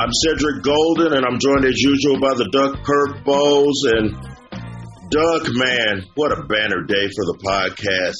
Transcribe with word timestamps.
I'm 0.00 0.08
Cedric 0.24 0.64
Golden, 0.64 1.12
and 1.12 1.26
I'm 1.28 1.38
joined 1.38 1.66
as 1.66 1.76
usual 1.76 2.16
by 2.16 2.32
the 2.32 2.48
Duck 2.48 2.80
Kirk 2.88 3.20
Bohls. 3.20 3.84
And 3.84 4.16
Duck, 5.12 5.44
man, 5.52 6.08
what 6.16 6.32
a 6.32 6.40
banner 6.48 6.88
day 6.88 7.04
for 7.12 7.28
the 7.28 7.36
podcast. 7.44 8.16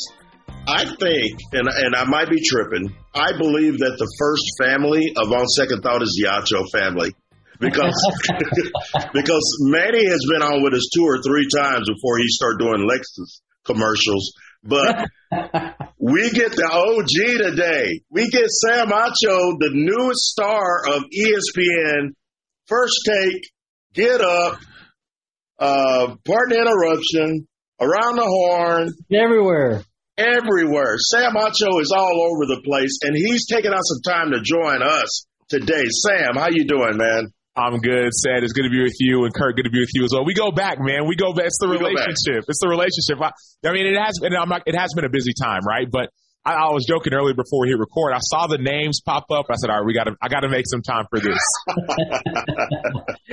I 0.69 0.85
think, 0.85 1.41
and, 1.57 1.65
and 1.73 1.97
I 1.97 2.05
might 2.05 2.29
be 2.29 2.37
tripping, 2.45 2.93
I 3.17 3.33
believe 3.33 3.81
that 3.81 3.97
the 3.97 4.13
first 4.21 4.45
family 4.61 5.09
of 5.17 5.33
On 5.33 5.49
Second 5.57 5.81
Thought 5.81 6.03
is 6.03 6.13
the 6.21 6.29
Acho 6.29 6.69
family. 6.69 7.17
Because 7.57 7.97
because 9.17 9.47
Manny 9.73 10.05
has 10.05 10.21
been 10.29 10.45
on 10.45 10.61
with 10.61 10.77
us 10.77 10.85
two 10.93 11.09
or 11.09 11.17
three 11.25 11.49
times 11.49 11.89
before 11.89 12.21
he 12.21 12.29
started 12.29 12.61
doing 12.61 12.85
Lexus 12.85 13.41
commercials. 13.65 14.37
But 14.63 15.09
we 15.99 16.31
get 16.31 16.53
the 16.53 16.69
OG 16.71 17.39
today. 17.39 18.03
We 18.11 18.29
get 18.29 18.49
Sam 18.49 18.89
Acho, 18.89 19.59
the 19.59 19.71
newest 19.73 20.21
star 20.21 20.87
of 20.87 21.05
ESPN. 21.05 22.15
First 22.67 23.01
take, 23.07 23.43
get 23.95 24.21
up, 24.21 24.59
uh, 25.59 26.15
pardon 26.25 26.51
the 26.51 26.61
interruption, 26.61 27.49
around 27.81 28.17
the 28.17 28.27
horn, 28.27 28.89
everywhere, 29.13 29.83
everywhere. 30.17 30.97
Sam 30.99 31.35
Acho 31.35 31.81
is 31.81 31.93
all 31.97 32.29
over 32.31 32.47
the 32.47 32.61
place, 32.65 32.99
and 33.03 33.17
he's 33.17 33.47
taking 33.47 33.73
out 33.73 33.83
some 33.83 34.03
time 34.03 34.31
to 34.33 34.41
join 34.43 34.83
us 34.83 35.27
today. 35.49 35.85
Sam, 35.89 36.37
how 36.37 36.49
you 36.51 36.65
doing, 36.67 36.97
man? 36.97 37.33
I'm 37.61 37.79
good. 37.79 38.13
Sad. 38.13 38.43
It's 38.43 38.53
good 38.53 38.65
to 38.65 38.71
be 38.71 38.83
with 38.83 38.97
you, 38.99 39.25
and 39.25 39.35
Kurt, 39.35 39.57
good 39.57 39.65
to 39.65 39.71
be 39.71 39.81
with 39.81 39.93
you 39.93 40.05
as 40.05 40.11
well. 40.13 40.25
We 40.25 40.35
go 40.35 40.51
back, 40.51 40.79
man. 40.81 41.07
We 41.07 41.17
go 41.17 41.33
back. 41.33 41.47
It's 41.47 41.59
the 41.61 41.69
we 41.69 41.77
relationship. 41.77 42.49
It's 42.49 42.61
the 42.61 42.69
relationship. 42.69 43.21
I, 43.21 43.31
I 43.69 43.73
mean, 43.73 43.87
it 43.87 43.99
has. 43.99 44.19
And 44.23 44.35
I'm 44.35 44.49
not, 44.49 44.63
it 44.67 44.75
has 44.75 44.95
been 44.95 45.05
a 45.05 45.11
busy 45.11 45.33
time, 45.39 45.61
right? 45.67 45.87
But 45.91 46.11
I, 46.45 46.55
I, 46.55 46.73
was 46.73 46.87
joking 46.89 47.13
earlier 47.13 47.35
before 47.35 47.61
we 47.61 47.69
hit 47.69 47.79
record. 47.79 48.15
I 48.15 48.19
saw 48.21 48.47
the 48.47 48.57
names 48.57 49.03
pop 49.05 49.27
up. 49.31 49.47
I 49.51 49.57
said, 49.57 49.69
"All 49.69 49.79
right, 49.79 49.87
we 49.87 49.93
got 49.93 50.05
to. 50.05 50.17
I 50.23 50.29
got 50.29 50.41
to 50.41 50.49
make 50.49 50.65
some 50.67 50.81
time 50.81 51.05
for 51.11 51.21
this." 51.21 51.39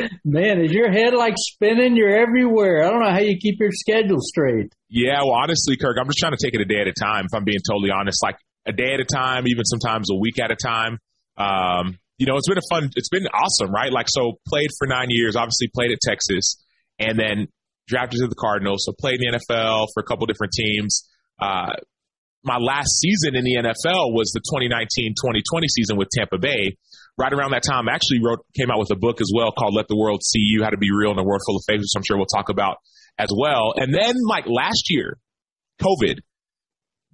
man, 0.25 0.59
is 0.61 0.71
your 0.73 0.91
head 0.91 1.13
like 1.13 1.35
spinning? 1.37 1.95
You're 1.95 2.19
everywhere. 2.19 2.83
I 2.83 2.89
don't 2.91 3.01
know 3.01 3.11
how 3.11 3.19
you 3.19 3.37
keep 3.39 3.59
your 3.59 3.71
schedule 3.71 4.19
straight. 4.19 4.73
Yeah, 4.89 5.21
well, 5.23 5.39
honestly, 5.41 5.77
Kirk, 5.77 5.95
I'm 5.99 6.07
just 6.07 6.19
trying 6.19 6.35
to 6.35 6.43
take 6.43 6.53
it 6.53 6.61
a 6.61 6.65
day 6.65 6.81
at 6.81 6.87
a 6.87 6.93
time. 6.93 7.25
If 7.31 7.33
I'm 7.33 7.45
being 7.45 7.63
totally 7.65 7.91
honest, 7.91 8.21
like 8.21 8.37
a 8.65 8.73
day 8.73 8.93
at 8.93 8.99
a 8.99 9.05
time, 9.05 9.47
even 9.47 9.63
sometimes 9.63 10.11
a 10.11 10.15
week 10.15 10.39
at 10.39 10.51
a 10.51 10.55
time. 10.55 10.99
Um, 11.37 11.99
you 12.17 12.25
know, 12.25 12.35
it's 12.37 12.47
been 12.47 12.57
a 12.57 12.69
fun, 12.69 12.89
it's 12.95 13.09
been 13.09 13.27
awesome, 13.27 13.71
right? 13.71 13.91
Like, 13.91 14.07
so 14.09 14.39
played 14.47 14.69
for 14.77 14.87
nine 14.87 15.07
years, 15.09 15.35
obviously 15.35 15.69
played 15.73 15.91
at 15.91 15.99
Texas, 16.01 16.63
and 16.99 17.17
then 17.17 17.47
drafted 17.87 18.19
to 18.21 18.27
the 18.27 18.35
Cardinals. 18.35 18.85
So 18.85 18.93
played 18.97 19.21
in 19.21 19.31
the 19.31 19.39
NFL 19.39 19.87
for 19.93 20.01
a 20.01 20.03
couple 20.03 20.25
different 20.25 20.53
teams. 20.53 21.07
Uh, 21.39 21.73
my 22.43 22.57
last 22.57 22.99
season 22.99 23.35
in 23.35 23.43
the 23.43 23.55
NFL 23.55 24.13
was 24.13 24.31
the 24.31 24.41
2019-2020 24.41 25.67
season 25.69 25.97
with 25.97 26.09
Tampa 26.09 26.37
Bay. 26.37 26.77
Right 27.17 27.33
around 27.33 27.51
that 27.51 27.63
time, 27.63 27.89
I 27.89 27.93
actually 27.93 28.19
wrote, 28.23 28.45
came 28.55 28.69
out 28.69 28.77
with 28.77 28.91
a 28.91 28.95
book 28.95 29.21
as 29.21 29.31
well 29.33 29.51
called 29.51 29.73
"Let 29.73 29.87
the 29.87 29.97
World 29.97 30.21
See 30.23 30.39
You: 30.39 30.63
How 30.63 30.69
to 30.69 30.77
Be 30.77 30.89
Real 30.93 31.11
in 31.11 31.17
a 31.17 31.23
World 31.23 31.41
Full 31.47 31.57
of 31.57 31.63
Fakes," 31.67 31.81
which 31.81 31.97
I'm 31.97 32.03
sure 32.03 32.15
we'll 32.15 32.27
talk 32.27 32.49
about 32.49 32.77
as 33.17 33.29
well. 33.35 33.73
And 33.75 33.91
then, 33.91 34.13
like 34.23 34.45
last 34.45 34.91
year, 34.91 35.17
COVID 35.81 36.19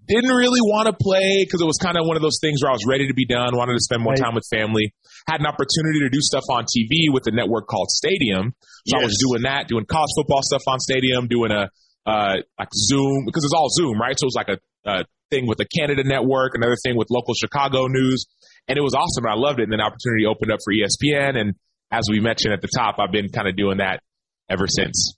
didn't 0.08 0.36
really 0.36 0.62
want 0.62 0.88
to 0.88 0.94
play 0.94 1.44
because 1.46 1.62
it 1.62 1.66
was 1.66 1.78
kind 1.78 1.98
of 1.98 2.06
one 2.06 2.16
of 2.16 2.22
those 2.22 2.40
things 2.42 2.62
where 2.62 2.72
I 2.72 2.76
was 2.76 2.86
ready 2.88 3.08
to 3.08 3.14
be 3.14 3.26
done, 3.26 3.56
wanted 3.56 3.74
to 3.74 3.84
spend 3.84 4.04
more 4.04 4.14
right. 4.14 4.22
time 4.22 4.36
with 4.36 4.44
family. 4.52 4.94
Had 5.28 5.40
an 5.40 5.48
opportunity 5.48 6.00
to 6.04 6.10
do 6.10 6.20
stuff 6.20 6.44
on 6.52 6.66
TV 6.66 7.08
with 7.08 7.28
a 7.28 7.32
network 7.32 7.68
called 7.68 7.90
Stadium. 7.90 8.54
So 8.88 8.98
yes. 8.98 9.02
I 9.02 9.06
was 9.06 9.18
doing 9.20 9.42
that, 9.44 9.68
doing 9.68 9.86
college 9.86 10.12
football 10.16 10.42
stuff 10.44 10.64
on 10.68 10.80
Stadium, 10.80 11.28
doing 11.28 11.52
a 11.52 11.70
uh, 12.06 12.36
like 12.60 12.70
Zoom 12.76 13.24
because 13.26 13.44
it's 13.44 13.54
all 13.56 13.70
Zoom, 13.70 14.00
right? 14.00 14.18
So 14.20 14.26
it 14.26 14.32
was 14.36 14.40
like 14.40 14.52
a, 14.52 14.60
a 14.90 15.06
thing 15.32 15.48
with 15.48 15.58
the 15.58 15.66
Canada 15.66 16.04
network, 16.04 16.56
another 16.56 16.76
thing 16.84 16.98
with 16.98 17.08
local 17.10 17.34
Chicago 17.34 17.88
news, 17.88 18.26
and 18.68 18.78
it 18.78 18.82
was 18.82 18.94
awesome. 18.94 19.24
And 19.24 19.32
I 19.32 19.38
loved 19.38 19.60
it. 19.60 19.64
And 19.64 19.72
then 19.72 19.80
opportunity 19.80 20.26
opened 20.26 20.52
up 20.52 20.60
for 20.64 20.74
ESPN, 20.74 21.40
and 21.40 21.56
as 21.92 22.08
we 22.10 22.20
mentioned 22.20 22.54
at 22.54 22.62
the 22.62 22.70
top, 22.76 22.98
I've 23.00 23.12
been 23.12 23.30
kind 23.30 23.48
of 23.48 23.56
doing 23.56 23.78
that 23.78 24.02
ever 24.50 24.68
since. 24.68 25.16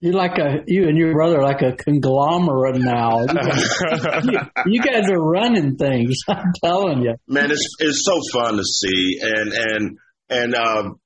You're 0.00 0.12
like 0.12 0.38
a 0.38 0.62
you 0.66 0.88
and 0.88 0.98
your 0.98 1.14
brother 1.14 1.38
are 1.38 1.42
like 1.42 1.62
a 1.62 1.72
conglomerate 1.72 2.76
now. 2.76 3.24
You 3.26 4.00
guys, 4.02 4.24
you, 4.24 4.38
you 4.66 4.80
guys 4.80 5.10
are 5.10 5.20
running 5.20 5.76
things. 5.76 6.18
I'm 6.28 6.52
telling 6.62 7.02
you, 7.02 7.14
man. 7.26 7.50
It's 7.50 7.66
it's 7.78 8.04
so 8.04 8.20
fun 8.32 8.56
to 8.56 8.64
see, 8.64 9.18
and 9.22 9.52
and 9.52 9.98
and 10.28 10.54
um, 10.54 11.00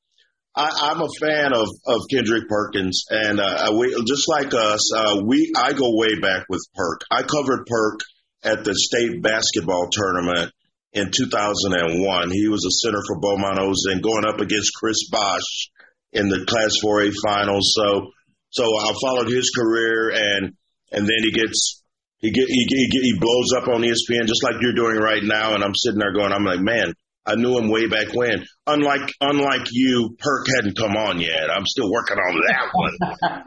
I, 0.54 0.90
am 0.90 1.02
a 1.02 1.08
fan 1.20 1.52
of 1.54 1.68
of 1.86 2.00
Kendrick 2.10 2.48
Perkins, 2.48 3.04
and 3.08 3.38
uh, 3.38 3.72
we 3.78 3.94
just 4.04 4.28
like 4.28 4.52
us. 4.54 4.92
Uh, 4.92 5.22
we 5.24 5.52
I 5.56 5.72
go 5.72 5.96
way 5.96 6.18
back 6.20 6.46
with 6.48 6.62
Perk. 6.74 7.02
I 7.10 7.22
covered 7.22 7.66
Perk 7.66 8.00
at 8.42 8.64
the 8.64 8.74
state 8.74 9.22
basketball 9.22 9.88
tournament 9.92 10.52
in 10.92 11.10
2001. 11.12 12.30
He 12.30 12.48
was 12.48 12.64
a 12.64 12.74
center 12.84 13.02
for 13.06 13.20
Beaumont 13.20 13.58
and 13.60 14.02
going 14.02 14.24
up 14.26 14.40
against 14.40 14.72
Chris 14.74 15.08
Bosh 15.10 15.70
in 16.12 16.28
the 16.28 16.44
Class 16.46 16.76
4A 16.82 17.12
finals. 17.24 17.72
So 17.76 18.10
so 18.50 18.64
I 18.64 18.92
followed 19.00 19.28
his 19.28 19.50
career, 19.50 20.10
and 20.10 20.52
and 20.92 21.06
then 21.06 21.18
he 21.22 21.32
gets 21.32 21.82
he 22.18 22.30
get 22.30 22.46
he, 22.48 22.66
he, 22.68 23.00
he 23.00 23.18
blows 23.18 23.52
up 23.56 23.68
on 23.68 23.82
ESPN 23.82 24.26
just 24.26 24.42
like 24.42 24.56
you're 24.60 24.74
doing 24.74 24.96
right 24.96 25.22
now. 25.22 25.54
And 25.54 25.64
I'm 25.64 25.74
sitting 25.74 25.98
there 25.98 26.12
going, 26.12 26.32
I'm 26.32 26.44
like, 26.44 26.60
man, 26.60 26.92
I 27.24 27.36
knew 27.36 27.56
him 27.56 27.70
way 27.70 27.86
back 27.86 28.12
when. 28.12 28.44
Unlike 28.66 29.12
unlike 29.20 29.68
you, 29.70 30.16
Perk 30.18 30.46
hadn't 30.56 30.76
come 30.76 30.96
on 30.96 31.20
yet. 31.20 31.50
I'm 31.50 31.66
still 31.66 31.90
working 31.90 32.18
on 32.18 32.40
that 32.46 32.70
one. 32.72 32.96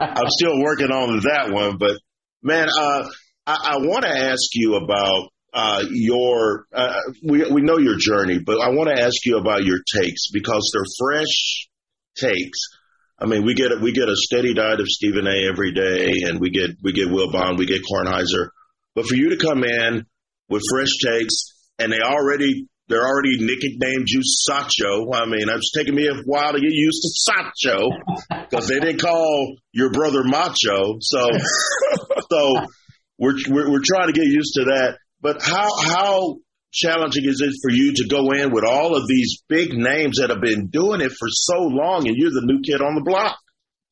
I'm 0.00 0.30
still 0.30 0.60
working 0.60 0.90
on 0.90 1.20
that 1.20 1.50
one. 1.52 1.76
But 1.78 1.98
man, 2.42 2.68
uh, 2.68 3.08
I, 3.46 3.74
I 3.74 3.76
want 3.78 4.04
to 4.04 4.10
ask 4.10 4.42
you 4.54 4.76
about 4.76 5.28
uh, 5.52 5.84
your. 5.90 6.66
Uh, 6.72 6.98
we 7.22 7.44
we 7.50 7.62
know 7.62 7.78
your 7.78 7.98
journey, 7.98 8.38
but 8.44 8.60
I 8.60 8.70
want 8.70 8.88
to 8.88 9.02
ask 9.02 9.24
you 9.24 9.38
about 9.38 9.64
your 9.64 9.78
takes 9.94 10.30
because 10.32 10.70
they're 10.72 10.84
fresh 10.98 11.68
takes. 12.16 12.58
I 13.18 13.26
mean, 13.26 13.44
we 13.44 13.54
get 13.54 13.70
we 13.80 13.92
get 13.92 14.08
a 14.08 14.16
steady 14.16 14.54
diet 14.54 14.80
of 14.80 14.88
Stephen 14.88 15.26
A. 15.26 15.48
every 15.48 15.72
day, 15.72 16.22
and 16.26 16.40
we 16.40 16.50
get 16.50 16.70
we 16.82 16.92
get 16.92 17.08
Wilbon, 17.08 17.58
we 17.58 17.66
get 17.66 17.82
Kornheiser. 17.82 18.48
But 18.94 19.06
for 19.06 19.14
you 19.14 19.30
to 19.30 19.36
come 19.36 19.64
in 19.64 20.06
with 20.48 20.62
fresh 20.70 20.96
takes, 21.02 21.54
and 21.78 21.92
they 21.92 22.00
already 22.00 22.66
they're 22.88 23.06
already 23.06 23.38
nicknamed 23.38 24.08
you 24.08 24.20
Sacho. 24.22 25.12
I 25.12 25.24
mean, 25.26 25.48
it's 25.48 25.72
taken 25.72 25.94
me 25.94 26.08
a 26.08 26.14
while 26.24 26.52
to 26.52 26.60
get 26.60 26.72
used 26.72 27.02
to 27.02 27.08
Sacho 27.08 27.88
because 28.50 28.68
they 28.68 28.78
didn't 28.78 29.00
call 29.00 29.56
your 29.72 29.90
brother 29.90 30.22
Macho. 30.22 30.98
So, 31.00 31.28
so 32.30 32.54
we're, 33.18 33.36
we're 33.48 33.70
we're 33.70 33.82
trying 33.82 34.08
to 34.08 34.12
get 34.12 34.26
used 34.26 34.54
to 34.54 34.64
that. 34.64 34.98
But 35.20 35.40
how 35.40 35.68
how 35.76 36.36
challenging 36.74 37.24
is 37.24 37.40
it 37.40 37.54
for 37.62 37.70
you 37.70 37.94
to 37.94 38.08
go 38.08 38.32
in 38.32 38.52
with 38.52 38.64
all 38.64 38.96
of 38.96 39.06
these 39.06 39.42
big 39.48 39.72
names 39.72 40.18
that 40.18 40.30
have 40.30 40.40
been 40.40 40.68
doing 40.68 41.00
it 41.00 41.12
for 41.12 41.28
so 41.30 41.58
long 41.62 42.06
and 42.08 42.16
you're 42.16 42.30
the 42.30 42.42
new 42.44 42.60
kid 42.60 42.82
on 42.82 42.94
the 42.94 43.02
block? 43.02 43.38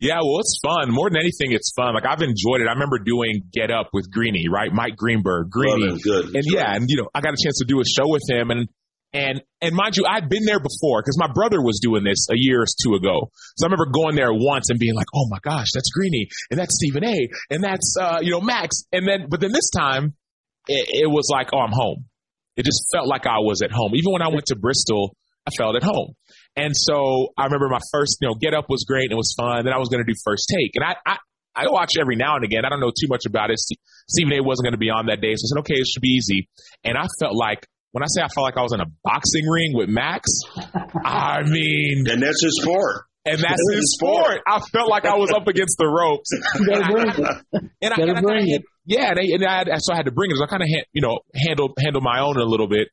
Yeah, 0.00 0.18
well, 0.18 0.40
it's 0.40 0.58
fun. 0.60 0.90
More 0.90 1.08
than 1.08 1.20
anything, 1.20 1.52
it's 1.54 1.72
fun. 1.76 1.94
Like 1.94 2.04
I've 2.04 2.22
enjoyed 2.22 2.60
it. 2.60 2.66
I 2.66 2.72
remember 2.72 2.98
doing 2.98 3.42
Get 3.52 3.70
Up 3.70 3.90
with 3.92 4.10
Greeny, 4.10 4.46
right? 4.50 4.72
Mike 4.72 4.96
Greenberg, 4.96 5.48
Greeny, 5.48 5.96
good. 6.02 6.34
and 6.34 6.42
yeah, 6.44 6.74
and 6.74 6.90
you 6.90 6.96
know, 6.96 7.08
I 7.14 7.20
got 7.20 7.34
a 7.34 7.38
chance 7.40 7.58
to 7.58 7.64
do 7.64 7.80
a 7.80 7.84
show 7.84 8.10
with 8.10 8.22
him, 8.28 8.50
and 8.50 8.68
and 9.12 9.42
and 9.60 9.76
mind 9.76 9.96
you, 9.96 10.04
I'd 10.08 10.28
been 10.28 10.44
there 10.44 10.58
before 10.58 11.02
because 11.02 11.16
my 11.20 11.30
brother 11.32 11.62
was 11.62 11.78
doing 11.80 12.02
this 12.02 12.26
a 12.32 12.34
year 12.34 12.62
or 12.62 12.66
two 12.82 12.94
ago. 12.94 13.30
So 13.56 13.64
I 13.64 13.66
remember 13.66 13.92
going 13.92 14.16
there 14.16 14.32
once 14.32 14.70
and 14.70 14.78
being 14.80 14.96
like, 14.96 15.06
"Oh 15.14 15.28
my 15.30 15.38
gosh, 15.40 15.68
that's 15.72 15.90
Greeny, 15.90 16.26
and 16.50 16.58
that's 16.58 16.74
Stephen 16.74 17.04
A, 17.04 17.28
and 17.50 17.62
that's 17.62 17.94
uh, 18.00 18.18
you 18.22 18.32
know 18.32 18.40
Max." 18.40 18.82
And 18.90 19.06
then, 19.06 19.26
but 19.28 19.38
then 19.38 19.52
this 19.52 19.70
time, 19.70 20.14
it, 20.66 21.04
it 21.04 21.10
was 21.10 21.28
like, 21.30 21.50
"Oh, 21.52 21.60
I'm 21.60 21.70
home." 21.72 22.06
It 22.56 22.64
just 22.64 22.84
felt 22.92 23.08
like 23.08 23.26
I 23.26 23.38
was 23.38 23.62
at 23.62 23.70
home. 23.72 23.92
Even 23.94 24.12
when 24.12 24.22
I 24.22 24.28
went 24.28 24.46
to 24.46 24.56
Bristol, 24.56 25.16
I 25.46 25.50
felt 25.56 25.76
at 25.76 25.82
home. 25.82 26.14
And 26.56 26.72
so 26.76 27.28
I 27.36 27.44
remember 27.46 27.68
my 27.68 27.80
first, 27.92 28.18
you 28.20 28.28
know, 28.28 28.34
get 28.34 28.54
up 28.54 28.66
was 28.68 28.84
great 28.86 29.04
and 29.04 29.12
it 29.12 29.16
was 29.16 29.34
fun. 29.36 29.64
Then 29.64 29.72
I 29.72 29.78
was 29.78 29.88
going 29.88 30.04
to 30.04 30.10
do 30.10 30.16
first 30.24 30.52
take, 30.52 30.72
and 30.74 30.84
I, 30.84 30.96
I 31.06 31.16
I 31.54 31.70
watch 31.70 31.92
every 32.00 32.16
now 32.16 32.36
and 32.36 32.44
again. 32.44 32.64
I 32.64 32.70
don't 32.70 32.80
know 32.80 32.90
too 32.90 33.08
much 33.08 33.26
about 33.26 33.50
it. 33.50 33.58
Stephen 33.58 34.32
A. 34.32 34.42
wasn't 34.42 34.64
going 34.64 34.72
to 34.72 34.78
be 34.78 34.90
on 34.90 35.06
that 35.06 35.20
day, 35.20 35.34
so 35.36 35.44
I 35.44 35.48
said, 35.52 35.60
okay, 35.60 35.74
it 35.80 35.86
should 35.86 36.00
be 36.02 36.16
easy. 36.16 36.48
And 36.84 36.96
I 36.96 37.06
felt 37.20 37.34
like 37.34 37.66
when 37.92 38.02
I 38.02 38.06
say 38.08 38.22
I 38.22 38.28
felt 38.28 38.44
like 38.44 38.56
I 38.56 38.62
was 38.62 38.72
in 38.72 38.80
a 38.80 38.86
boxing 39.04 39.46
ring 39.46 39.72
with 39.74 39.88
Max, 39.88 40.30
I 41.04 41.42
mean, 41.44 42.04
and 42.08 42.22
that's 42.22 42.42
his 42.42 42.58
sport. 42.62 43.04
And 43.24 43.38
that's 43.38 43.62
his 43.72 43.94
sport. 43.94 44.40
I 44.46 44.58
felt 44.72 44.90
like 44.90 45.06
I 45.06 45.16
was 45.16 45.30
up 45.30 45.46
against 45.46 45.78
the 45.78 45.86
ropes. 45.86 46.30
You 46.58 46.66
gotta 46.66 46.92
bring. 46.92 47.70
And 47.80 47.94
I, 47.94 48.02
and 48.02 48.18
I 48.18 48.20
bring 48.20 48.50
it. 48.50 48.62
Yeah, 48.84 49.10
and, 49.10 49.18
I, 49.18 49.22
and 49.22 49.72
I, 49.72 49.78
so 49.78 49.92
I 49.92 49.96
had 49.96 50.06
to 50.06 50.12
bring 50.12 50.30
it. 50.30 50.36
So 50.36 50.44
I 50.44 50.48
kind 50.48 50.62
of, 50.62 50.68
you 50.92 51.02
know, 51.02 51.20
handle 51.34 51.72
handle 51.78 52.02
my 52.02 52.20
own 52.20 52.36
a 52.36 52.44
little 52.44 52.68
bit, 52.68 52.88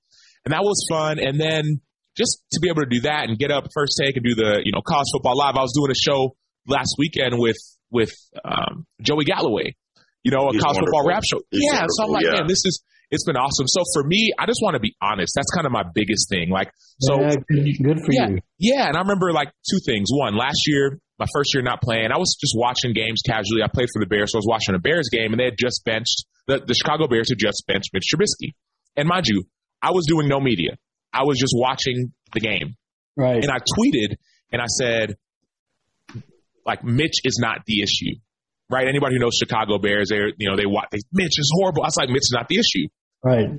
and 0.45 0.53
that 0.53 0.61
was 0.61 0.85
fun. 0.89 1.17
And 1.17 1.39
then 1.39 1.81
just 2.15 2.43
to 2.51 2.59
be 2.61 2.69
able 2.69 2.83
to 2.83 2.89
do 2.89 3.01
that 3.01 3.27
and 3.27 3.39
get 3.39 3.49
up 3.49 3.65
first 3.73 3.99
take 3.99 4.15
and 4.17 4.23
do 4.23 4.35
the, 4.35 4.61
you 4.63 4.71
know, 4.71 4.81
college 4.85 5.07
football 5.11 5.35
live. 5.35 5.55
I 5.55 5.61
was 5.61 5.73
doing 5.73 5.89
a 5.89 5.97
show 5.97 6.35
last 6.67 6.95
weekend 6.99 7.39
with 7.39 7.57
with 7.89 8.13
um, 8.45 8.85
Joey 9.01 9.25
Galloway, 9.25 9.75
you 10.23 10.31
know, 10.31 10.47
a 10.47 10.53
He's 10.53 10.61
college 10.61 10.77
football 10.79 11.07
rap 11.07 11.23
show. 11.25 11.41
He's 11.49 11.61
yeah, 11.71 11.85
so 11.87 12.05
I'm 12.05 12.11
like, 12.11 12.25
yeah. 12.25 12.37
man, 12.37 12.47
this 12.47 12.65
is 12.65 12.83
it's 13.11 13.25
been 13.25 13.35
awesome. 13.37 13.67
So 13.67 13.81
for 13.93 14.03
me, 14.07 14.31
I 14.37 14.45
just 14.45 14.59
want 14.61 14.75
to 14.75 14.79
be 14.79 14.95
honest. 15.01 15.33
That's 15.35 15.49
kind 15.51 15.65
of 15.65 15.71
my 15.71 15.83
biggest 15.95 16.29
thing. 16.29 16.49
Like, 16.49 16.71
so 16.99 17.19
yeah, 17.19 17.35
good, 17.49 17.65
good 17.81 17.97
for 18.05 18.11
yeah, 18.13 18.29
you. 18.29 18.39
yeah, 18.59 18.87
and 18.87 18.95
I 18.95 19.01
remember 19.01 19.31
like 19.33 19.49
two 19.69 19.79
things. 19.85 20.09
One, 20.11 20.37
last 20.37 20.67
year, 20.67 20.99
my 21.17 21.25
first 21.33 21.53
year 21.53 21.63
not 21.63 21.81
playing, 21.81 22.11
I 22.13 22.17
was 22.17 22.37
just 22.39 22.53
watching 22.55 22.93
games 22.93 23.21
casually. 23.25 23.63
I 23.63 23.67
played 23.67 23.87
for 23.93 23.99
the 23.99 24.05
Bears, 24.05 24.31
so 24.31 24.37
I 24.37 24.39
was 24.39 24.47
watching 24.47 24.75
a 24.75 24.79
Bears 24.79 25.09
game, 25.11 25.31
and 25.33 25.39
they 25.39 25.45
had 25.45 25.57
just 25.57 25.83
benched 25.85 26.25
the, 26.47 26.59
the 26.65 26.73
Chicago 26.73 27.07
Bears 27.07 27.29
had 27.29 27.37
just 27.39 27.63
benched 27.67 27.89
Mitch 27.93 28.05
Trubisky. 28.13 28.53
And 28.95 29.07
mind 29.07 29.27
you, 29.27 29.43
I 29.81 29.91
was 29.91 30.05
doing 30.07 30.27
no 30.27 30.39
media. 30.39 30.77
I 31.13 31.23
was 31.23 31.39
just 31.39 31.53
watching 31.57 32.13
the 32.33 32.39
game, 32.39 32.75
Right. 33.17 33.41
and 33.43 33.51
I 33.51 33.57
tweeted 33.57 34.15
and 34.51 34.61
I 34.61 34.65
said, 34.67 35.15
like 36.65 36.83
Mitch 36.83 37.21
is 37.23 37.39
not 37.41 37.65
the 37.65 37.81
issue, 37.81 38.15
right? 38.69 38.87
Anybody 38.87 39.15
who 39.15 39.19
knows 39.19 39.35
Chicago 39.37 39.77
Bears, 39.79 40.09
they 40.09 40.17
you 40.37 40.49
know 40.49 40.55
they 40.55 40.65
watch. 40.67 40.87
They, 40.91 40.99
Mitch 41.11 41.39
is 41.39 41.51
horrible. 41.55 41.83
I 41.83 41.87
was 41.87 41.97
like, 41.97 42.09
Mitch 42.09 42.21
is 42.23 42.33
not 42.33 42.47
the 42.47 42.57
issue 42.59 42.87
right. 43.23 43.49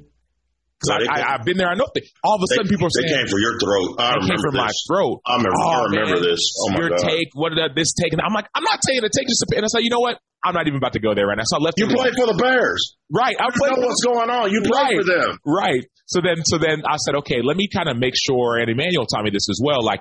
because 0.80 0.88
Right. 0.88 1.04
I, 1.08 1.20
I, 1.20 1.34
I've 1.36 1.44
been 1.44 1.56
there. 1.58 1.68
I 1.68 1.74
know. 1.76 1.86
They, 1.94 2.02
all 2.24 2.36
of 2.36 2.42
a 2.42 2.48
They, 2.48 2.56
sudden, 2.56 2.68
people 2.72 2.86
are 2.88 2.94
saying, 2.96 3.08
they 3.12 3.16
came 3.20 3.28
for 3.28 3.38
your 3.38 3.58
throat. 3.60 4.00
I 4.00 4.16
it 4.16 4.24
came 4.24 4.32
remember 4.40 4.48
from 4.48 4.56
my 4.56 4.66
this. 4.72 4.84
throat. 4.88 5.20
I 5.26 5.36
remember, 5.36 5.56
I 5.60 5.60
Oh, 5.60 5.84
remember 5.92 6.16
man. 6.20 6.22
this. 6.24 6.40
Oh 6.56 6.70
my 6.72 6.78
your 6.80 6.88
god! 6.96 7.04
take, 7.04 7.28
what 7.34 7.52
did 7.52 7.74
this 7.76 7.92
take? 8.00 8.12
And 8.16 8.22
I'm 8.24 8.32
like, 8.32 8.48
I'm 8.56 8.64
not 8.64 8.80
taking 8.80 9.04
a 9.04 9.12
take 9.12 9.28
just 9.28 9.44
to, 9.44 9.56
and 9.56 9.64
I 9.64 9.68
said, 9.68 9.84
you 9.84 9.90
know 9.92 10.00
what? 10.00 10.16
I'm 10.40 10.54
not 10.56 10.64
even 10.66 10.78
about 10.80 10.94
to 10.96 11.00
go 11.04 11.12
there 11.14 11.26
right 11.28 11.36
now. 11.36 11.44
So 11.44 11.58
I 11.58 11.60
left 11.60 11.76
You 11.76 11.84
it 11.84 11.92
played 11.92 12.16
for 12.16 12.24
the 12.24 12.38
Bears. 12.40 12.96
right. 13.12 13.36
I 13.36 13.44
You 13.44 13.60
played 13.60 13.76
know 13.76 13.84
what's 13.86 14.00
going 14.00 14.30
on. 14.32 14.48
You 14.50 14.62
played 14.64 14.72
Right. 14.72 14.96
for 14.96 15.04
them. 15.04 15.38
right. 15.44 15.84
So 16.08 16.20
then, 16.24 16.40
so 16.48 16.56
then 16.56 16.80
I 16.88 16.96
said, 16.96 17.14
okay, 17.22 17.44
let 17.44 17.56
me 17.60 17.68
kind 17.68 17.88
of 17.92 17.98
make 18.00 18.14
sure, 18.16 18.56
and 18.56 18.70
Emmanuel 18.70 19.04
taught 19.04 19.22
me 19.22 19.30
this 19.30 19.46
as 19.52 19.60
well. 19.62 19.84
Like, 19.84 20.00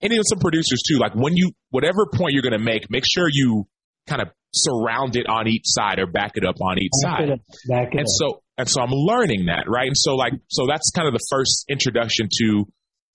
and 0.00 0.12
even 0.12 0.22
some 0.24 0.38
producers 0.38 0.82
too. 0.86 0.98
Like 0.98 1.16
when 1.16 1.34
you, 1.36 1.50
whatever 1.70 2.06
point 2.06 2.34
you're 2.34 2.46
going 2.46 2.54
to 2.56 2.62
make, 2.62 2.86
make 2.88 3.02
sure 3.04 3.26
you 3.28 3.66
kind 4.06 4.22
of 4.22 4.28
surround 4.54 5.16
it 5.16 5.26
on 5.28 5.48
each 5.48 5.64
side 5.64 5.98
or 5.98 6.06
back 6.06 6.32
it 6.36 6.46
up 6.46 6.54
on 6.62 6.78
each 6.78 6.92
Back 7.02 7.18
side. 7.18 7.28
it 7.28 7.32
up. 7.32 7.40
Back 7.68 7.88
it 7.94 7.98
and 7.98 8.06
up. 8.06 8.14
so 8.14 8.42
and 8.56 8.68
so 8.68 8.80
I'm 8.80 8.92
learning 8.92 9.46
that, 9.46 9.64
right? 9.68 9.86
And 9.86 9.96
so 9.96 10.14
like 10.14 10.32
so 10.48 10.66
that's 10.68 10.90
kind 10.94 11.08
of 11.08 11.14
the 11.14 11.26
first 11.30 11.64
introduction 11.68 12.28
to, 12.30 12.66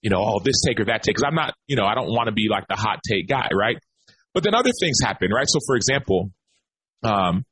you 0.02 0.10
know, 0.10 0.20
oh 0.20 0.40
this 0.44 0.62
take 0.66 0.80
or 0.80 0.86
that 0.86 1.04
take. 1.04 1.16
Because 1.16 1.28
I'm 1.28 1.36
not, 1.36 1.54
you 1.68 1.76
know, 1.76 1.86
I 1.86 1.96
don't 1.96 2.10
want 2.10 2.28
to 2.28 2.34
be 2.34 2.48
like 2.50 2.68
the 2.68 2.76
hot 2.76 3.00
take 3.08 3.28
guy, 3.28 3.50
right? 3.54 3.78
But 4.34 4.44
then 4.44 4.54
other 4.54 4.72
things 4.80 4.98
happen, 5.04 5.32
right? 5.32 5.48
So 5.48 5.60
for 5.66 5.76
example, 5.76 6.32
um, 7.04 7.46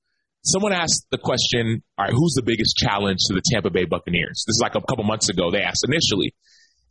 someone 0.44 0.74
asked 0.74 1.08
the 1.12 1.18
question, 1.18 1.84
all 1.98 2.06
right, 2.06 2.14
who's 2.14 2.34
the 2.36 2.44
biggest 2.44 2.78
challenge 2.78 3.20
to 3.28 3.34
the 3.34 3.42
Tampa 3.52 3.70
Bay 3.70 3.86
Buccaneers? 3.86 4.44
This 4.48 4.56
is 4.56 4.60
like 4.62 4.76
a 4.76 4.82
couple 4.82 5.04
months 5.04 5.30
ago. 5.30 5.52
They 5.52 5.62
asked 5.62 5.86
initially. 5.88 6.34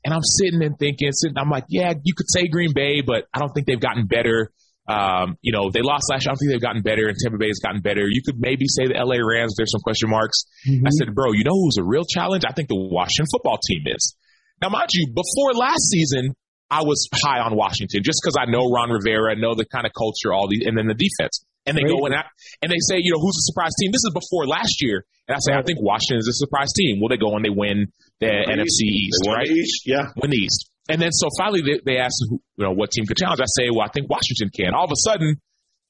And 0.05 0.15
I'm 0.15 0.23
sitting 0.23 0.63
and 0.63 0.79
thinking, 0.79 1.11
sitting, 1.13 1.37
I'm 1.37 1.51
like, 1.51 1.65
yeah, 1.69 1.93
you 2.05 2.15
could 2.15 2.31
say 2.31 2.47
Green 2.47 2.73
Bay, 2.73 3.01
but 3.01 3.25
I 3.35 3.41
don't 3.41 3.53
think 3.53 3.67
they've 3.67 3.81
gotten 3.81 4.07
better. 4.07 4.53
Um, 4.89 5.37
you 5.43 5.53
know, 5.53 5.71
they 5.71 5.83
lost 5.83 6.07
last 6.11 6.25
year. 6.25 6.31
I 6.31 6.33
don't 6.33 6.39
think 6.39 6.51
they've 6.53 6.63
gotten 6.63 6.83
better, 6.83 7.09
and 7.09 7.17
Tampa 7.19 7.39
Bay 7.39 7.49
has 7.49 7.59
gotten 7.59 7.81
better. 7.81 8.07
You 8.07 8.23
could 8.25 8.39
maybe 8.39 8.67
say 8.69 8.87
the 8.87 8.95
LA 8.95 9.19
Rams. 9.19 9.55
There's 9.57 9.73
some 9.73 9.81
question 9.83 10.11
marks. 10.11 10.45
Mhm. 10.69 10.87
I 10.87 10.91
said, 10.99 11.15
bro, 11.15 11.33
you 11.33 11.43
know 11.45 11.55
who's 11.55 11.79
a 11.79 11.85
real 11.85 12.05
challenge? 12.05 12.45
I 12.47 12.53
think 12.53 12.69
the 12.69 12.77
Washington 12.79 13.27
football 13.33 13.59
team 13.67 13.83
is. 13.87 14.15
Now, 14.63 14.69
mind 14.71 14.89
you, 14.95 15.09
before 15.13 15.53
last 15.55 15.91
season, 15.91 16.35
I 16.71 16.83
was 16.83 17.09
high 17.15 17.41
on 17.41 17.55
Washington 17.57 18.03
just 18.03 18.19
because 18.23 18.37
I 18.39 18.51
know 18.51 18.71
Ron 18.71 18.91
Rivera, 18.91 19.33
I 19.33 19.35
know 19.39 19.55
the 19.55 19.67
kind 19.67 19.87
of 19.87 19.93
culture, 19.97 20.33
all 20.33 20.49
these, 20.49 20.63
and 20.67 20.77
then 20.79 20.87
the 20.87 20.95
defense. 20.99 21.45
And 21.67 21.77
they 21.77 21.83
go 21.83 22.07
and 22.07 22.15
I, 22.15 22.23
and 22.63 22.71
they 22.71 22.79
say, 22.79 23.03
you 23.03 23.11
know, 23.11 23.19
who's 23.19 23.35
a 23.43 23.47
surprise 23.51 23.73
team? 23.81 23.91
This 23.91 24.03
is 24.07 24.15
before 24.15 24.47
last 24.47 24.79
year, 24.83 25.03
and 25.27 25.35
I 25.35 25.39
say, 25.43 25.53
I 25.53 25.63
think 25.63 25.83
Washington 25.83 26.19
is 26.19 26.29
a 26.29 26.33
surprise 26.39 26.71
team. 26.79 27.01
Well, 27.03 27.09
they 27.09 27.19
go 27.19 27.35
and 27.35 27.45
they 27.45 27.51
win 27.51 27.91
the 28.21 28.27
NFC 28.27 28.87
East, 28.87 29.19
won 29.27 29.35
right? 29.35 29.49
the 29.49 29.55
East. 29.55 29.83
Yeah. 29.85 30.07
win 30.17 30.31
the 30.31 30.37
East. 30.39 30.71
And 30.89 31.01
then 31.03 31.11
so 31.13 31.29
finally 31.39 31.63
they, 31.63 31.81
they 31.85 31.99
asked, 31.99 32.23
you 32.31 32.41
know, 32.65 32.73
what 32.73 32.91
team 32.93 33.07
could 33.07 33.17
challenge? 33.17 33.41
I 33.41 33.47
say, 33.47 33.71
well, 33.71 33.83
I 33.83 33.91
think 33.93 34.09
Washington 34.09 34.51
can. 34.55 34.75
All 34.75 34.85
of 34.85 34.91
a 34.93 34.97
sudden, 34.99 35.37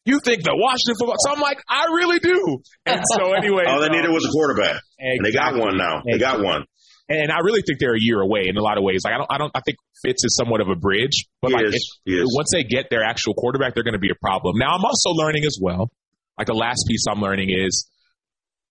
you 0.07 0.21
think 0.21 0.45
that 0.45 0.55
Washington 0.57 0.95
football? 0.99 1.17
So 1.19 1.33
I'm 1.35 1.41
like, 1.41 1.59
I 1.69 1.85
really 1.93 2.19
do. 2.21 2.59
And 2.87 3.03
so 3.15 3.33
anyway, 3.37 3.65
All 3.67 3.81
they 3.81 3.89
needed 3.89 4.11
was 4.11 4.25
a 4.25 4.31
quarterback, 4.31 4.81
and 4.99 5.25
they 5.25 5.33
got 5.33 5.55
one 5.57 5.77
now. 5.77 6.03
They 6.11 6.19
got 6.19 6.41
one. 6.43 6.65
And 7.09 7.31
I 7.31 7.39
really 7.45 7.63
think 7.63 7.79
they're 7.79 7.95
a 7.95 8.01
year 8.01 8.21
away 8.21 8.47
in 8.49 8.57
a 8.57 8.63
lot 8.63 8.79
of 8.79 8.85
ways. 8.85 9.03
Like 9.05 9.15
I 9.15 9.19
don't, 9.19 9.31
I 9.31 9.39
don't, 9.39 9.53
I 9.55 9.61
think 9.65 9.79
Fitz 10.03 10.25
is 10.25 10.35
somewhat 10.37 10.61
of 10.61 10.69
a 10.69 10.75
bridge, 10.75 11.27
but 11.43 11.49
He 11.51 11.55
like 11.55 11.67
is. 11.67 11.75
it- 11.75 12.11
He 12.11 12.17
is. 12.19 12.33
once 12.35 12.51
they 12.53 12.65
get 12.65 12.87
their 12.91 13.03
actual 13.05 13.35
quarterback, 13.35 13.75
they're 13.75 13.85
going 13.85 13.95
to 13.95 14.01
be 14.03 14.11
a 14.11 14.19
problem. 14.21 14.57
Now 14.59 14.75
I'm 14.75 14.85
also 14.85 15.11
learning 15.11 15.45
as 15.45 15.59
well. 15.61 15.91
Like 16.39 16.49
the 16.49 16.55
last 16.55 16.85
piece 16.89 17.05
I'm 17.09 17.21
learning 17.21 17.51
is, 17.51 17.89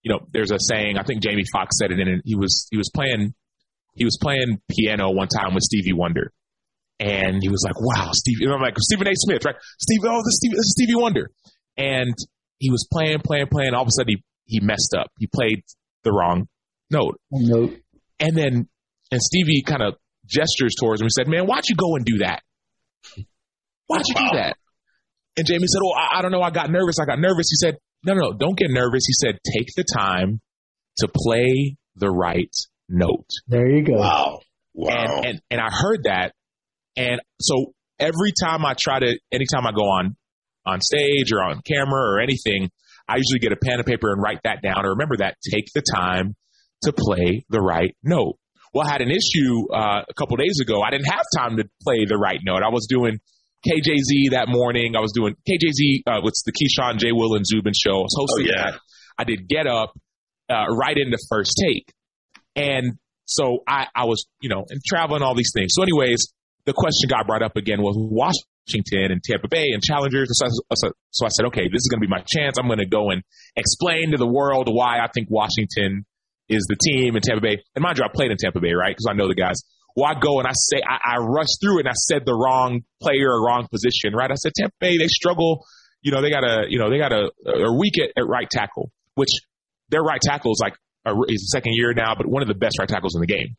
you 0.03 0.11
know, 0.11 0.19
there's 0.33 0.51
a 0.51 0.57
saying. 0.59 0.97
I 0.97 1.03
think 1.03 1.21
Jamie 1.23 1.43
Foxx 1.51 1.77
said 1.79 1.91
it, 1.91 1.99
and 1.99 2.21
he 2.25 2.35
was 2.35 2.67
he 2.71 2.77
was 2.77 2.91
playing 2.93 3.33
he 3.95 4.05
was 4.05 4.17
playing 4.21 4.61
piano 4.69 5.09
one 5.11 5.27
time 5.27 5.53
with 5.53 5.63
Stevie 5.63 5.93
Wonder, 5.93 6.31
and 6.99 7.39
he 7.41 7.49
was 7.49 7.63
like, 7.65 7.75
"Wow, 7.79 8.11
Stevie!" 8.13 8.45
And 8.45 8.53
I'm 8.53 8.61
like, 8.61 8.77
"Stephen 8.79 9.07
A. 9.07 9.11
Smith, 9.15 9.43
right? 9.45 9.55
Steve, 9.79 9.99
oh, 10.05 10.17
this, 10.19 10.27
is 10.27 10.37
Stevie, 10.37 10.55
this 10.55 10.65
is 10.65 10.75
Stevie 10.77 10.95
Wonder," 11.01 11.31
and 11.77 12.13
he 12.59 12.69
was 12.71 12.87
playing, 12.91 13.19
playing, 13.19 13.47
playing. 13.47 13.73
All 13.73 13.81
of 13.81 13.87
a 13.87 13.91
sudden, 13.91 14.15
he 14.17 14.23
he 14.59 14.59
messed 14.59 14.93
up. 14.97 15.07
He 15.19 15.27
played 15.27 15.63
the 16.03 16.11
wrong 16.11 16.47
note, 16.91 17.19
Note. 17.31 17.73
and 18.19 18.35
then 18.37 18.67
and 19.11 19.21
Stevie 19.21 19.63
kind 19.65 19.81
of 19.81 19.95
gestures 20.27 20.75
towards 20.79 21.01
him 21.01 21.05
and 21.05 21.11
said, 21.11 21.27
"Man, 21.27 21.45
why'd 21.47 21.67
you 21.67 21.75
go 21.75 21.95
and 21.95 22.05
do 22.05 22.17
that? 22.19 22.41
Why'd 23.87 24.03
you 24.07 24.15
Wow. 24.15 24.29
do 24.31 24.37
that?" 24.37 24.57
And 25.37 25.45
Jamie 25.45 25.67
said, 25.67 25.79
"Oh, 25.83 25.91
I, 25.93 26.19
I 26.19 26.21
don't 26.21 26.31
know. 26.31 26.41
I 26.41 26.49
got 26.49 26.69
nervous. 26.71 26.95
I 27.01 27.05
got 27.05 27.19
nervous." 27.19 27.47
He 27.49 27.55
said, 27.57 27.77
"No, 28.05 28.13
no, 28.13 28.29
no, 28.31 28.33
don't 28.37 28.57
get 28.57 28.69
nervous." 28.69 29.03
He 29.05 29.13
said, 29.13 29.37
"Take 29.57 29.67
the 29.75 29.83
time 29.83 30.39
to 30.99 31.07
play 31.13 31.75
the 31.95 32.09
right 32.09 32.53
note." 32.89 33.29
There 33.47 33.69
you 33.69 33.83
go. 33.83 33.93
Wow. 33.93 34.39
Wow. 34.73 34.89
And, 34.89 35.25
and 35.25 35.41
and 35.51 35.61
I 35.61 35.69
heard 35.71 36.03
that, 36.03 36.33
and 36.97 37.21
so 37.39 37.73
every 37.99 38.31
time 38.39 38.65
I 38.65 38.73
try 38.77 38.99
to, 38.99 39.17
anytime 39.31 39.65
I 39.65 39.71
go 39.71 39.83
on 39.83 40.15
on 40.65 40.81
stage 40.81 41.31
or 41.31 41.43
on 41.43 41.61
camera 41.61 42.01
or 42.01 42.19
anything, 42.19 42.69
I 43.07 43.17
usually 43.17 43.39
get 43.39 43.51
a 43.51 43.57
pen 43.57 43.75
and 43.75 43.85
paper 43.85 44.11
and 44.11 44.21
write 44.21 44.41
that 44.43 44.61
down 44.61 44.85
or 44.85 44.91
remember 44.91 45.17
that. 45.17 45.35
Take 45.49 45.65
the 45.73 45.81
time 45.81 46.35
to 46.83 46.93
play 46.93 47.45
the 47.49 47.61
right 47.61 47.95
note. 48.03 48.37
Well, 48.73 48.85
I 48.85 48.91
had 48.91 49.01
an 49.01 49.11
issue 49.11 49.71
uh, 49.71 50.01
a 50.09 50.13
couple 50.15 50.35
days 50.37 50.59
ago. 50.61 50.81
I 50.81 50.91
didn't 50.91 51.07
have 51.07 51.23
time 51.37 51.57
to 51.57 51.63
play 51.81 52.05
the 52.05 52.17
right 52.17 52.39
note. 52.43 52.61
I 52.61 52.69
was 52.69 52.87
doing 52.89 53.19
KJZ 53.65 54.31
that 54.31 54.47
morning. 54.47 54.95
I 54.95 54.99
was 54.99 55.13
doing 55.13 55.35
KJZ. 55.47 56.03
Uh, 56.05 56.21
what's 56.21 56.43
the 56.43 56.51
Keyshawn 56.51 56.97
J. 56.97 57.11
Will 57.11 57.35
and 57.35 57.45
Zubin 57.45 57.73
show? 57.73 57.99
I 57.99 58.03
was 58.03 58.15
oh 58.17 58.25
hosting 58.27 58.47
yeah. 58.47 58.71
that. 58.71 58.79
I 59.17 59.23
did 59.23 59.47
Get 59.47 59.65
Up 59.65 59.93
uh, 60.49 60.65
right 60.75 60.97
into 60.97 61.17
first 61.29 61.53
take, 61.63 61.91
and 62.55 62.93
so 63.25 63.59
I, 63.67 63.87
I 63.95 64.05
was, 64.05 64.25
you 64.39 64.49
know, 64.49 64.65
and 64.69 64.81
traveling 64.85 65.21
all 65.23 65.35
these 65.35 65.51
things. 65.53 65.73
So, 65.75 65.81
anyways, 65.83 66.31
the 66.65 66.73
question 66.73 67.09
got 67.09 67.25
brought 67.27 67.41
up 67.43 67.55
again 67.55 67.81
was 67.81 67.95
Washington 67.97 69.11
and 69.11 69.21
Tampa 69.23 69.47
Bay 69.47 69.65
and 69.73 69.81
challengers. 69.81 70.29
So, 70.33 70.45
I- 70.45 70.91
so, 71.11 71.25
I 71.25 71.29
said, 71.29 71.45
okay, 71.47 71.63
this 71.67 71.79
is 71.81 71.87
going 71.89 72.01
to 72.01 72.07
be 72.07 72.09
my 72.09 72.23
chance. 72.27 72.57
I'm 72.59 72.67
going 72.67 72.79
to 72.79 72.85
go 72.85 73.09
and 73.09 73.23
explain 73.55 74.11
to 74.11 74.17
the 74.17 74.27
world 74.27 74.67
why 74.71 74.99
I 74.99 75.07
think 75.13 75.27
Washington 75.29 76.05
is 76.49 76.65
the 76.69 76.75
team 76.75 77.15
in 77.15 77.21
Tampa 77.21 77.41
Bay. 77.41 77.57
And 77.75 77.81
mind 77.81 77.97
you, 77.97 78.03
I 78.03 78.09
played 78.13 78.31
in 78.31 78.37
Tampa 78.37 78.59
Bay, 78.59 78.73
right? 78.73 78.91
Because 78.95 79.07
I 79.09 79.13
know 79.13 79.27
the 79.27 79.35
guys. 79.35 79.55
Well, 79.95 80.05
I 80.05 80.19
go 80.19 80.39
and 80.39 80.47
I 80.47 80.51
say, 80.53 80.77
I, 80.87 81.15
I 81.15 81.17
rush 81.17 81.47
through 81.61 81.79
and 81.79 81.87
I 81.87 81.93
said 81.93 82.23
the 82.25 82.35
wrong 82.35 82.81
player 83.01 83.29
or 83.31 83.45
wrong 83.47 83.67
position, 83.71 84.13
right? 84.13 84.29
I 84.29 84.35
said 84.35 84.51
Tampa 84.53 84.75
Bay, 84.79 84.97
they 84.97 85.07
struggle. 85.07 85.65
You 86.01 86.11
know, 86.11 86.21
they 86.21 86.29
got 86.29 86.43
a, 86.43 86.65
you 86.69 86.77
know, 86.77 86.89
they 86.91 86.99
got 86.99 87.13
a, 87.13 87.31
a 87.47 87.69
uh, 87.69 87.73
weak 87.79 87.93
at, 87.97 88.09
at 88.21 88.27
right 88.27 88.47
tackle, 88.49 88.91
which 89.15 89.29
their 89.89 90.01
right 90.03 90.19
tackle 90.21 90.51
is 90.51 90.59
like 90.61 90.73
is 91.27 91.51
second 91.51 91.73
year 91.75 91.93
now, 91.93 92.15
but 92.15 92.25
one 92.27 92.41
of 92.41 92.47
the 92.47 92.55
best 92.55 92.79
right 92.79 92.89
tackles 92.89 93.15
in 93.15 93.21
the 93.21 93.27
game. 93.27 93.55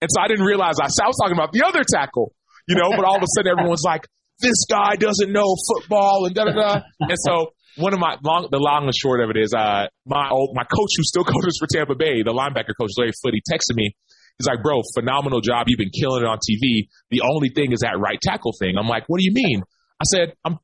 And 0.00 0.10
so 0.12 0.20
I 0.20 0.28
didn't 0.28 0.44
realize 0.44 0.74
I, 0.80 0.86
I 0.86 1.06
was 1.06 1.16
talking 1.20 1.36
about 1.36 1.52
the 1.52 1.64
other 1.64 1.82
tackle, 1.82 2.34
you 2.68 2.76
know, 2.76 2.90
but 2.94 3.04
all 3.04 3.16
of 3.16 3.22
a 3.22 3.26
sudden 3.36 3.52
everyone's 3.52 3.84
like, 3.84 4.06
this 4.40 4.66
guy 4.68 4.96
doesn't 4.96 5.32
know 5.32 5.56
football 5.56 6.26
and 6.26 6.34
da 6.34 6.44
da 6.44 6.52
da. 6.52 6.80
And 7.00 7.16
so 7.16 7.52
one 7.76 7.94
of 7.94 8.00
my 8.00 8.16
long, 8.22 8.48
the 8.50 8.58
long 8.58 8.84
and 8.84 8.94
short 8.94 9.20
of 9.20 9.30
it 9.30 9.38
is, 9.40 9.54
uh, 9.54 9.86
my 10.04 10.28
old, 10.30 10.50
my 10.54 10.64
coach 10.64 10.90
who 10.96 11.02
still 11.04 11.24
coaches 11.28 11.56
for 11.58 11.66
Tampa 11.66 11.94
Bay, 11.94 12.22
the 12.22 12.32
linebacker 12.32 12.76
coach 12.78 12.90
Larry 12.98 13.12
Foote, 13.22 13.40
texted 13.50 13.74
me. 13.74 13.94
He's 14.38 14.46
like, 14.46 14.62
bro, 14.62 14.82
phenomenal 14.94 15.40
job. 15.40 15.64
You've 15.68 15.78
been 15.78 15.96
killing 15.98 16.22
it 16.22 16.26
on 16.26 16.36
TV. 16.38 16.88
The 17.10 17.22
only 17.22 17.48
thing 17.48 17.72
is 17.72 17.80
that 17.80 17.98
right 17.98 18.20
tackle 18.20 18.52
thing. 18.58 18.76
I'm 18.78 18.86
like, 18.86 19.04
what 19.06 19.18
do 19.18 19.24
you 19.24 19.32
mean? 19.32 19.62
I 19.98 20.04
said, 20.04 20.34
I'm, 20.44 20.58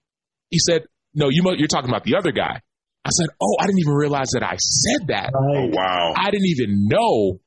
he 0.51 0.59
said, 0.59 0.83
no, 1.15 1.29
you, 1.31 1.43
mo- 1.43 1.55
you're 1.57 1.69
talking 1.69 1.89
about 1.89 2.05
the 2.05 2.17
other 2.17 2.33
guy. 2.33 2.61
I 3.05 3.11
said, 3.11 3.29
oh, 3.41 3.57
I 3.61 3.67
didn't 3.67 3.81
even 3.81 3.95
realize 3.95 4.31
that 4.35 4.45
I 4.45 4.57
said 4.57 5.09
that. 5.09 5.33
Oh 5.35 5.69
wow. 5.73 6.15
I 6.17 6.31
didn't 6.31 6.47
even 6.47 6.87
know. 6.89 7.41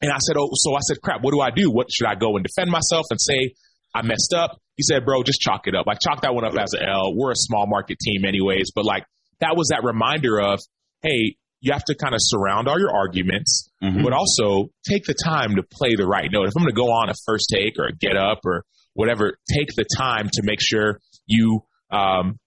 And 0.00 0.10
I 0.10 0.18
said, 0.18 0.36
oh, 0.38 0.50
so 0.54 0.74
I 0.74 0.80
said, 0.80 0.98
crap, 1.02 1.22
what 1.22 1.32
do 1.32 1.40
I 1.40 1.50
do? 1.50 1.70
What 1.70 1.88
should 1.92 2.06
I 2.06 2.14
go 2.14 2.36
and 2.36 2.44
defend 2.44 2.70
myself 2.70 3.06
and 3.10 3.20
say? 3.20 3.54
I 3.94 4.02
messed 4.02 4.32
up. 4.34 4.60
He 4.76 4.82
said, 4.82 5.04
bro, 5.04 5.22
just 5.22 5.40
chalk 5.40 5.66
it 5.66 5.74
up. 5.74 5.86
Like 5.86 5.98
chalk 6.00 6.22
that 6.22 6.34
one 6.34 6.44
up 6.44 6.54
as 6.54 6.72
an 6.72 6.88
L. 6.88 7.14
We're 7.14 7.32
a 7.32 7.36
small 7.36 7.66
market 7.66 7.98
team 7.98 8.24
anyways, 8.24 8.72
but 8.74 8.84
like 8.84 9.04
that 9.40 9.54
was 9.56 9.68
that 9.68 9.84
reminder 9.84 10.40
of, 10.40 10.60
hey, 11.02 11.36
you 11.60 11.72
have 11.72 11.84
to 11.84 11.94
kind 11.94 12.14
of 12.14 12.20
surround 12.22 12.68
all 12.68 12.78
your 12.78 12.92
arguments, 12.92 13.70
mm-hmm. 13.82 14.02
but 14.02 14.12
also 14.12 14.70
take 14.88 15.04
the 15.04 15.14
time 15.14 15.56
to 15.56 15.62
play 15.62 15.94
the 15.94 16.06
right 16.06 16.28
note. 16.30 16.48
If 16.48 16.54
I'm 16.56 16.62
going 16.62 16.74
to 16.74 16.80
go 16.80 16.90
on 16.90 17.10
a 17.10 17.14
first 17.26 17.52
take 17.54 17.78
or 17.78 17.86
a 17.86 17.92
get 17.92 18.16
up 18.16 18.40
or 18.44 18.64
whatever, 18.94 19.36
take 19.52 19.68
the 19.76 19.84
time 19.96 20.28
to 20.32 20.42
make 20.42 20.60
sure 20.60 21.00
you 21.26 21.62
um, 21.90 22.38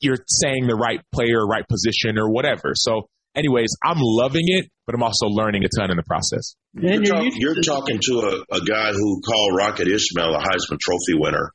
you're 0.00 0.18
saying 0.26 0.66
the 0.66 0.76
right 0.76 1.00
player, 1.12 1.44
right 1.46 1.64
position, 1.68 2.18
or 2.18 2.30
whatever. 2.30 2.72
So, 2.74 3.08
anyways, 3.34 3.76
I'm 3.84 3.98
loving 3.98 4.44
it, 4.46 4.70
but 4.86 4.94
I'm 4.94 5.02
also 5.02 5.26
learning 5.26 5.64
a 5.64 5.68
ton 5.68 5.90
in 5.90 5.96
the 5.96 6.02
process. 6.02 6.54
You're, 6.74 7.02
talk, 7.02 7.32
you're 7.36 7.62
talking 7.62 7.98
to 8.02 8.12
a, 8.20 8.56
a, 8.56 8.60
guy 8.60 8.92
who 8.92 9.20
called 9.20 9.56
Rocket 9.56 9.88
Ismail 9.88 10.34
a 10.34 10.38
Heisman 10.38 10.78
Trophy 10.78 11.14
winner 11.14 11.52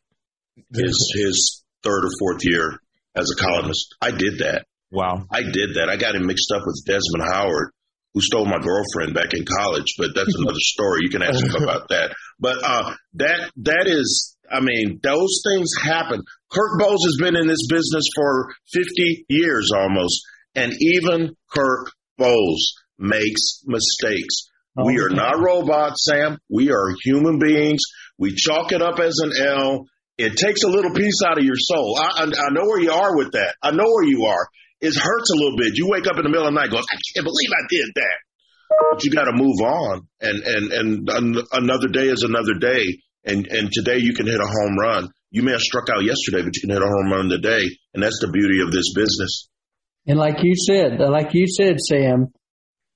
his 0.73 1.13
his 1.15 1.63
third 1.83 2.05
or 2.05 2.09
fourth 2.19 2.41
year 2.43 2.79
as 3.15 3.29
a 3.31 3.41
columnist. 3.41 3.95
I 4.01 4.11
did 4.11 4.39
that. 4.39 4.65
Wow. 4.91 5.25
I 5.31 5.41
did 5.41 5.75
that. 5.75 5.89
I 5.89 5.97
got 5.97 6.15
him 6.15 6.27
mixed 6.27 6.51
up 6.51 6.61
with 6.65 6.83
Desmond 6.85 7.23
Howard, 7.31 7.71
who 8.13 8.21
stole 8.21 8.45
my 8.45 8.59
girlfriend 8.59 9.15
back 9.15 9.33
in 9.33 9.43
college, 9.45 9.95
but 9.97 10.09
that's 10.15 10.35
another 10.35 10.59
story. 10.59 10.99
You 11.01 11.09
can 11.09 11.23
ask 11.23 11.43
him 11.43 11.63
about 11.63 11.89
that. 11.89 12.13
But 12.39 12.63
uh, 12.63 12.93
that 13.15 13.51
that 13.57 13.85
is 13.87 14.37
I 14.51 14.59
mean, 14.59 14.99
those 15.01 15.41
things 15.47 15.69
happen. 15.81 16.21
Kirk 16.53 16.79
Bohls 16.79 17.03
has 17.05 17.17
been 17.19 17.35
in 17.35 17.47
this 17.47 17.65
business 17.67 18.05
for 18.15 18.53
50 18.73 19.25
years 19.27 19.71
almost, 19.75 20.21
and 20.55 20.71
even 20.79 21.35
Kirk 21.51 21.91
Bohls 22.19 22.61
makes 22.99 23.63
mistakes. 23.65 24.49
Oh, 24.77 24.85
we 24.85 24.99
are 24.99 25.09
not 25.09 25.39
robots, 25.39 26.05
Sam. 26.05 26.37
We 26.49 26.71
are 26.71 26.95
human 27.03 27.39
beings. 27.39 27.81
We 28.17 28.35
chalk 28.35 28.71
it 28.71 28.81
up 28.81 28.99
as 28.99 29.19
an 29.21 29.31
L. 29.35 29.85
It 30.17 30.37
takes 30.37 30.63
a 30.63 30.69
little 30.69 30.93
piece 30.93 31.21
out 31.25 31.39
of 31.39 31.43
your 31.43 31.57
soul. 31.57 31.97
I, 31.99 32.21
I, 32.21 32.23
I 32.25 32.53
know 32.53 32.65
where 32.65 32.79
you 32.79 32.91
are 32.91 33.17
with 33.17 33.31
that. 33.31 33.55
I 33.61 33.71
know 33.71 33.85
where 33.85 34.05
you 34.05 34.25
are. 34.25 34.47
It 34.79 34.95
hurts 34.95 35.31
a 35.31 35.35
little 35.35 35.57
bit. 35.57 35.77
You 35.77 35.89
wake 35.89 36.05
up 36.05 36.17
in 36.17 36.23
the 36.23 36.29
middle 36.29 36.47
of 36.47 36.53
the 36.53 36.59
night 36.59 36.69
going, 36.69 36.83
I 36.83 36.97
can't 37.15 37.25
believe 37.25 37.49
I 37.49 37.65
did 37.69 37.89
that. 37.95 38.17
But 38.91 39.03
you 39.03 39.11
got 39.11 39.25
to 39.25 39.33
move 39.33 39.59
on. 39.61 40.07
And, 40.21 40.43
and, 40.43 41.09
and 41.09 41.47
another 41.51 41.87
day 41.87 42.09
is 42.09 42.23
another 42.23 42.53
day. 42.59 42.83
And 43.25 43.47
and 43.47 43.71
today 43.71 43.99
you 43.99 44.13
can 44.13 44.27
hit 44.27 44.39
a 44.39 44.45
home 44.45 44.77
run. 44.77 45.07
You 45.33 45.41
may 45.41 45.51
have 45.51 45.61
struck 45.61 45.89
out 45.89 46.03
yesterday, 46.03 46.43
but 46.43 46.55
you 46.55 46.61
can 46.61 46.69
hit 46.69 46.81
a 46.81 46.85
home 46.85 47.11
run 47.11 47.27
today, 47.27 47.63
and 47.95 48.03
that's 48.03 48.19
the 48.21 48.29
beauty 48.31 48.61
of 48.61 48.71
this 48.71 48.93
business. 48.93 49.49
And 50.05 50.19
like 50.19 50.43
you 50.43 50.53
said, 50.55 50.99
like 50.99 51.33
you 51.33 51.47
said, 51.47 51.79
Sam, 51.79 52.27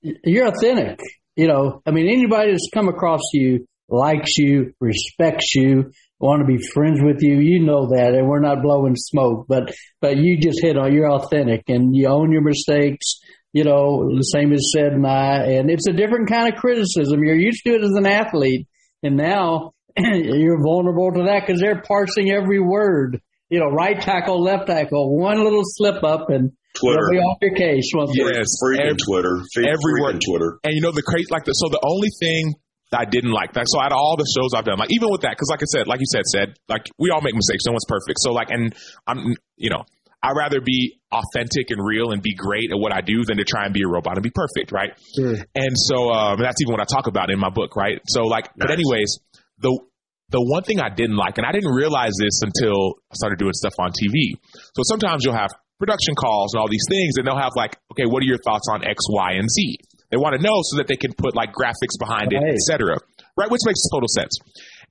you're 0.02 0.46
authentic. 0.46 1.00
You 1.34 1.48
know, 1.48 1.82
I 1.84 1.90
mean, 1.90 2.06
anybody 2.06 2.52
that's 2.52 2.70
come 2.72 2.88
across 2.88 3.22
you 3.32 3.66
likes 3.88 4.38
you, 4.38 4.72
respects 4.80 5.56
you, 5.56 5.90
want 6.20 6.40
to 6.40 6.46
be 6.46 6.62
friends 6.72 7.00
with 7.02 7.22
you. 7.22 7.40
You 7.40 7.66
know 7.66 7.88
that, 7.88 8.14
and 8.14 8.28
we're 8.28 8.38
not 8.38 8.62
blowing 8.62 8.94
smoke, 8.94 9.46
but 9.48 9.74
but 10.00 10.16
you 10.16 10.38
just 10.38 10.62
hit 10.62 10.78
on. 10.78 10.94
You're 10.94 11.10
authentic, 11.10 11.64
and 11.66 11.96
you 11.96 12.06
own 12.06 12.30
your 12.30 12.42
mistakes. 12.42 13.18
You 13.52 13.64
know, 13.64 14.14
the 14.16 14.22
same 14.22 14.52
as 14.52 14.70
said 14.72 14.92
and 14.92 15.04
I, 15.04 15.54
and 15.54 15.70
it's 15.70 15.88
a 15.88 15.92
different 15.92 16.28
kind 16.28 16.54
of 16.54 16.60
criticism. 16.60 17.24
You're 17.24 17.34
used 17.34 17.64
to 17.64 17.74
it 17.74 17.82
as 17.82 17.96
an 17.96 18.06
athlete, 18.06 18.68
and 19.02 19.16
now 19.16 19.72
you're 20.38 20.62
vulnerable 20.62 21.12
to 21.12 21.24
that 21.24 21.46
because 21.46 21.60
they're 21.60 21.82
parsing 21.82 22.30
every 22.30 22.60
word. 22.60 23.20
You 23.50 23.60
know, 23.60 23.66
right 23.66 23.98
tackle, 24.00 24.42
left 24.42 24.66
tackle, 24.66 25.16
one 25.16 25.42
little 25.42 25.62
slip 25.64 26.04
up 26.04 26.28
and 26.28 26.52
Twitter. 26.74 27.08
Be 27.10 27.18
off 27.18 27.38
your 27.40 27.54
case. 27.54 27.90
Yes, 28.12 28.60
freaking 28.62 28.80
every, 28.80 28.96
Twitter. 29.06 29.40
Everywhere. 29.56 30.20
Twitter. 30.20 30.60
And 30.64 30.74
you 30.74 30.82
know 30.82 30.92
the 30.92 31.02
crazy, 31.02 31.26
like 31.30 31.44
the 31.44 31.52
so 31.52 31.68
the 31.68 31.80
only 31.82 32.08
thing 32.20 32.54
I 32.92 33.04
didn't 33.04 33.32
like 33.32 33.52
that. 33.54 33.64
So 33.68 33.80
out 33.80 33.92
of 33.92 33.98
all 33.98 34.16
the 34.16 34.28
shows 34.28 34.54
I've 34.54 34.64
done, 34.64 34.78
like 34.78 34.92
even 34.92 35.08
with 35.10 35.22
that, 35.22 35.32
because 35.32 35.48
like 35.50 35.60
I 35.60 35.68
said, 35.68 35.88
like 35.88 36.00
you 36.00 36.08
said, 36.08 36.24
said 36.26 36.56
like 36.68 36.88
we 36.98 37.10
all 37.10 37.20
make 37.20 37.34
mistakes. 37.34 37.64
No 37.66 37.72
one's 37.72 37.88
perfect. 37.88 38.20
So 38.20 38.32
like, 38.32 38.50
and 38.50 38.74
I'm, 39.06 39.34
you 39.56 39.70
know, 39.70 39.84
I'd 40.22 40.36
rather 40.36 40.60
be 40.60 41.00
authentic 41.12 41.70
and 41.70 41.84
real 41.84 42.10
and 42.10 42.22
be 42.22 42.34
great 42.34 42.72
at 42.72 42.78
what 42.78 42.92
I 42.92 43.00
do 43.00 43.24
than 43.24 43.36
to 43.38 43.44
try 43.44 43.64
and 43.64 43.74
be 43.74 43.82
a 43.84 43.88
robot 43.88 44.16
and 44.16 44.22
be 44.22 44.32
perfect, 44.34 44.72
right? 44.72 44.90
Sure. 45.14 45.36
And 45.54 45.72
so 45.74 46.10
um, 46.10 46.40
that's 46.40 46.60
even 46.60 46.72
what 46.72 46.80
I 46.80 46.88
talk 46.90 47.06
about 47.06 47.30
in 47.30 47.38
my 47.38 47.50
book, 47.50 47.76
right? 47.76 48.00
So 48.06 48.22
like, 48.24 48.44
nice. 48.44 48.66
but 48.66 48.70
anyways, 48.70 49.20
the 49.58 49.78
the 50.28 50.40
one 50.40 50.62
thing 50.62 50.80
I 50.80 50.92
didn't 50.92 51.16
like, 51.16 51.38
and 51.38 51.46
I 51.46 51.52
didn't 51.52 51.72
realize 51.72 52.12
this 52.20 52.42
until 52.44 53.00
I 53.10 53.14
started 53.14 53.38
doing 53.38 53.54
stuff 53.54 53.72
on 53.78 53.90
TV. 53.90 54.36
So 54.76 54.84
sometimes 54.84 55.24
you'll 55.24 55.38
have 55.38 55.50
production 55.78 56.14
calls 56.14 56.52
and 56.52 56.60
all 56.60 56.68
these 56.68 56.84
things, 56.88 57.16
and 57.16 57.26
they'll 57.26 57.40
have 57.40 57.56
like, 57.56 57.78
okay, 57.92 58.04
what 58.04 58.22
are 58.22 58.28
your 58.28 58.38
thoughts 58.44 58.68
on 58.70 58.84
X, 58.84 59.04
Y, 59.08 59.32
and 59.40 59.48
Z? 59.48 59.78
They 60.10 60.16
want 60.16 60.36
to 60.36 60.42
know 60.42 60.60
so 60.62 60.76
that 60.78 60.88
they 60.88 60.96
can 60.96 61.12
put 61.12 61.36
like 61.36 61.52
graphics 61.52 61.96
behind 61.98 62.32
right. 62.32 62.44
it, 62.44 62.56
etc. 62.56 62.96
Right, 63.36 63.50
which 63.50 63.64
makes 63.64 63.80
total 63.92 64.08
sense. 64.08 64.36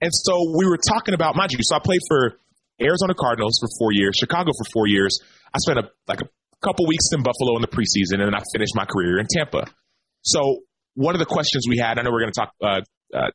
And 0.01 0.11
so 0.13 0.53
we 0.57 0.65
were 0.65 0.77
talking 0.77 1.13
about, 1.13 1.35
mind 1.35 1.51
you, 1.51 1.59
so 1.61 1.75
I 1.75 1.79
played 1.83 2.01
for 2.07 2.39
Arizona 2.81 3.13
Cardinals 3.13 3.57
for 3.59 3.69
four 3.77 3.89
years, 3.91 4.15
Chicago 4.17 4.51
for 4.57 4.65
four 4.73 4.87
years. 4.87 5.19
I 5.53 5.57
spent 5.57 5.79
a 5.79 5.89
like 6.07 6.21
a 6.21 6.29
couple 6.61 6.85
weeks 6.87 7.09
in 7.13 7.21
Buffalo 7.21 7.55
in 7.57 7.61
the 7.61 7.67
preseason, 7.67 8.21
and 8.21 8.33
then 8.33 8.35
I 8.35 8.41
finished 8.53 8.73
my 8.75 8.85
career 8.85 9.19
in 9.19 9.27
Tampa. 9.29 9.65
So 10.21 10.61
one 10.93 11.15
of 11.15 11.19
the 11.19 11.25
questions 11.25 11.65
we 11.69 11.77
had, 11.77 11.99
I 11.99 12.03
know 12.03 12.11
we're 12.11 12.21
going 12.21 12.33
to 12.33 12.39
talk 12.39 12.53
uh, 12.61 12.81
uh, 13.13 13.31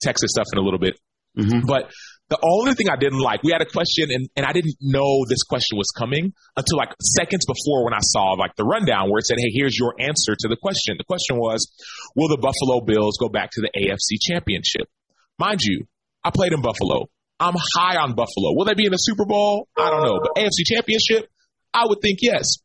Texas 0.00 0.30
stuff 0.32 0.46
in 0.52 0.58
a 0.58 0.62
little 0.62 0.78
bit. 0.78 0.98
Mm-hmm. 1.38 1.66
But 1.66 1.90
the 2.28 2.38
only 2.42 2.74
thing 2.74 2.88
I 2.88 2.96
didn't 2.96 3.20
like, 3.20 3.42
we 3.42 3.52
had 3.52 3.62
a 3.62 3.70
question 3.70 4.10
and, 4.10 4.28
and 4.34 4.44
I 4.44 4.52
didn't 4.52 4.74
know 4.80 5.24
this 5.28 5.44
question 5.44 5.78
was 5.78 5.92
coming 5.96 6.32
until 6.56 6.76
like 6.76 6.90
seconds 7.00 7.46
before 7.46 7.84
when 7.84 7.94
I 7.94 8.02
saw 8.02 8.32
like 8.32 8.56
the 8.56 8.64
rundown 8.64 9.10
where 9.10 9.18
it 9.18 9.26
said, 9.26 9.38
Hey, 9.38 9.52
here's 9.54 9.78
your 9.78 9.94
answer 10.00 10.34
to 10.34 10.48
the 10.48 10.56
question. 10.56 10.96
The 10.98 11.04
question 11.04 11.36
was, 11.36 11.70
will 12.16 12.28
the 12.28 12.38
Buffalo 12.38 12.84
Bills 12.84 13.18
go 13.20 13.28
back 13.28 13.50
to 13.52 13.60
the 13.60 13.70
AFC 13.76 14.18
championship? 14.20 14.88
Mind 15.38 15.60
you, 15.62 15.86
I 16.24 16.30
played 16.30 16.52
in 16.52 16.62
Buffalo. 16.62 17.06
I'm 17.38 17.54
high 17.54 17.96
on 17.96 18.14
Buffalo. 18.14 18.56
Will 18.56 18.64
they 18.64 18.74
be 18.74 18.86
in 18.86 18.92
the 18.92 18.98
Super 18.98 19.26
Bowl? 19.26 19.68
I 19.76 19.90
don't 19.90 20.02
know. 20.02 20.20
But 20.22 20.42
AFC 20.42 20.64
championship, 20.64 21.28
I 21.72 21.84
would 21.86 22.00
think 22.00 22.18
yes. 22.22 22.56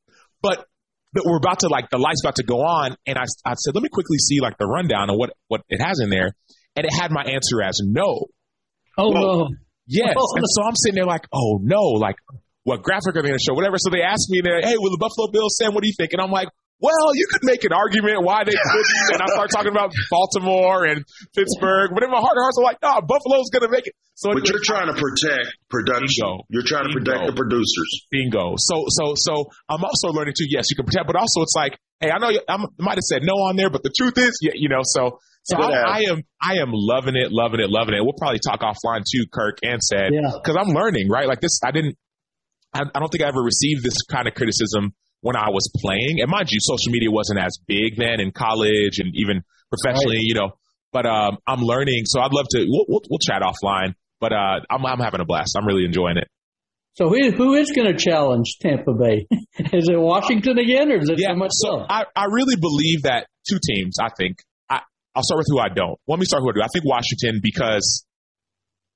But 0.42 0.66
but 1.14 1.26
we're 1.26 1.38
about 1.38 1.60
to 1.60 1.68
like 1.68 1.90
the 1.90 1.98
lights 1.98 2.22
about 2.24 2.38
to 2.38 2.44
go 2.44 2.62
on, 2.62 2.96
and 3.06 3.18
I, 3.18 3.26
I 3.46 3.54
said, 3.56 3.76
let 3.76 3.84
me 3.84 3.90
quickly 3.90 4.18
see 4.18 4.40
like 4.40 4.58
the 4.58 4.66
rundown 4.66 5.10
of 5.10 5.18
what 5.18 5.32
what 5.50 5.62
it 5.68 5.82
has 5.86 6.00
in 6.00 6.10
there, 6.10 6.32
and 6.76 6.86
it 6.86 6.94
had 6.94 7.12
my 7.12 7.24
answer 7.24 7.62
as 7.62 7.82
no. 7.84 8.28
Oh 8.98 9.10
no. 9.10 9.50
Yes. 9.88 10.16
Oh, 10.18 10.36
and 10.36 10.46
so 10.48 10.64
I'm 10.64 10.76
sitting 10.76 10.96
there 10.96 11.06
like, 11.06 11.28
oh 11.34 11.60
no, 11.62 11.82
like 12.00 12.16
what 12.64 12.84
graphic 12.84 13.16
are 13.16 13.22
they 13.22 13.30
going 13.30 13.40
to 13.40 13.44
show? 13.44 13.54
Whatever. 13.54 13.78
So 13.78 13.90
they 13.90 14.02
asked 14.02 14.30
me, 14.30 14.42
there, 14.44 14.62
hey, 14.62 14.78
will 14.78 14.92
the 14.92 15.02
Buffalo 15.02 15.32
Bills 15.32 15.58
send? 15.58 15.74
What 15.74 15.82
do 15.82 15.90
you 15.90 15.98
think? 15.98 16.14
And 16.14 16.22
I'm 16.22 16.32
like, 16.32 16.48
well, 16.82 17.14
you 17.14 17.28
could 17.30 17.46
make 17.46 17.64
an 17.64 17.74
argument 17.74 18.26
why 18.26 18.44
they 18.44 18.58
couldn't. 18.58 19.14
and 19.14 19.22
I 19.22 19.28
start 19.30 19.50
talking 19.56 19.72
about 19.72 19.94
Baltimore 20.10 20.86
and 20.86 21.06
Pittsburgh. 21.36 21.92
But 21.94 22.04
in 22.04 22.10
my 22.10 22.18
heart 22.18 22.34
of 22.34 22.42
hearts, 22.42 22.58
I'm 22.58 22.66
like, 22.66 22.82
no, 22.82 22.90
nah, 22.90 23.02
Buffalo's 23.02 23.54
going 23.54 23.66
to 23.66 23.70
make 23.70 23.86
it. 23.86 23.94
So 24.16 24.34
but 24.34 24.50
you're 24.50 24.62
trying 24.66 24.90
to 24.90 24.98
protect 24.98 25.54
production. 25.70 26.26
Bingo. 26.26 26.46
You're 26.50 26.66
trying 26.66 26.90
to 26.90 26.94
protect 26.94 27.22
Bingo. 27.22 27.32
the 27.32 27.38
producers. 27.38 27.90
Bingo. 28.10 28.54
So, 28.58 28.86
so, 28.90 29.14
so 29.16 29.46
I'm 29.70 29.84
also 29.86 30.10
learning 30.10 30.34
too. 30.38 30.50
Yes, 30.50 30.70
you 30.70 30.76
can 30.76 30.86
protect, 30.86 31.06
but 31.06 31.16
also 31.16 31.42
it's 31.42 31.54
like, 31.56 31.78
hey, 32.00 32.10
I 32.10 32.18
know 32.18 32.30
you, 32.30 32.42
I 32.50 32.58
might 32.80 32.98
have 32.98 33.06
said 33.06 33.22
no 33.22 33.34
on 33.46 33.56
there, 33.58 33.70
but 33.70 33.84
the 33.84 33.94
truth 33.94 34.18
is, 34.18 34.38
yeah, 34.42 34.54
you 34.56 34.70
know, 34.70 34.82
so, 34.82 35.20
so 35.44 35.58
I, 35.58 35.72
I, 35.72 36.00
am, 36.10 36.22
I 36.42 36.54
am 36.62 36.70
loving 36.72 37.16
it, 37.16 37.32
loving 37.32 37.60
it, 37.60 37.70
loving 37.70 37.96
it. 37.96 38.02
We'll 38.02 38.18
probably 38.18 38.40
talk 38.46 38.62
offline 38.62 39.04
too, 39.10 39.26
Kirk 39.32 39.60
and 39.64 39.82
said, 39.82 40.12
because 40.12 40.56
yeah. 40.56 40.62
I'm 40.62 40.70
learning, 40.70 41.10
right? 41.10 41.28
Like 41.28 41.42
this, 41.42 41.60
I 41.66 41.72
didn't, 41.72 41.98
I, 42.74 42.82
I 42.94 43.00
don't 43.00 43.10
think 43.10 43.24
I 43.24 43.28
ever 43.28 43.42
received 43.42 43.84
this 43.84 44.02
kind 44.10 44.28
of 44.28 44.36
criticism 44.36 44.94
when 45.22 45.36
I 45.36 45.50
was 45.50 45.70
playing. 45.82 46.22
And 46.22 46.30
mind 46.30 46.50
you, 46.52 46.60
social 46.62 46.92
media 46.92 47.10
wasn't 47.10 47.40
as 47.40 47.58
big 47.68 47.98
then 47.98 48.20
in 48.20 48.32
college 48.32 49.00
and 49.00 49.14
even 49.16 49.44
professionally, 49.70 50.18
right. 50.18 50.26
you 50.26 50.36
know. 50.36 50.52
But 50.94 51.06
um, 51.06 51.38
I'm 51.48 51.62
learning, 51.62 52.04
so 52.06 52.20
I'd 52.20 52.34
love 52.34 52.46
to. 52.52 52.66
We'll, 52.68 52.86
we'll, 52.88 53.02
we'll 53.10 53.20
chat 53.20 53.42
offline. 53.42 53.96
But 54.20 54.34
uh, 54.34 54.60
I'm, 54.70 54.86
I'm 54.86 55.00
having 55.00 55.22
a 55.22 55.26
blast. 55.26 55.56
I'm 55.58 55.66
really 55.66 55.86
enjoying 55.86 56.18
it. 56.18 56.28
So 56.94 57.08
who, 57.08 57.32
who 57.32 57.54
is 57.56 57.72
going 57.72 57.88
to 57.88 57.98
challenge 57.98 58.58
Tampa 58.60 58.92
Bay? 58.94 59.26
is 59.74 59.88
it 59.90 59.98
Washington 59.98 60.60
again, 60.60 60.92
or 60.92 60.98
is 60.98 61.10
it 61.10 61.20
yeah, 61.20 61.34
so 61.34 61.48
So 61.50 61.86
I, 61.90 62.04
I 62.16 62.26
really 62.26 62.58
believe 62.58 63.04
that 63.04 63.28
two 63.50 63.58
teams. 63.66 63.96
I 64.00 64.10
think 64.18 64.38
I'll 65.16 65.24
start 65.24 65.40
with 65.40 65.48
who 65.50 65.60
I 65.60 65.70
don't. 65.70 66.00
Let 66.08 66.20
me 66.20 66.26
start 66.26 66.44
with 66.44 66.56
who 66.56 66.62
I 66.62 66.64
do. 66.64 66.66
I 66.66 66.72
think 66.74 66.86
Washington 66.86 67.40
because, 67.44 68.06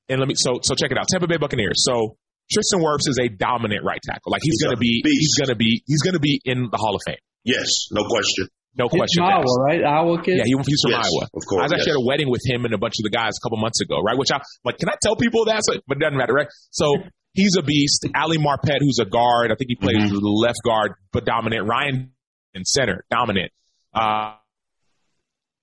and 0.09 0.19
let 0.19 0.27
me 0.27 0.35
so 0.35 0.59
so 0.61 0.75
check 0.75 0.91
it 0.91 0.97
out. 0.97 1.07
Tampa 1.07 1.27
Bay 1.27 1.37
Buccaneers. 1.37 1.83
So 1.83 2.17
Tristan 2.51 2.79
Wirfs 2.79 3.07
is 3.09 3.19
a 3.19 3.27
dominant 3.27 3.83
right 3.83 3.99
tackle. 4.03 4.31
Like 4.31 4.41
he's, 4.43 4.53
he's 4.53 4.63
going 4.63 4.75
to 4.75 4.79
be, 4.79 5.01
beast. 5.03 5.19
he's 5.19 5.35
going 5.35 5.49
to 5.49 5.55
be, 5.55 5.83
he's 5.87 6.01
going 6.01 6.13
to 6.13 6.19
be 6.19 6.41
in 6.45 6.69
the 6.71 6.77
Hall 6.77 6.95
of 6.95 7.01
Fame. 7.05 7.17
Yes, 7.43 7.87
no 7.91 8.03
question. 8.05 8.47
No 8.77 8.89
question. 8.89 9.23
Iowa, 9.23 9.43
right? 9.65 9.83
Iowa 9.83 10.21
kid. 10.21 10.37
Yeah, 10.37 10.43
he, 10.45 10.55
he's 10.67 10.81
from 10.83 10.91
yes, 10.91 11.07
Iowa. 11.07 11.27
Of 11.33 11.43
course. 11.47 11.61
I 11.61 11.63
was 11.63 11.73
actually 11.73 11.95
yes. 11.95 11.97
at 11.97 12.03
a 12.03 12.05
wedding 12.05 12.29
with 12.29 12.41
him 12.43 12.65
and 12.65 12.73
a 12.73 12.77
bunch 12.77 12.95
of 12.99 13.03
the 13.03 13.09
guys 13.09 13.31
a 13.39 13.41
couple 13.41 13.57
months 13.57 13.79
ago, 13.79 14.01
right? 14.01 14.17
Which 14.17 14.31
I 14.31 14.41
like. 14.65 14.77
Can 14.77 14.89
I 14.89 14.95
tell 15.01 15.15
people 15.15 15.45
that? 15.45 15.63
So, 15.63 15.79
but 15.87 15.97
it 15.97 16.01
doesn't 16.01 16.17
matter, 16.17 16.33
right? 16.33 16.47
So 16.71 16.93
he's 17.33 17.55
a 17.55 17.63
beast. 17.63 18.05
Ali 18.13 18.37
Marpet, 18.37 18.79
who's 18.81 18.99
a 18.99 19.05
guard. 19.05 19.51
I 19.51 19.55
think 19.55 19.69
he 19.69 19.75
plays 19.75 20.11
mm-hmm. 20.11 20.19
left 20.19 20.59
guard, 20.65 20.93
but 21.13 21.25
dominant. 21.25 21.67
Ryan 21.67 22.11
in 22.53 22.65
center, 22.65 23.05
dominant. 23.09 23.51
Uh, 23.93 24.35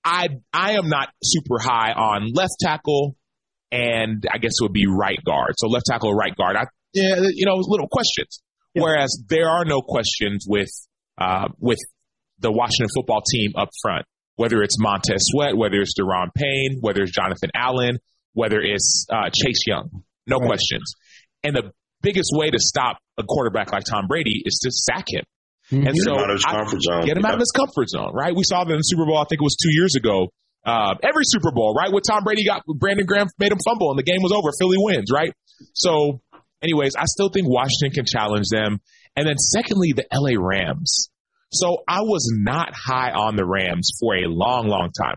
I 0.04 0.28
I 0.52 0.72
am 0.72 0.88
not 0.88 1.08
super 1.22 1.58
high 1.60 1.92
on 1.92 2.32
left 2.32 2.54
tackle, 2.60 3.16
and 3.70 4.24
I 4.32 4.38
guess 4.38 4.52
it 4.60 4.64
would 4.64 4.72
be 4.72 4.86
right 4.86 5.18
guard. 5.24 5.54
So 5.58 5.68
left 5.68 5.86
tackle, 5.86 6.12
right 6.14 6.34
guard. 6.36 6.56
I 6.56 6.64
yeah, 6.92 7.16
you 7.32 7.46
know, 7.46 7.54
little 7.56 7.88
questions. 7.88 8.42
Yeah. 8.74 8.82
Whereas 8.82 9.22
there 9.28 9.48
are 9.48 9.64
no 9.64 9.80
questions 9.80 10.46
with 10.48 10.70
uh, 11.18 11.48
with 11.58 11.78
the 12.38 12.50
Washington 12.50 12.88
football 12.94 13.22
team 13.30 13.52
up 13.56 13.68
front, 13.82 14.04
whether 14.36 14.62
it's 14.62 14.78
Montez 14.78 15.20
Sweat, 15.20 15.56
whether 15.56 15.80
it's 15.80 15.94
Daron 15.98 16.28
Payne, 16.34 16.78
whether 16.80 17.02
it's 17.02 17.12
Jonathan 17.12 17.50
Allen, 17.54 17.98
whether 18.32 18.60
it's 18.60 19.06
uh, 19.10 19.30
Chase 19.30 19.66
Young, 19.66 20.02
no 20.26 20.38
right. 20.38 20.46
questions. 20.46 20.94
And 21.44 21.54
the 21.56 21.72
biggest 22.02 22.30
way 22.34 22.50
to 22.50 22.58
stop 22.58 22.98
a 23.18 23.22
quarterback 23.22 23.72
like 23.72 23.84
Tom 23.84 24.06
Brady 24.06 24.42
is 24.44 24.58
to 24.64 24.70
sack 24.70 25.06
him. 25.08 25.24
Mm-hmm. 25.72 25.86
And 25.86 25.96
get 25.96 26.04
so 26.04 26.12
him 26.12 26.18
out 26.20 26.30
of 26.30 26.36
his 26.36 26.44
comfort 26.44 26.82
zone. 26.82 27.06
Get 27.06 27.16
him 27.16 27.24
out 27.24 27.34
of 27.34 27.40
his 27.40 27.50
comfort 27.50 27.88
zone, 27.88 28.12
right? 28.12 28.36
We 28.36 28.44
saw 28.44 28.62
that 28.62 28.70
in 28.70 28.76
the 28.76 28.82
Super 28.82 29.06
Bowl. 29.06 29.16
I 29.16 29.24
think 29.24 29.40
it 29.40 29.48
was 29.48 29.56
two 29.56 29.72
years 29.72 29.96
ago. 29.96 30.28
Uh, 30.64 30.94
every 31.02 31.24
Super 31.24 31.50
Bowl, 31.50 31.74
right? 31.74 31.90
With 31.90 32.04
Tom 32.06 32.24
Brady 32.24 32.44
got 32.44 32.62
Brandon 32.66 33.06
Graham 33.06 33.28
made 33.38 33.50
him 33.50 33.58
fumble 33.64 33.90
and 33.90 33.98
the 33.98 34.04
game 34.04 34.20
was 34.20 34.32
over. 34.32 34.50
Philly 34.60 34.76
wins, 34.78 35.10
right? 35.12 35.32
So, 35.72 36.20
anyways, 36.62 36.94
I 36.94 37.04
still 37.06 37.30
think 37.30 37.48
Washington 37.48 37.90
can 37.90 38.04
challenge 38.04 38.46
them. 38.52 38.80
And 39.16 39.26
then 39.26 39.38
secondly, 39.38 39.92
the 39.96 40.04
LA 40.12 40.36
Rams. 40.38 41.08
So 41.50 41.78
I 41.88 42.02
was 42.02 42.30
not 42.36 42.74
high 42.74 43.10
on 43.10 43.36
the 43.36 43.44
Rams 43.44 43.90
for 43.98 44.14
a 44.14 44.28
long, 44.28 44.68
long 44.68 44.90
time. 44.92 45.16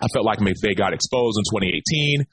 I 0.00 0.06
felt 0.12 0.24
like 0.24 0.38
McVay 0.38 0.76
got 0.76 0.92
exposed 0.92 1.38
in 1.38 1.44
2018. 1.44 2.26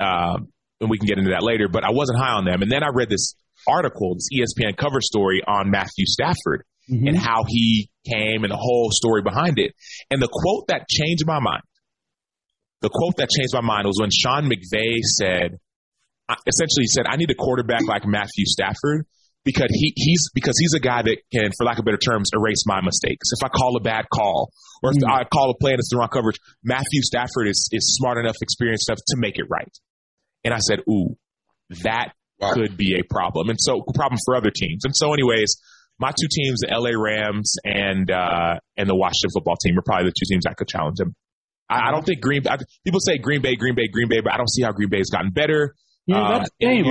Um, 0.00 0.48
and 0.80 0.90
we 0.90 0.98
can 0.98 1.06
get 1.06 1.18
into 1.18 1.30
that 1.30 1.42
later, 1.42 1.68
but 1.68 1.84
I 1.84 1.90
wasn't 1.90 2.18
high 2.18 2.34
on 2.34 2.44
them. 2.44 2.62
And 2.62 2.70
then 2.70 2.82
I 2.82 2.88
read 2.92 3.08
this 3.08 3.34
article, 3.68 4.14
this 4.14 4.28
ESPN 4.32 4.76
cover 4.76 5.00
story 5.00 5.42
on 5.46 5.70
Matthew 5.70 6.06
Stafford 6.06 6.64
mm-hmm. 6.90 7.06
and 7.06 7.18
how 7.18 7.44
he 7.46 7.90
came 8.06 8.44
and 8.44 8.50
the 8.50 8.58
whole 8.58 8.90
story 8.90 9.22
behind 9.22 9.58
it. 9.58 9.72
And 10.10 10.20
the 10.22 10.28
quote 10.30 10.68
that 10.68 10.88
changed 10.88 11.26
my 11.26 11.40
mind, 11.40 11.62
the 12.80 12.90
quote 12.90 13.16
that 13.16 13.30
changed 13.30 13.54
my 13.54 13.62
mind 13.62 13.86
was 13.86 13.98
when 14.00 14.10
Sean 14.12 14.44
McVay 14.44 14.98
said, 15.02 15.58
essentially 16.46 16.86
said, 16.86 17.06
I 17.08 17.16
need 17.16 17.30
a 17.30 17.34
quarterback 17.34 17.86
like 17.86 18.06
Matthew 18.06 18.46
Stafford 18.46 19.06
because 19.44 19.68
he, 19.70 19.92
he's 19.94 20.30
because 20.34 20.56
he's 20.58 20.74
a 20.74 20.80
guy 20.80 21.02
that 21.02 21.16
can, 21.32 21.50
for 21.56 21.64
lack 21.64 21.78
of 21.78 21.84
better 21.84 21.98
terms, 21.98 22.30
erase 22.34 22.64
my 22.66 22.80
mistakes. 22.82 23.28
If 23.32 23.44
I 23.44 23.48
call 23.48 23.76
a 23.76 23.80
bad 23.80 24.06
call 24.12 24.50
or 24.82 24.90
if 24.90 24.96
mm. 24.96 25.10
I 25.10 25.24
call 25.24 25.50
a 25.50 25.54
play 25.58 25.72
and 25.72 25.78
it's 25.78 25.90
the 25.90 25.98
wrong 25.98 26.08
coverage, 26.08 26.38
Matthew 26.62 27.02
Stafford 27.02 27.48
is 27.48 27.68
is 27.72 27.94
smart 27.96 28.18
enough, 28.18 28.36
experienced 28.40 28.88
enough 28.88 29.00
to 29.08 29.16
make 29.18 29.38
it 29.38 29.44
right. 29.50 29.72
And 30.44 30.52
I 30.52 30.58
said, 30.58 30.80
ooh, 30.88 31.16
that 31.82 32.12
wow. 32.44 32.52
could 32.52 32.76
be 32.76 32.98
a 32.98 33.02
problem. 33.08 33.48
And 33.48 33.58
so 33.60 33.82
problem 33.94 34.18
for 34.24 34.36
other 34.36 34.50
teams. 34.50 34.84
And 34.84 34.94
so 34.94 35.12
anyways, 35.12 35.56
my 35.98 36.10
two 36.10 36.28
teams, 36.30 36.60
the 36.60 36.68
LA 36.70 36.92
Rams 36.98 37.56
and 37.64 38.10
uh, 38.10 38.58
and 38.76 38.88
the 38.88 38.96
Washington 38.96 39.30
football 39.32 39.56
team, 39.56 39.78
are 39.78 39.82
probably 39.82 40.06
the 40.06 40.14
two 40.18 40.26
teams 40.28 40.44
I 40.46 40.54
could 40.54 40.68
challenge 40.68 40.96
them. 40.98 41.14
I, 41.68 41.88
I 41.88 41.90
don't 41.92 42.04
think 42.04 42.20
Green. 42.20 42.42
I, 42.48 42.58
people 42.84 43.00
say 43.00 43.18
Green 43.18 43.42
Bay, 43.42 43.56
Green 43.56 43.74
Bay, 43.74 43.88
Green 43.88 44.08
Bay, 44.08 44.20
but 44.22 44.32
I 44.32 44.36
don't 44.36 44.50
see 44.50 44.62
how 44.62 44.72
Green 44.72 44.90
Bay's 44.90 45.10
gotten 45.10 45.30
better. 45.30 45.74
Yeah, 46.06 46.20
uh, 46.20 46.38
that's 46.38 46.50
the 46.60 46.66
same. 46.66 46.84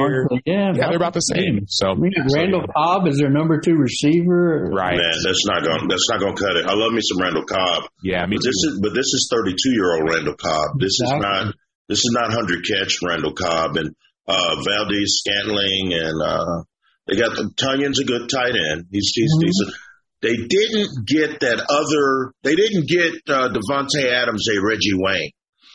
Yeah, 0.45 0.73
yeah, 0.73 0.87
they're 0.89 0.97
about 0.97 1.13
the 1.13 1.21
same. 1.21 1.65
So 1.67 1.91
I 1.91 1.93
mean, 1.93 2.13
Randall 2.33 2.61
so, 2.61 2.65
yeah. 2.65 2.73
Cobb 2.73 3.07
is 3.07 3.17
their 3.19 3.29
number 3.29 3.59
two 3.59 3.75
receiver. 3.75 4.71
Right, 4.73 4.97
man. 4.97 5.17
That's 5.21 5.45
not 5.45 5.61
going. 5.61 5.85
That's 5.87 6.09
not 6.09 6.19
going 6.19 6.35
to 6.35 6.41
cut 6.41 6.57
it. 6.57 6.65
I 6.65 6.73
love 6.73 6.91
me 6.93 7.01
some 7.03 7.21
Randall 7.21 7.45
Cobb. 7.45 7.93
Yeah, 8.01 8.25
me 8.25 8.37
but 8.37 8.43
This 8.43 8.57
is, 8.65 8.79
but 8.81 8.93
this 8.95 9.05
is 9.13 9.29
thirty 9.29 9.53
two 9.53 9.69
year 9.69 9.93
old 9.93 10.09
Randall 10.09 10.33
Cobb. 10.33 10.79
This 10.79 10.97
exactly. 10.97 11.17
is 11.17 11.21
not. 11.21 11.55
This 11.89 11.99
is 11.99 12.11
not 12.17 12.33
hundred 12.33 12.65
catch 12.65 12.97
Randall 13.05 13.33
Cobb 13.33 13.77
and 13.77 13.93
uh, 14.27 14.55
Valdes-Scantling 14.63 15.93
and 15.93 16.21
uh, 16.21 16.63
they 17.07 17.15
got 17.15 17.35
the 17.35 17.51
Tonyan's 17.57 17.99
a 17.99 18.05
good 18.05 18.29
tight 18.29 18.55
end. 18.55 18.87
He's 18.91 19.11
he's 19.13 19.33
mm-hmm. 19.33 19.45
decent. 19.45 19.73
They 20.21 20.37
didn't 20.37 21.05
get 21.05 21.41
that 21.41 21.59
other. 21.67 22.31
They 22.43 22.55
didn't 22.55 22.87
get 22.87 23.13
uh, 23.27 23.49
Davante 23.49 24.09
Adams 24.09 24.47
a 24.47 24.61
Reggie 24.63 24.95
Wayne. 24.95 25.31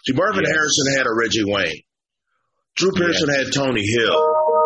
See, 0.07 0.15
Marvin 0.15 0.45
yes. 0.45 0.55
Harrison 0.55 0.97
had 0.97 1.07
a 1.07 1.15
Reggie 1.15 1.45
Wayne. 1.45 1.83
Drew 2.77 2.93
Pearson 2.93 3.29
yes. 3.29 3.45
had 3.45 3.53
Tony 3.53 3.85
Hill. 3.85 4.17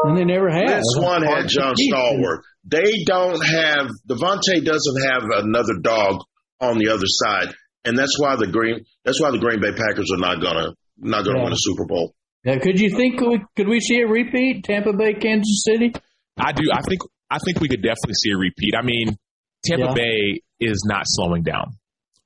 And 0.05 0.17
they 0.17 0.25
never 0.25 0.51
had. 0.51 0.69
This 0.69 0.95
one 0.97 1.23
had 1.23 1.49
John 1.49 1.75
Stallworth. 1.75 2.43
They 2.65 3.03
don't 3.05 3.45
have 3.45 3.91
Davante 4.09 4.65
doesn't 4.65 5.03
have 5.11 5.23
another 5.45 5.75
dog 5.83 6.23
on 6.61 6.79
the 6.79 6.91
other 6.91 7.07
side, 7.07 7.55
and 7.85 7.99
that's 7.99 8.19
why 8.21 8.37
the 8.37 8.47
Green 8.47 8.85
that's 9.05 9.21
why 9.21 9.31
the 9.31 9.39
Green 9.39 9.61
Bay 9.61 9.73
Packers 9.73 10.11
are 10.13 10.19
not 10.19 10.41
gonna 10.41 10.75
not 10.99 11.25
gonna 11.25 11.39
yeah. 11.39 11.45
win 11.45 11.53
a 11.53 11.59
Super 11.59 11.87
Bowl. 11.87 12.15
Yeah, 12.45 12.59
could 12.59 12.81
you 12.81 12.91
think 12.97 13.19
could 13.19 13.29
we, 13.29 13.45
could 13.57 13.69
we 13.69 13.81
see 13.81 14.01
a 14.01 14.07
repeat 14.07 14.65
Tampa 14.65 14.93
Bay 14.93 15.15
Kansas 15.15 15.65
City? 15.65 15.93
I 16.37 16.53
do. 16.53 16.63
I 16.73 16.83
think 16.83 17.03
I 17.31 17.39
think 17.45 17.61
we 17.61 17.69
could 17.69 17.83
definitely 17.83 18.15
see 18.15 18.31
a 18.33 18.39
repeat. 18.39 18.75
I 18.77 18.85
mean, 18.85 19.17
Tampa 19.65 19.87
yeah. 19.87 19.95
Bay 19.95 20.43
is 20.61 20.85
not 20.87 21.05
slowing 21.07 21.43
down. 21.43 21.77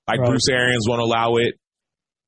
Like 0.09 0.21
right. 0.21 0.29
Bruce 0.29 0.49
Arians 0.51 0.87
won't 0.88 1.03
allow 1.03 1.37
it. 1.37 1.55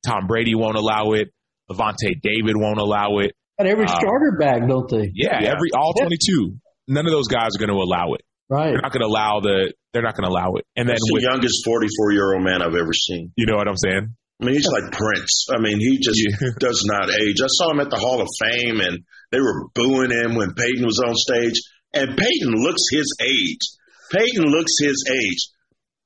Tom 0.06 0.26
Brady 0.26 0.54
won't 0.54 0.76
allow 0.76 1.12
it. 1.12 1.32
Lavonte 1.70 2.20
David 2.22 2.56
won't 2.56 2.78
allow 2.78 3.18
it. 3.18 3.32
But 3.56 3.66
every 3.66 3.86
uh, 3.86 3.98
starter 3.98 4.36
bag, 4.38 4.68
don't 4.68 4.88
they? 4.88 5.10
Yeah, 5.14 5.40
yeah. 5.40 5.48
every 5.48 5.70
all 5.74 5.92
twenty 5.94 6.16
two. 6.24 6.56
None 6.86 7.06
of 7.06 7.12
those 7.12 7.28
guys 7.28 7.50
are 7.56 7.58
going 7.58 7.76
to 7.76 7.82
allow 7.82 8.14
it. 8.14 8.22
Right. 8.48 8.70
They're 8.70 8.80
not 8.80 8.92
going 8.92 9.02
to 9.02 9.08
allow 9.08 9.40
the. 9.40 9.72
They're 9.92 10.02
not 10.02 10.14
going 10.14 10.24
to 10.24 10.30
allow 10.30 10.54
it. 10.56 10.66
And 10.76 10.88
then 10.88 10.94
That's 10.94 11.12
with, 11.12 11.22
the 11.22 11.30
youngest 11.30 11.64
forty 11.64 11.88
four 11.96 12.12
year 12.12 12.34
old 12.34 12.44
man 12.44 12.62
I've 12.62 12.74
ever 12.74 12.92
seen. 12.92 13.32
You 13.36 13.46
know 13.46 13.56
what 13.56 13.68
I'm 13.68 13.76
saying? 13.76 14.14
I 14.40 14.44
mean, 14.44 14.54
he's 14.54 14.68
like 14.68 14.92
Prince. 14.92 15.46
I 15.50 15.60
mean, 15.60 15.78
he 15.78 15.98
just 15.98 16.18
yeah. 16.18 16.50
does 16.58 16.84
not 16.86 17.10
age. 17.10 17.40
I 17.42 17.48
saw 17.48 17.70
him 17.70 17.80
at 17.80 17.90
the 17.90 17.96
Hall 17.96 18.20
of 18.20 18.28
Fame, 18.40 18.80
and 18.80 19.04
they 19.30 19.40
were 19.40 19.68
booing 19.74 20.10
him 20.10 20.36
when 20.36 20.54
Peyton 20.54 20.84
was 20.84 21.02
on 21.04 21.14
stage. 21.14 21.60
And 21.94 22.16
Peyton 22.16 22.52
looks 22.52 22.82
his 22.90 23.16
age. 23.20 23.60
Peyton 24.12 24.44
looks 24.44 24.72
his 24.80 25.04
age, 25.10 25.48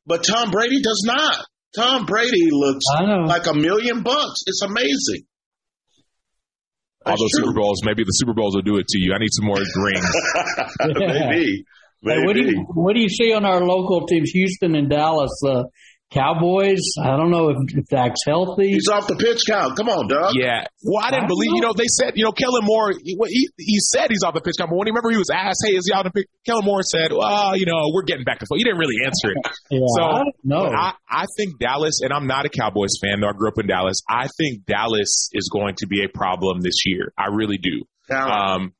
but 0.06 0.24
Tom 0.24 0.50
Brady 0.50 0.80
does 0.82 1.04
not. 1.06 1.46
Tom 1.74 2.04
Brady 2.04 2.50
looks 2.50 2.84
like 3.26 3.46
a 3.46 3.54
million 3.54 4.02
bucks. 4.02 4.42
It's 4.46 4.62
amazing. 4.62 5.26
All 7.06 7.16
those. 7.16 7.30
Super 7.32 7.52
Bowls, 7.52 7.80
maybe 7.84 8.04
the 8.04 8.12
Super 8.12 8.34
Bowls 8.34 8.54
will 8.54 8.62
do 8.62 8.76
it 8.76 8.86
to 8.88 8.98
you. 9.00 9.12
I 9.14 9.18
need 9.18 9.32
some 9.32 9.46
more 9.46 9.56
rings. 9.56 10.10
maybe. 10.80 11.64
Maybe. 12.04 12.20
Hey, 12.20 12.26
what 12.26 12.34
do 12.34 12.42
you 12.42 12.64
what 12.74 12.94
do 12.96 13.00
you 13.00 13.08
see 13.08 13.32
on 13.32 13.44
our 13.44 13.60
local 13.60 14.08
teams, 14.08 14.30
Houston 14.30 14.74
and 14.74 14.90
Dallas? 14.90 15.30
Uh, 15.46 15.62
Cowboys. 16.12 16.94
I 17.02 17.16
don't 17.16 17.30
know 17.30 17.48
if, 17.48 17.56
if 17.72 17.86
Dak's 17.88 18.20
healthy. 18.26 18.68
He's 18.72 18.88
off 18.88 19.06
the 19.06 19.16
pitch 19.16 19.42
count. 19.48 19.76
Come 19.76 19.88
on, 19.88 20.08
Doug. 20.08 20.34
Yeah. 20.34 20.64
Well, 20.84 21.02
I 21.02 21.10
didn't 21.10 21.24
I 21.24 21.28
believe. 21.28 21.50
Know. 21.50 21.56
You 21.56 21.62
know, 21.62 21.72
they 21.72 21.88
said. 21.88 22.12
You 22.16 22.24
know, 22.24 22.32
Kellen 22.32 22.62
Moore. 22.64 22.92
He, 22.92 23.16
he, 23.28 23.48
he 23.56 23.78
said 23.80 24.10
he's 24.10 24.22
off 24.22 24.34
the 24.34 24.40
pitch 24.40 24.56
count, 24.58 24.70
but 24.70 24.76
when 24.76 24.86
he 24.86 24.90
remember 24.90 25.10
he 25.10 25.16
was 25.16 25.30
asked, 25.32 25.64
"Hey, 25.66 25.74
is 25.74 25.86
he 25.86 25.92
off 25.92 26.04
the 26.04 26.10
pitch?" 26.10 26.26
Kellen 26.44 26.64
Moore 26.64 26.82
said, 26.82 27.12
"Well, 27.12 27.56
you 27.56 27.66
know, 27.66 27.90
we're 27.92 28.04
getting 28.04 28.24
back 28.24 28.40
to 28.40 28.44
football." 28.44 28.58
He 28.58 28.64
didn't 28.64 28.78
really 28.78 29.00
answer 29.04 29.32
it. 29.32 29.40
yeah, 29.70 29.80
so 29.96 30.22
no, 30.44 30.68
I, 30.68 30.92
I 31.08 31.24
think 31.36 31.58
Dallas, 31.58 32.00
and 32.02 32.12
I'm 32.12 32.26
not 32.26 32.44
a 32.44 32.50
Cowboys 32.50 32.98
fan, 33.00 33.20
though 33.20 33.28
I 33.28 33.32
grew 33.32 33.48
up 33.48 33.58
in 33.58 33.66
Dallas. 33.66 34.02
I 34.08 34.28
think 34.36 34.66
Dallas 34.66 35.30
is 35.32 35.48
going 35.52 35.76
to 35.76 35.86
be 35.86 36.04
a 36.04 36.08
problem 36.08 36.60
this 36.60 36.84
year. 36.84 37.12
I 37.16 37.28
really 37.32 37.58
do. 37.58 37.84
Um, 38.14 38.74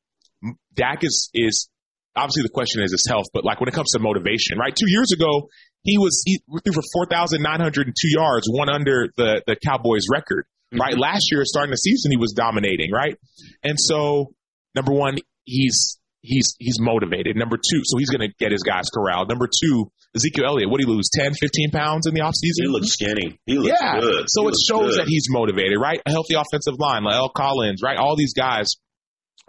Dak 0.75 1.03
is 1.03 1.29
is 1.33 1.69
obviously 2.15 2.43
the 2.43 2.53
question 2.53 2.83
is 2.83 2.91
his 2.91 3.05
health, 3.09 3.25
but 3.33 3.43
like 3.43 3.59
when 3.59 3.69
it 3.69 3.73
comes 3.73 3.91
to 3.91 3.99
motivation, 3.99 4.57
right? 4.57 4.75
Two 4.75 4.89
years 4.89 5.11
ago, 5.11 5.49
he 5.83 5.97
was 5.97 6.23
he 6.25 6.41
threw 6.63 6.73
for 6.73 6.83
4,902 6.93 7.93
yards, 8.09 8.47
one 8.49 8.69
under 8.69 9.09
the, 9.17 9.43
the 9.45 9.55
Cowboys 9.55 10.07
record, 10.11 10.45
mm-hmm. 10.73 10.81
right? 10.81 10.97
Last 10.97 11.31
year, 11.31 11.43
starting 11.45 11.71
the 11.71 11.77
season, 11.77 12.11
he 12.11 12.17
was 12.17 12.33
dominating, 12.33 12.91
right? 12.91 13.17
And 13.63 13.79
so, 13.79 14.33
number 14.75 14.93
one, 14.93 15.17
he's 15.43 15.99
he's 16.21 16.55
he's 16.57 16.79
motivated. 16.79 17.35
Number 17.35 17.57
two, 17.57 17.81
so 17.83 17.97
he's 17.97 18.09
going 18.09 18.27
to 18.27 18.33
get 18.39 18.51
his 18.51 18.63
guys 18.63 18.89
corralled. 18.93 19.29
Number 19.29 19.47
two, 19.47 19.91
Ezekiel 20.15 20.45
Elliott, 20.45 20.69
what 20.69 20.79
did 20.79 20.87
he 20.87 20.93
lose, 20.93 21.09
10, 21.13 21.33
15 21.33 21.71
pounds 21.71 22.07
in 22.07 22.13
the 22.13 22.21
offseason? 22.21 22.63
He 22.63 22.67
looks 22.67 22.87
skinny. 22.87 23.39
He 23.45 23.57
looks 23.57 23.77
yeah. 23.81 23.99
good. 23.99 24.25
So 24.27 24.43
he 24.43 24.49
it 24.49 24.55
shows 24.65 24.95
good. 24.95 24.99
that 24.99 25.07
he's 25.07 25.27
motivated, 25.29 25.77
right? 25.81 25.99
A 26.05 26.11
healthy 26.11 26.35
offensive 26.35 26.75
line, 26.79 27.03
La'el 27.03 27.33
Collins, 27.33 27.81
right? 27.83 27.97
All 27.97 28.15
these 28.15 28.33
guys 28.33 28.75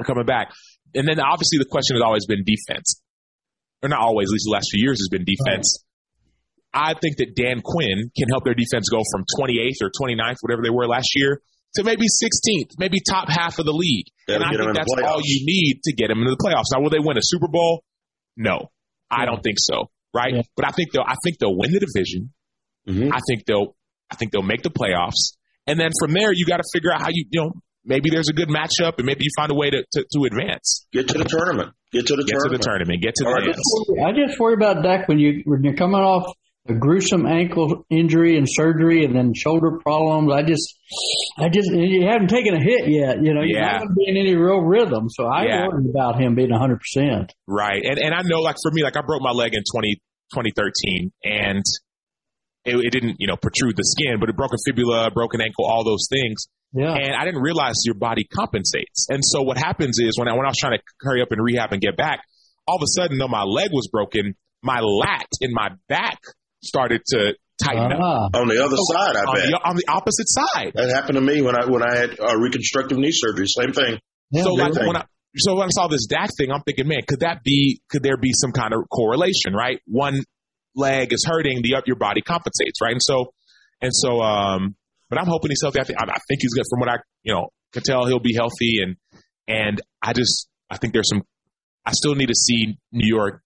are 0.00 0.04
coming 0.04 0.26
back. 0.26 0.52
And 0.94 1.06
then 1.06 1.20
obviously 1.20 1.58
the 1.58 1.66
question 1.66 1.96
has 1.96 2.02
always 2.02 2.26
been 2.26 2.44
defense. 2.44 3.00
Or 3.82 3.88
not 3.88 4.00
always, 4.00 4.30
at 4.30 4.32
least 4.32 4.46
the 4.46 4.52
last 4.52 4.68
few 4.72 4.82
years 4.82 4.98
has 4.98 5.08
been 5.10 5.26
defense. 5.26 5.83
I 6.74 6.94
think 7.00 7.18
that 7.18 7.36
Dan 7.36 7.62
Quinn 7.62 8.10
can 8.18 8.28
help 8.28 8.44
their 8.44 8.54
defense 8.54 8.90
go 8.90 9.00
from 9.12 9.24
28th 9.38 9.78
or 9.80 9.90
29th, 9.94 10.42
whatever 10.42 10.62
they 10.62 10.74
were 10.74 10.88
last 10.88 11.14
year, 11.14 11.40
to 11.76 11.84
maybe 11.84 12.06
16th, 12.06 12.78
maybe 12.78 12.98
top 13.00 13.28
half 13.28 13.58
of 13.60 13.64
the 13.64 13.72
league. 13.72 14.06
That'll 14.26 14.42
and 14.42 14.54
I 14.54 14.64
think 14.64 14.76
that's 14.76 14.94
all 15.06 15.20
you 15.22 15.46
need 15.46 15.82
to 15.84 15.94
get 15.94 16.08
them 16.08 16.18
into 16.18 16.30
the 16.30 16.42
playoffs. 16.42 16.74
Now, 16.74 16.82
will 16.82 16.90
they 16.90 16.98
win 16.98 17.16
a 17.16 17.22
Super 17.22 17.46
Bowl? 17.46 17.84
No, 18.36 18.70
I 19.08 19.24
don't 19.24 19.42
think 19.42 19.56
so. 19.58 19.90
Right, 20.12 20.34
yeah. 20.34 20.42
but 20.56 20.66
I 20.66 20.70
think 20.70 20.92
they'll. 20.92 21.02
I 21.06 21.16
think 21.24 21.38
they'll 21.38 21.56
win 21.56 21.72
the 21.72 21.80
division. 21.80 22.32
Mm-hmm. 22.88 23.12
I 23.12 23.18
think 23.26 23.46
they'll. 23.46 23.74
I 24.10 24.14
think 24.14 24.30
they'll 24.30 24.42
make 24.42 24.62
the 24.62 24.70
playoffs, 24.70 25.34
and 25.66 25.78
then 25.78 25.90
from 25.98 26.12
there, 26.12 26.30
you 26.32 26.46
got 26.46 26.58
to 26.58 26.64
figure 26.72 26.92
out 26.92 27.02
how 27.02 27.08
you. 27.10 27.26
You 27.30 27.40
know, 27.40 27.52
maybe 27.84 28.10
there's 28.10 28.28
a 28.28 28.32
good 28.32 28.48
matchup, 28.48 28.98
and 28.98 29.06
maybe 29.06 29.24
you 29.24 29.30
find 29.36 29.50
a 29.50 29.56
way 29.56 29.70
to 29.70 29.82
to, 29.82 30.04
to 30.12 30.24
advance. 30.24 30.86
Get 30.92 31.08
to 31.08 31.18
the 31.18 31.24
tournament. 31.24 31.72
Get 31.90 32.06
to 32.06 32.14
the 32.14 32.22
get 32.22 32.30
tournament. 32.30 32.52
to 32.52 32.58
the 32.58 32.62
tournament. 32.62 33.02
Get 33.02 33.14
to 33.16 33.24
the. 33.24 33.30
I 33.30 33.42
just, 33.42 33.60
I 34.06 34.26
just 34.26 34.38
worry 34.38 34.54
about 34.54 34.84
Dak 34.84 35.08
when 35.08 35.18
you 35.18 35.42
when 35.46 35.64
you're 35.64 35.74
coming 35.74 36.00
off 36.00 36.32
a 36.66 36.72
gruesome 36.72 37.26
ankle 37.26 37.84
injury 37.90 38.38
and 38.38 38.46
surgery 38.48 39.04
and 39.04 39.14
then 39.14 39.34
shoulder 39.34 39.78
problems. 39.82 40.32
I 40.32 40.42
just, 40.42 40.78
I 41.38 41.48
just, 41.50 41.70
you 41.70 42.06
haven't 42.06 42.28
taken 42.28 42.54
a 42.54 42.62
hit 42.62 42.88
yet. 42.88 43.22
You 43.22 43.34
know, 43.34 43.42
you're 43.42 43.60
yeah. 43.60 43.78
not 43.78 43.88
be 43.94 44.08
in 44.08 44.16
any 44.16 44.34
real 44.34 44.60
rhythm. 44.60 45.10
So 45.10 45.26
I 45.26 45.44
yeah. 45.44 45.66
worried 45.66 45.90
about 45.90 46.18
him 46.18 46.34
being 46.34 46.50
100%. 46.50 47.28
Right. 47.46 47.82
And, 47.84 47.98
and 47.98 48.14
I 48.14 48.22
know, 48.24 48.40
like, 48.40 48.56
for 48.62 48.70
me, 48.72 48.82
like, 48.82 48.96
I 48.96 49.02
broke 49.06 49.20
my 49.20 49.32
leg 49.32 49.52
in 49.52 49.62
20, 49.70 50.00
2013 50.32 51.12
and 51.22 51.62
it, 52.64 52.76
it 52.76 52.90
didn't, 52.90 53.16
you 53.18 53.26
know, 53.26 53.36
protrude 53.36 53.76
the 53.76 53.84
skin, 53.84 54.18
but 54.18 54.30
it 54.30 54.36
broke 54.36 54.54
a 54.54 54.58
fibula, 54.64 55.10
broken 55.10 55.42
ankle, 55.42 55.66
all 55.66 55.84
those 55.84 56.08
things. 56.10 56.46
Yeah. 56.72 56.94
And 56.94 57.14
I 57.14 57.26
didn't 57.26 57.42
realize 57.42 57.82
your 57.84 57.94
body 57.94 58.24
compensates. 58.24 59.06
And 59.10 59.20
so 59.22 59.42
what 59.42 59.58
happens 59.58 59.98
is 60.00 60.18
when 60.18 60.28
I, 60.28 60.32
when 60.32 60.46
I 60.46 60.48
was 60.48 60.58
trying 60.58 60.78
to 60.78 60.82
hurry 61.00 61.20
up 61.20 61.28
and 61.30 61.42
rehab 61.42 61.72
and 61.72 61.80
get 61.80 61.96
back, 61.96 62.20
all 62.66 62.76
of 62.76 62.82
a 62.82 62.88
sudden, 62.88 63.18
though 63.18 63.28
my 63.28 63.42
leg 63.42 63.68
was 63.70 63.88
broken, 63.92 64.34
my 64.62 64.80
lat 64.80 65.28
in 65.42 65.52
my 65.52 65.68
back 65.88 66.18
started 66.64 67.02
to 67.08 67.34
tighten 67.62 67.92
up. 67.92 68.00
Ah, 68.00 68.40
On 68.40 68.48
the 68.48 68.62
other 68.64 68.76
side, 68.76 69.16
I 69.16 69.20
On 69.24 69.34
bet. 69.34 69.46
the, 69.46 69.60
on 69.64 69.76
the 69.76 69.84
opposite 69.88 70.26
side. 70.28 70.72
That 70.74 70.90
happened 70.90 71.16
to 71.16 71.20
me 71.22 71.40
when 71.42 71.54
I 71.56 71.66
when 71.66 71.82
I 71.82 71.94
had 71.94 72.18
uh, 72.20 72.36
reconstructive 72.36 72.98
knee 72.98 73.12
surgery. 73.12 73.46
Same 73.46 73.72
thing. 73.72 73.98
yeah, 74.30 74.42
so 74.42 74.54
like 74.54 74.74
thing. 74.74 74.86
when 74.86 74.96
I 74.96 75.04
so 75.36 75.54
when 75.56 75.64
I 75.66 75.70
saw 75.70 75.88
this 75.88 76.06
Dak 76.06 76.30
thing, 76.36 76.50
I'm 76.50 76.62
thinking, 76.62 76.86
man, 76.88 77.00
could 77.08 77.20
that 77.20 77.42
be? 77.44 77.80
Could 77.90 78.02
there 78.02 78.16
be 78.16 78.32
some 78.32 78.52
kind 78.52 78.72
of 78.74 78.80
correlation? 78.92 79.52
Right, 79.54 79.80
one 79.86 80.22
leg 80.76 81.12
is 81.12 81.24
hurting, 81.28 81.60
the 81.62 81.76
up 81.76 81.84
your 81.86 81.96
body 81.96 82.20
compensates, 82.20 82.80
right? 82.82 82.92
And 82.92 83.02
so, 83.02 83.32
and 83.80 83.90
so, 83.94 84.20
um, 84.20 84.74
but 85.10 85.18
I'm 85.20 85.26
hoping 85.26 85.50
he's 85.50 85.60
healthy. 85.62 85.80
I 85.80 85.84
think 85.84 85.98
I, 86.00 86.04
I 86.04 86.18
think 86.28 86.40
he's 86.40 86.54
good. 86.54 86.64
From 86.70 86.80
what 86.80 86.88
I 86.88 86.96
you 87.22 87.34
know 87.34 87.48
can 87.72 87.82
tell, 87.82 88.06
he'll 88.06 88.20
be 88.20 88.34
healthy, 88.34 88.78
and 88.82 88.96
and 89.48 89.80
I 90.02 90.12
just 90.12 90.48
I 90.70 90.76
think 90.76 90.92
there's 90.92 91.08
some. 91.08 91.22
I 91.86 91.92
still 91.92 92.14
need 92.14 92.28
to 92.28 92.34
see 92.34 92.78
New 92.92 93.06
York 93.06 93.42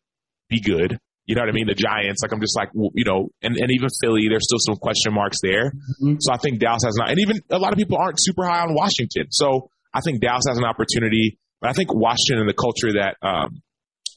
be 0.49 0.61
good. 0.61 0.99
You 1.29 1.35
know 1.37 1.43
what 1.43 1.51
I 1.51 1.53
mean? 1.53 1.67
The 1.69 1.77
Giants, 1.77 2.23
like 2.25 2.33
I'm 2.33 2.41
just 2.41 2.57
like 2.57 2.71
you 2.75 3.05
know, 3.05 3.29
and, 3.43 3.55
and 3.57 3.71
even 3.71 3.89
Philly, 4.03 4.27
there's 4.29 4.49
still 4.49 4.59
some 4.59 4.77
question 4.81 5.13
marks 5.13 5.39
there. 5.43 5.71
Mhm. 6.03 6.17
So 6.21 6.33
I 6.33 6.39
think 6.39 6.59
Dallas 6.59 6.83
has 6.85 6.97
not, 6.97 7.11
and 7.11 7.21
even 7.21 7.37
a 7.51 7.59
lot 7.59 7.73
of 7.73 7.79
people 7.79 7.99
aren't 8.01 8.17
super 8.19 8.47
high 8.47 8.63
on 8.65 8.73
Washington. 8.75 9.27
So 9.31 9.69
I 9.93 10.01
think 10.01 10.21
Dallas 10.23 10.45
has 10.49 10.57
an 10.59 10.65
opportunity. 10.65 11.39
But 11.61 11.69
I 11.71 11.73
think 11.75 11.93
Washington 11.93 12.39
and 12.41 12.49
the 12.49 12.55
culture 12.55 12.93
that 13.03 13.17
um, 13.21 13.61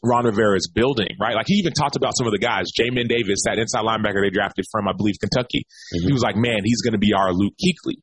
Ron 0.04 0.26
Rivera 0.26 0.56
is 0.56 0.70
building, 0.74 1.10
right? 1.20 1.36
Like 1.36 1.48
he 1.48 1.56
even 1.56 1.74
talked 1.74 1.96
about 1.98 2.16
some 2.16 2.28
of 2.28 2.32
the 2.34 2.40
guys, 2.40 2.68
Jamin 2.72 3.10
Davis, 3.10 3.44
that 3.46 3.58
inside 3.60 3.82
linebacker 3.84 4.22
they 4.24 4.30
drafted 4.30 4.64
from, 4.72 4.88
I 4.88 4.94
believe, 4.96 5.16
Kentucky. 5.20 5.66
He 5.92 6.14
was 6.14 6.22
like, 6.22 6.36
man, 6.38 6.60
he's 6.64 6.82
going 6.82 6.94
to 6.94 7.00
be 7.00 7.14
our 7.18 7.34
Luke 7.34 7.54
Kuechly, 7.60 7.96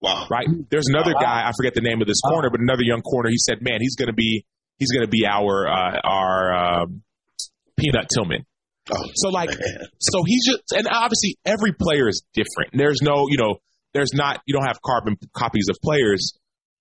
Wow. 0.00 0.28
right? 0.30 0.46
There's 0.70 0.86
another 0.88 1.12
guy, 1.12 1.46
I 1.46 1.50
forget 1.56 1.74
the 1.74 1.80
name 1.82 2.00
of 2.00 2.06
this 2.06 2.20
corner, 2.20 2.48
but 2.48 2.60
another 2.60 2.84
young 2.84 3.02
corner. 3.02 3.28
He 3.28 3.38
said, 3.38 3.58
man, 3.60 3.78
he's 3.80 3.96
going 3.96 4.06
to 4.08 4.14
be, 4.14 4.46
he's 4.78 4.92
going 4.92 5.04
to 5.04 5.10
be 5.10 5.26
our, 5.26 5.66
uh, 5.68 5.98
our, 6.04 6.54
um, 6.82 7.02
Peanut 7.78 8.06
Tillman. 8.14 8.44
Oh, 8.90 8.96
So 9.14 9.28
like, 9.30 9.50
man. 9.50 9.88
so 9.98 10.22
he's 10.26 10.46
just, 10.46 10.72
and 10.72 10.86
obviously 10.88 11.36
every 11.44 11.72
player 11.72 12.08
is 12.08 12.22
different. 12.34 12.70
There's 12.72 13.02
no, 13.02 13.26
you 13.28 13.36
know, 13.36 13.56
there's 13.94 14.12
not, 14.14 14.40
you 14.46 14.54
don't 14.54 14.66
have 14.66 14.80
carbon 14.82 15.16
copies 15.34 15.66
of 15.70 15.76
players, 15.82 16.32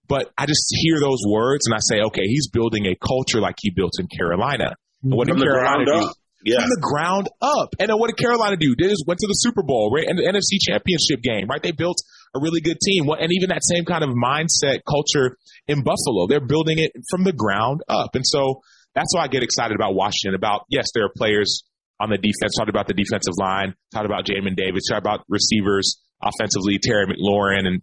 but 0.08 0.31
I 0.38 0.45
just 0.45 0.65
hear 0.69 0.99
those 0.99 1.19
words 1.27 1.65
and 1.65 1.73
I 1.73 1.79
say, 1.81 2.01
okay, 2.08 2.21
he's 2.25 2.47
building 2.49 2.86
a 2.86 2.95
culture 2.95 3.39
like 3.41 3.55
he 3.60 3.71
built 3.71 3.93
in 3.99 4.08
Carolina. 4.08 4.75
And 5.03 5.13
what 5.15 5.27
From 5.27 5.38
did 5.38 5.41
the 5.47 5.51
Carolina 5.51 5.86
ground 5.86 6.01
do? 6.01 6.08
up. 6.10 6.15
Yeah. 6.43 6.60
From 6.60 6.69
the 6.69 6.81
ground 6.81 7.29
up. 7.41 7.69
And 7.79 7.89
then 7.89 7.97
what 7.97 8.08
did 8.13 8.17
Carolina 8.21 8.55
do? 8.55 8.75
They 8.77 8.88
just 8.88 9.05
went 9.08 9.19
to 9.21 9.25
the 9.27 9.34
Super 9.34 9.63
Bowl, 9.63 9.89
right? 9.91 10.05
And 10.08 10.19
the 10.19 10.23
NFC 10.29 10.62
championship 10.62 11.23
game, 11.23 11.47
right? 11.49 11.63
They 11.63 11.71
built 11.71 11.97
a 12.36 12.39
really 12.39 12.62
good 12.62 12.77
team. 12.86 13.08
What- 13.08 13.19
And 13.19 13.31
even 13.34 13.49
that 13.49 13.63
same 13.63 13.84
kind 13.84 14.03
of 14.03 14.12
mindset 14.12 14.81
culture 14.88 15.38
in 15.67 15.81
Buffalo, 15.81 16.27
they're 16.29 16.45
building 16.45 16.77
it 16.77 16.91
from 17.10 17.23
the 17.23 17.34
ground 17.34 17.81
up. 17.89 18.13
And 18.13 18.23
so 18.27 18.62
that's 18.95 19.13
why 19.13 19.23
I 19.23 19.27
get 19.27 19.43
excited 19.43 19.75
about 19.75 19.93
Washington. 19.93 20.36
About, 20.36 20.62
yes, 20.69 20.88
there 20.95 21.03
are 21.05 21.12
players 21.15 21.63
on 21.99 22.10
the 22.10 22.17
defense, 22.17 22.55
talked 22.58 22.69
about 22.69 22.88
the 22.88 22.93
defensive 22.93 23.34
line, 23.38 23.73
talked 23.93 24.05
about 24.05 24.25
Jamin 24.25 24.55
Davis, 24.55 24.84
talked 24.89 25.01
about 25.05 25.21
receivers 25.29 26.01
offensively, 26.23 26.79
Terry 26.81 27.05
McLaurin 27.05 27.67
and, 27.67 27.81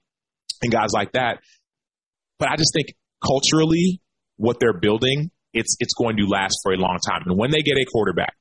and 0.63 0.73
guys 0.73 0.91
like 0.93 1.13
that. 1.13 1.39
But 2.39 2.49
I 2.51 2.57
just 2.57 2.73
think 2.75 2.95
culturally, 3.25 4.01
what 4.37 4.57
they're 4.59 4.79
building, 4.79 5.31
it's 5.55 5.77
it's 5.81 5.95
going 5.95 6.17
to 6.17 6.25
last 6.27 6.57
for 6.63 6.73
a 6.73 6.77
long 6.77 6.99
time. 7.07 7.23
And 7.27 7.39
when 7.39 7.51
they 7.51 7.61
get 7.63 7.77
a 7.77 7.85
quarterback, 7.93 8.35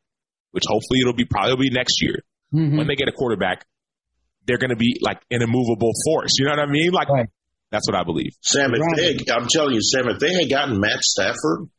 which 0.52 0.64
hopefully 0.68 1.00
it'll 1.02 1.14
be 1.14 1.26
probably 1.26 1.70
be 1.70 1.76
next 1.76 2.02
year, 2.02 2.24
Mhm. 2.54 2.78
when 2.78 2.88
they 2.88 2.96
get 2.96 3.08
a 3.08 3.12
quarterback, 3.12 3.66
they're 4.48 4.58
going 4.58 4.72
to 4.72 4.76
be 4.76 4.98
like 5.02 5.22
an 5.30 5.42
immovable 5.42 5.92
force. 6.06 6.32
You 6.40 6.46
know 6.46 6.52
what 6.52 6.60
I 6.68 6.72
mean? 6.72 6.92
Like 6.92 7.10
Right. 7.10 7.30
that's 7.70 7.88
what 7.88 7.96
I 7.96 8.04
believe. 8.04 8.32
Sam, 8.42 8.72
if 8.74 8.80
Right. 8.80 8.96
they 9.26 9.32
I'm 9.34 9.48
telling 9.48 9.74
you, 9.76 9.82
Sam, 9.82 10.10
if 10.10 10.20
they 10.20 10.34
had 10.34 10.50
gotten 10.50 10.80
Matt 10.80 11.00
Stafford, 11.02 11.70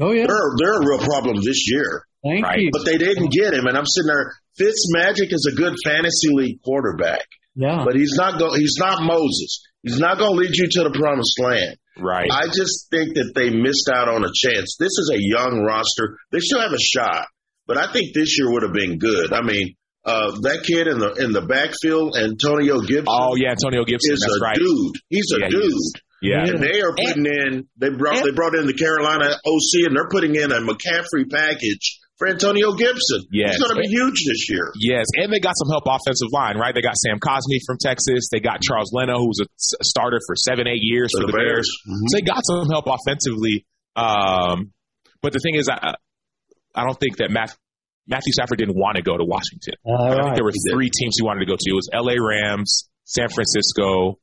Oh 0.00 0.12
yeah, 0.12 0.26
they're 0.26 0.50
they're 0.58 0.80
a 0.80 0.86
real 0.86 0.98
problem 0.98 1.36
this 1.42 1.70
year. 1.70 2.04
thank 2.24 2.44
Right. 2.44 2.58
you. 2.60 2.70
But 2.72 2.84
they 2.84 2.98
didn't 2.98 3.30
get 3.32 3.54
him, 3.54 3.66
and 3.66 3.76
I'm 3.76 3.86
sitting 3.86 4.08
there. 4.08 4.32
Fitz 4.56 4.90
Magic 4.92 5.32
is 5.32 5.46
a 5.50 5.54
good 5.54 5.74
fantasy 5.84 6.30
league 6.32 6.60
quarterback, 6.64 7.24
Yeah, 7.54 7.84
but 7.84 7.94
he's 7.94 8.14
not 8.16 8.38
go. 8.38 8.54
He's 8.54 8.76
not 8.78 9.02
Moses. 9.02 9.62
He's 9.82 9.98
not 10.00 10.18
going 10.18 10.32
to 10.34 10.38
lead 10.40 10.56
you 10.56 10.66
to 10.68 10.82
the 10.84 10.98
promised 10.98 11.38
land. 11.40 11.76
Right. 11.96 12.28
I 12.30 12.46
just 12.46 12.88
think 12.90 13.14
that 13.14 13.32
they 13.36 13.50
missed 13.50 13.88
out 13.92 14.08
on 14.08 14.24
a 14.24 14.30
chance. 14.34 14.76
This 14.78 14.90
is 14.98 15.10
a 15.14 15.18
young 15.20 15.62
roster. 15.64 16.16
They 16.32 16.40
still 16.40 16.60
have 16.60 16.72
a 16.72 16.78
shot, 16.80 17.26
but 17.66 17.76
I 17.78 17.92
think 17.92 18.14
this 18.14 18.36
year 18.38 18.50
would 18.52 18.62
have 18.64 18.72
been 18.72 18.98
good. 18.98 19.32
I 19.32 19.42
mean, 19.42 19.74
uh, 20.04 20.32
that 20.42 20.64
kid 20.66 20.86
in 20.88 20.98
the 20.98 21.12
in 21.14 21.32
the 21.32 21.42
backfield, 21.42 22.16
Antonio 22.16 22.80
Gibson, 22.80 23.06
oh 23.08 23.34
yeah, 23.36 23.50
Antonio 23.50 23.84
Gibson. 23.84 24.12
is 24.14 24.20
That's 24.20 24.40
a 24.40 24.44
right. 24.44 24.56
dude. 24.56 24.94
He's 25.08 25.30
a 25.36 25.40
Yeah, 25.40 25.48
dude. 25.50 25.64
is. 25.64 25.92
Yeah. 26.20 26.44
And 26.46 26.58
they 26.62 26.80
are 26.80 26.94
putting 26.94 27.26
in. 27.26 27.68
They 27.78 27.90
brought 27.90 28.22
they 28.24 28.32
brought 28.32 28.54
in 28.54 28.66
the 28.66 28.74
Carolina 28.74 29.30
OC, 29.46 29.86
and 29.86 29.94
they're 29.96 30.08
putting 30.10 30.34
in 30.34 30.50
a 30.50 30.60
McCaffrey 30.60 31.30
package 31.30 31.98
for 32.18 32.26
Antonio 32.26 32.72
Gibson. 32.74 33.22
Yes. 33.30 33.54
He's 33.54 33.62
going 33.62 33.76
to 33.76 33.80
be 33.80 33.86
huge 33.88 34.24
this 34.26 34.50
year. 34.50 34.72
Yes, 34.74 35.06
and 35.14 35.32
they 35.32 35.38
got 35.38 35.54
some 35.56 35.68
help 35.70 35.84
offensive 35.86 36.28
line, 36.32 36.58
right? 36.58 36.74
They 36.74 36.82
got 36.82 36.96
Sam 36.96 37.20
Cosmi 37.20 37.62
from 37.64 37.78
Texas. 37.80 38.28
They 38.32 38.40
got 38.40 38.60
Charles 38.60 38.90
Leno, 38.92 39.18
who 39.18 39.28
was 39.28 39.38
a 39.40 39.46
s- 39.54 39.78
starter 39.88 40.18
for 40.26 40.34
seven, 40.34 40.66
eight 40.66 40.82
years 40.82 41.12
for, 41.14 41.26
the 41.26 41.32
Bears. 41.32 41.70
Mhm. 41.86 42.02
So 42.10 42.16
they 42.18 42.22
got 42.22 42.42
some 42.44 42.66
help 42.68 42.86
offensively. 42.88 43.64
Um, 43.94 44.72
but 45.22 45.32
the 45.32 45.38
thing 45.38 45.54
is, 45.54 45.68
I, 45.68 45.94
I 46.74 46.84
don't 46.84 46.98
think 46.98 47.18
that 47.18 47.30
Math, 47.30 47.56
Matthew 48.08 48.32
Stafford 48.32 48.58
didn't 48.58 48.76
want 48.76 48.96
to 48.96 49.02
go 49.02 49.16
to 49.16 49.24
Washington. 49.24 49.74
All 49.84 49.94
I 50.10 50.22
think 50.22 50.34
there 50.34 50.44
were 50.44 50.52
three 50.72 50.90
teams 50.90 51.16
he 51.18 51.24
wanted 51.24 51.40
to 51.40 51.46
go 51.46 51.54
to. 51.56 51.70
It 51.70 51.74
was 51.74 51.88
L.A. 51.92 52.16
Rams, 52.20 52.88
San 53.04 53.28
Francisco, 53.28 54.18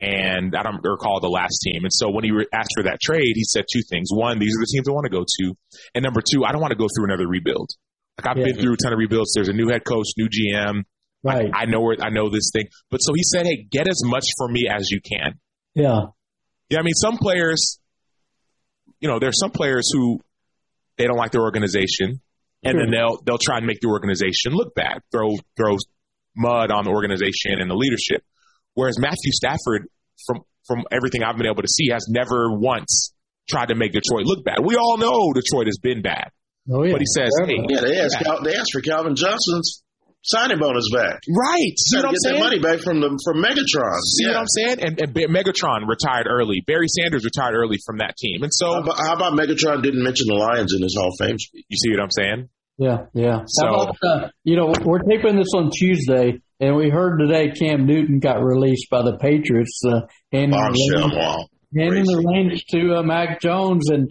and 0.00 0.54
I 0.56 0.62
don't 0.62 0.80
recall 0.82 1.20
the 1.20 1.28
last 1.28 1.60
team. 1.62 1.82
And 1.84 1.92
so 1.92 2.10
when 2.10 2.24
he 2.24 2.30
re- 2.30 2.46
asked 2.52 2.70
for 2.76 2.84
that 2.84 3.00
trade, 3.02 3.32
he 3.34 3.44
said 3.44 3.64
two 3.72 3.82
things: 3.88 4.08
one, 4.12 4.38
these 4.38 4.54
are 4.56 4.60
the 4.60 4.70
teams 4.72 4.88
I 4.88 4.92
want 4.92 5.04
to 5.04 5.10
go 5.10 5.24
to, 5.24 5.54
and 5.94 6.02
number 6.02 6.20
two, 6.20 6.44
I 6.44 6.52
don't 6.52 6.60
want 6.60 6.72
to 6.72 6.78
go 6.78 6.86
through 6.94 7.04
another 7.06 7.26
rebuild. 7.28 7.68
Like 8.18 8.26
I've 8.28 8.38
Yeah. 8.38 8.52
been 8.52 8.60
through 8.62 8.74
a 8.74 8.76
ton 8.82 8.92
of 8.92 8.98
rebuilds. 8.98 9.32
There's 9.34 9.48
a 9.48 9.52
new 9.52 9.68
head 9.68 9.84
coach, 9.84 10.06
new 10.16 10.28
GM. 10.28 10.84
right. 11.22 11.50
I 11.54 11.66
know 11.66 11.80
where 11.80 11.96
I 12.00 12.08
know 12.10 12.30
this 12.30 12.50
thing. 12.52 12.66
But 12.90 12.98
so 12.98 13.12
he 13.14 13.22
said, 13.22 13.44
"Hey, 13.46 13.66
get 13.70 13.86
as 13.88 14.00
much 14.04 14.24
for 14.38 14.48
me 14.48 14.68
as 14.70 14.90
you 14.90 15.00
can." 15.00 15.38
yeah, 15.74 16.06
Yeah, 16.70 16.78
I 16.78 16.82
mean, 16.82 16.94
some 16.94 17.18
players, 17.18 17.78
you 19.00 19.08
know, 19.08 19.18
there's 19.18 19.38
some 19.38 19.50
players 19.50 19.90
who 19.92 20.20
they 20.96 21.06
don't 21.06 21.16
like 21.16 21.30
their 21.32 21.42
organization, 21.42 22.20
and 22.62 22.78
then 22.78 22.90
they'll 22.90 23.20
they'll 23.24 23.38
try 23.38 23.58
and 23.58 23.66
make 23.66 23.80
the 23.80 23.88
organization 23.88 24.52
look 24.52 24.74
bad, 24.74 25.02
throw 25.12 25.36
throw 25.56 25.76
mud 26.36 26.70
on 26.70 26.84
the 26.84 26.90
organization 26.90 27.60
and 27.60 27.70
the 27.70 27.74
leadership. 27.74 28.22
Whereas 28.74 28.98
Matthew 28.98 29.32
Stafford, 29.32 29.88
from 30.26 30.40
from 30.66 30.84
everything 30.92 31.22
I've 31.22 31.36
been 31.36 31.46
able 31.46 31.62
to 31.62 31.68
see, 31.68 31.88
has 31.92 32.06
never 32.08 32.52
once 32.52 33.12
tried 33.48 33.68
to 33.70 33.74
make 33.74 33.92
Detroit 33.92 34.24
look 34.26 34.44
bad. 34.44 34.58
We 34.64 34.76
all 34.76 34.96
know 34.98 35.32
Detroit 35.32 35.66
has 35.66 35.78
been 35.82 36.02
bad, 36.02 36.30
oh 36.70 36.84
yeah. 36.84 36.92
but 36.92 37.00
he 37.00 37.06
says, 37.06 37.30
Forever. 37.40 37.50
"Hey, 37.52 37.66
Yeah, 37.68 37.80
they 37.80 37.98
asked 38.00 38.16
Yeah. 38.20 38.22
Cal- 38.22 38.42
they 38.42 38.54
asked 38.54 38.72
for 38.72 38.80
Calvin 38.80 39.16
Johnson's 39.16 39.82
signing 40.22 40.58
bonus 40.58 40.84
back. 40.94 41.18
right, 41.28 41.72
see 41.78 41.96
Got 41.96 42.04
what 42.04 42.04
I'm 42.04 42.12
get 42.12 42.20
saying?" 42.22 42.34
that 42.36 42.44
money 42.44 42.58
back 42.60 42.78
from 42.84 43.00
the 43.00 43.08
from 43.24 43.42
Megatron. 43.42 43.98
See 44.04 44.24
yeah. 44.24 44.32
what 44.32 44.36
I'm 44.36 44.46
saying? 44.46 44.76
And, 44.84 45.00
and 45.00 45.14
Megatron 45.34 45.88
retired 45.88 46.26
early. 46.30 46.62
Barry 46.66 46.86
Sanders 46.88 47.24
retired 47.24 47.54
early 47.56 47.78
from 47.84 47.98
that 47.98 48.16
team. 48.16 48.42
And 48.44 48.52
so 48.54 48.70
How 48.74 48.80
about, 48.82 48.96
how 49.00 49.14
about 49.16 49.32
Megatron 49.32 49.82
didn't 49.82 50.04
mention 50.04 50.26
the 50.28 50.34
Lions 50.38 50.72
in 50.76 50.82
his 50.82 50.94
Hall 50.96 51.08
of 51.08 51.26
Fame 51.26 51.38
speech? 51.38 51.64
you 51.68 51.76
see 51.76 51.90
what 51.90 52.02
I'm 52.04 52.10
saying? 52.12 52.48
Yeah, 52.78 52.98
yeah. 53.14 53.40
So- 53.46 53.66
How 53.66 53.82
about, 53.82 53.96
uh, 54.04 54.28
you 54.44 54.56
know, 54.56 54.72
we're 54.84 55.00
taping 55.02 55.36
this 55.36 55.50
on 55.56 55.70
Tuesday, 55.76 56.40
and 56.60 56.76
we 56.76 56.90
heard 56.90 57.18
today 57.18 57.50
Cam 57.52 57.86
Newton 57.86 58.18
got 58.20 58.42
released 58.42 58.88
by 58.90 59.02
the 59.02 59.16
Patriots, 59.18 59.80
uh, 59.86 60.00
handing, 60.32 60.50
the 60.50 60.56
Bombshell. 60.56 61.08
reins, 61.08 61.16
Wow. 61.16 61.46
handing 61.76 62.04
the 62.04 62.24
reins 62.26 62.64
to 62.64 62.96
uh, 62.96 63.02
Mac 63.02 63.40
Jones. 63.40 63.90
And 63.90 64.10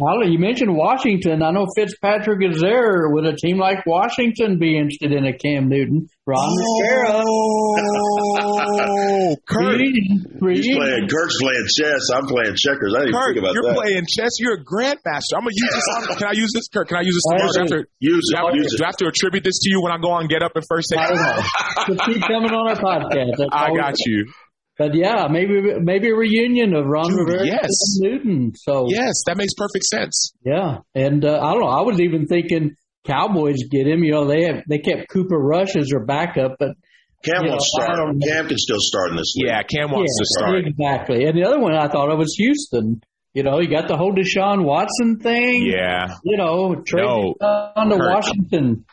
Ollie, 0.00 0.30
you 0.30 0.38
mentioned 0.38 0.76
Washington. 0.76 1.42
I 1.42 1.50
know 1.50 1.66
Fitzpatrick 1.76 2.40
is 2.48 2.60
there. 2.60 3.08
Would 3.08 3.24
a 3.26 3.34
team 3.36 3.58
like 3.58 3.84
Washington 3.86 4.58
be 4.58 4.76
interested 4.76 5.12
in 5.12 5.26
a 5.26 5.32
Cam 5.36 5.68
Newton? 5.68 6.08
Ron 6.28 6.52
Rivera. 6.60 7.24
Oh, 7.24 9.32
Kurt, 9.48 9.80
He's 9.80 10.76
playing. 10.76 11.08
Kirk's 11.08 11.36
playing 11.40 11.66
chess. 11.72 12.10
I'm 12.12 12.26
playing 12.26 12.54
checkers. 12.56 12.92
I 12.94 12.98
didn't 13.08 13.14
even 13.16 13.20
Kurt, 13.20 13.32
think 13.34 13.38
about 13.40 13.54
that. 13.54 13.62
you're 13.64 13.72
playing 13.74 14.04
chess. 14.04 14.36
You're 14.38 14.54
a 14.60 14.64
grandmaster. 14.64 15.32
I'm 15.36 15.40
gonna 15.48 15.56
use 15.56 15.72
this. 15.72 15.84
On, 15.96 16.04
can 16.20 16.28
I 16.28 16.32
use 16.36 16.52
this, 16.54 16.68
Kurt? 16.68 16.88
Can 16.88 16.98
I 16.98 17.02
use 17.02 17.14
this 17.16 17.24
tomorrow? 17.32 17.48
Do 17.52 17.58
I 17.58 17.62
have 17.64 17.70
to, 17.72 17.84
Use 18.00 18.24
do 18.28 18.36
I 18.36 18.40
have- 18.44 18.54
Use 18.54 18.74
do 18.76 18.84
I 18.84 18.86
have 18.88 18.96
to 19.00 19.06
attribute 19.08 19.44
this 19.44 19.58
to 19.60 19.70
you 19.70 19.80
when 19.82 19.90
I 19.92 19.96
go 19.98 20.10
on 20.12 20.26
Get 20.28 20.42
Up 20.42 20.52
and 20.54 20.64
First 20.68 20.90
Take? 20.92 21.00
I 21.00 21.08
don't 21.08 21.16
know. 21.16 21.40
Just 21.96 22.00
keep 22.04 22.20
coming 22.22 22.52
on 22.52 22.68
our 22.68 22.76
podcast. 22.76 23.36
That's 23.38 23.48
I 23.52 23.68
all 23.68 23.72
we- 23.72 23.78
got 23.80 23.94
you. 24.04 24.26
But 24.78 24.94
yeah, 24.94 25.26
maybe 25.28 25.60
maybe 25.80 26.08
a 26.10 26.14
reunion 26.14 26.72
of 26.76 26.86
Ron 26.86 27.08
Dude, 27.10 27.26
Rivera 27.26 27.44
yes. 27.46 27.64
and 27.64 27.72
Newton. 27.98 28.52
So 28.54 28.86
Yes, 28.88 29.24
that 29.26 29.36
makes 29.36 29.52
perfect 29.54 29.84
sense. 29.86 30.32
Yeah, 30.44 30.78
and 30.94 31.24
uh, 31.24 31.40
I 31.42 31.50
don't 31.52 31.62
know. 31.62 31.66
I 31.66 31.80
was 31.82 31.98
even 32.00 32.26
thinking 32.28 32.76
Cowboys 33.08 33.64
get 33.70 33.86
him. 33.88 34.04
You 34.04 34.12
know, 34.12 34.26
they 34.26 34.44
have 34.44 34.62
they 34.68 34.78
kept 34.78 35.08
Cooper 35.08 35.38
Rush 35.38 35.74
as 35.74 35.88
their 35.88 36.04
backup, 36.04 36.56
but 36.60 36.76
Cam 37.24 37.44
Yeah, 37.44 37.50
won't 37.50 37.62
I 37.80 37.84
start. 37.84 37.98
Cam 38.22 38.46
can 38.48 38.58
still 38.58 38.78
start 38.78 39.10
in 39.10 39.16
this 39.16 39.34
league. 39.36 39.48
Yeah, 39.48 39.62
Cam 39.64 39.90
wants 39.90 40.12
yeah, 40.14 40.22
to 40.22 40.26
start. 40.52 40.64
exactly. 40.66 41.24
And 41.24 41.36
the 41.36 41.44
other 41.48 41.58
one 41.58 41.74
I 41.74 41.88
thought 41.88 42.10
of 42.12 42.18
was 42.18 42.34
Houston. 42.38 43.00
You 43.34 43.42
know, 43.42 43.60
you 43.60 43.68
got 43.70 43.88
the 43.88 43.96
whole 43.96 44.12
Deshaun 44.14 44.64
Watson 44.64 45.18
thing. 45.20 45.66
Yeah, 45.66 46.14
You 46.24 46.36
know, 46.36 46.76
trade 46.86 47.02
No, 47.04 47.34
on 47.40 47.88
to 47.90 47.96
Kurt. 47.96 48.12
Washington. 48.14 48.84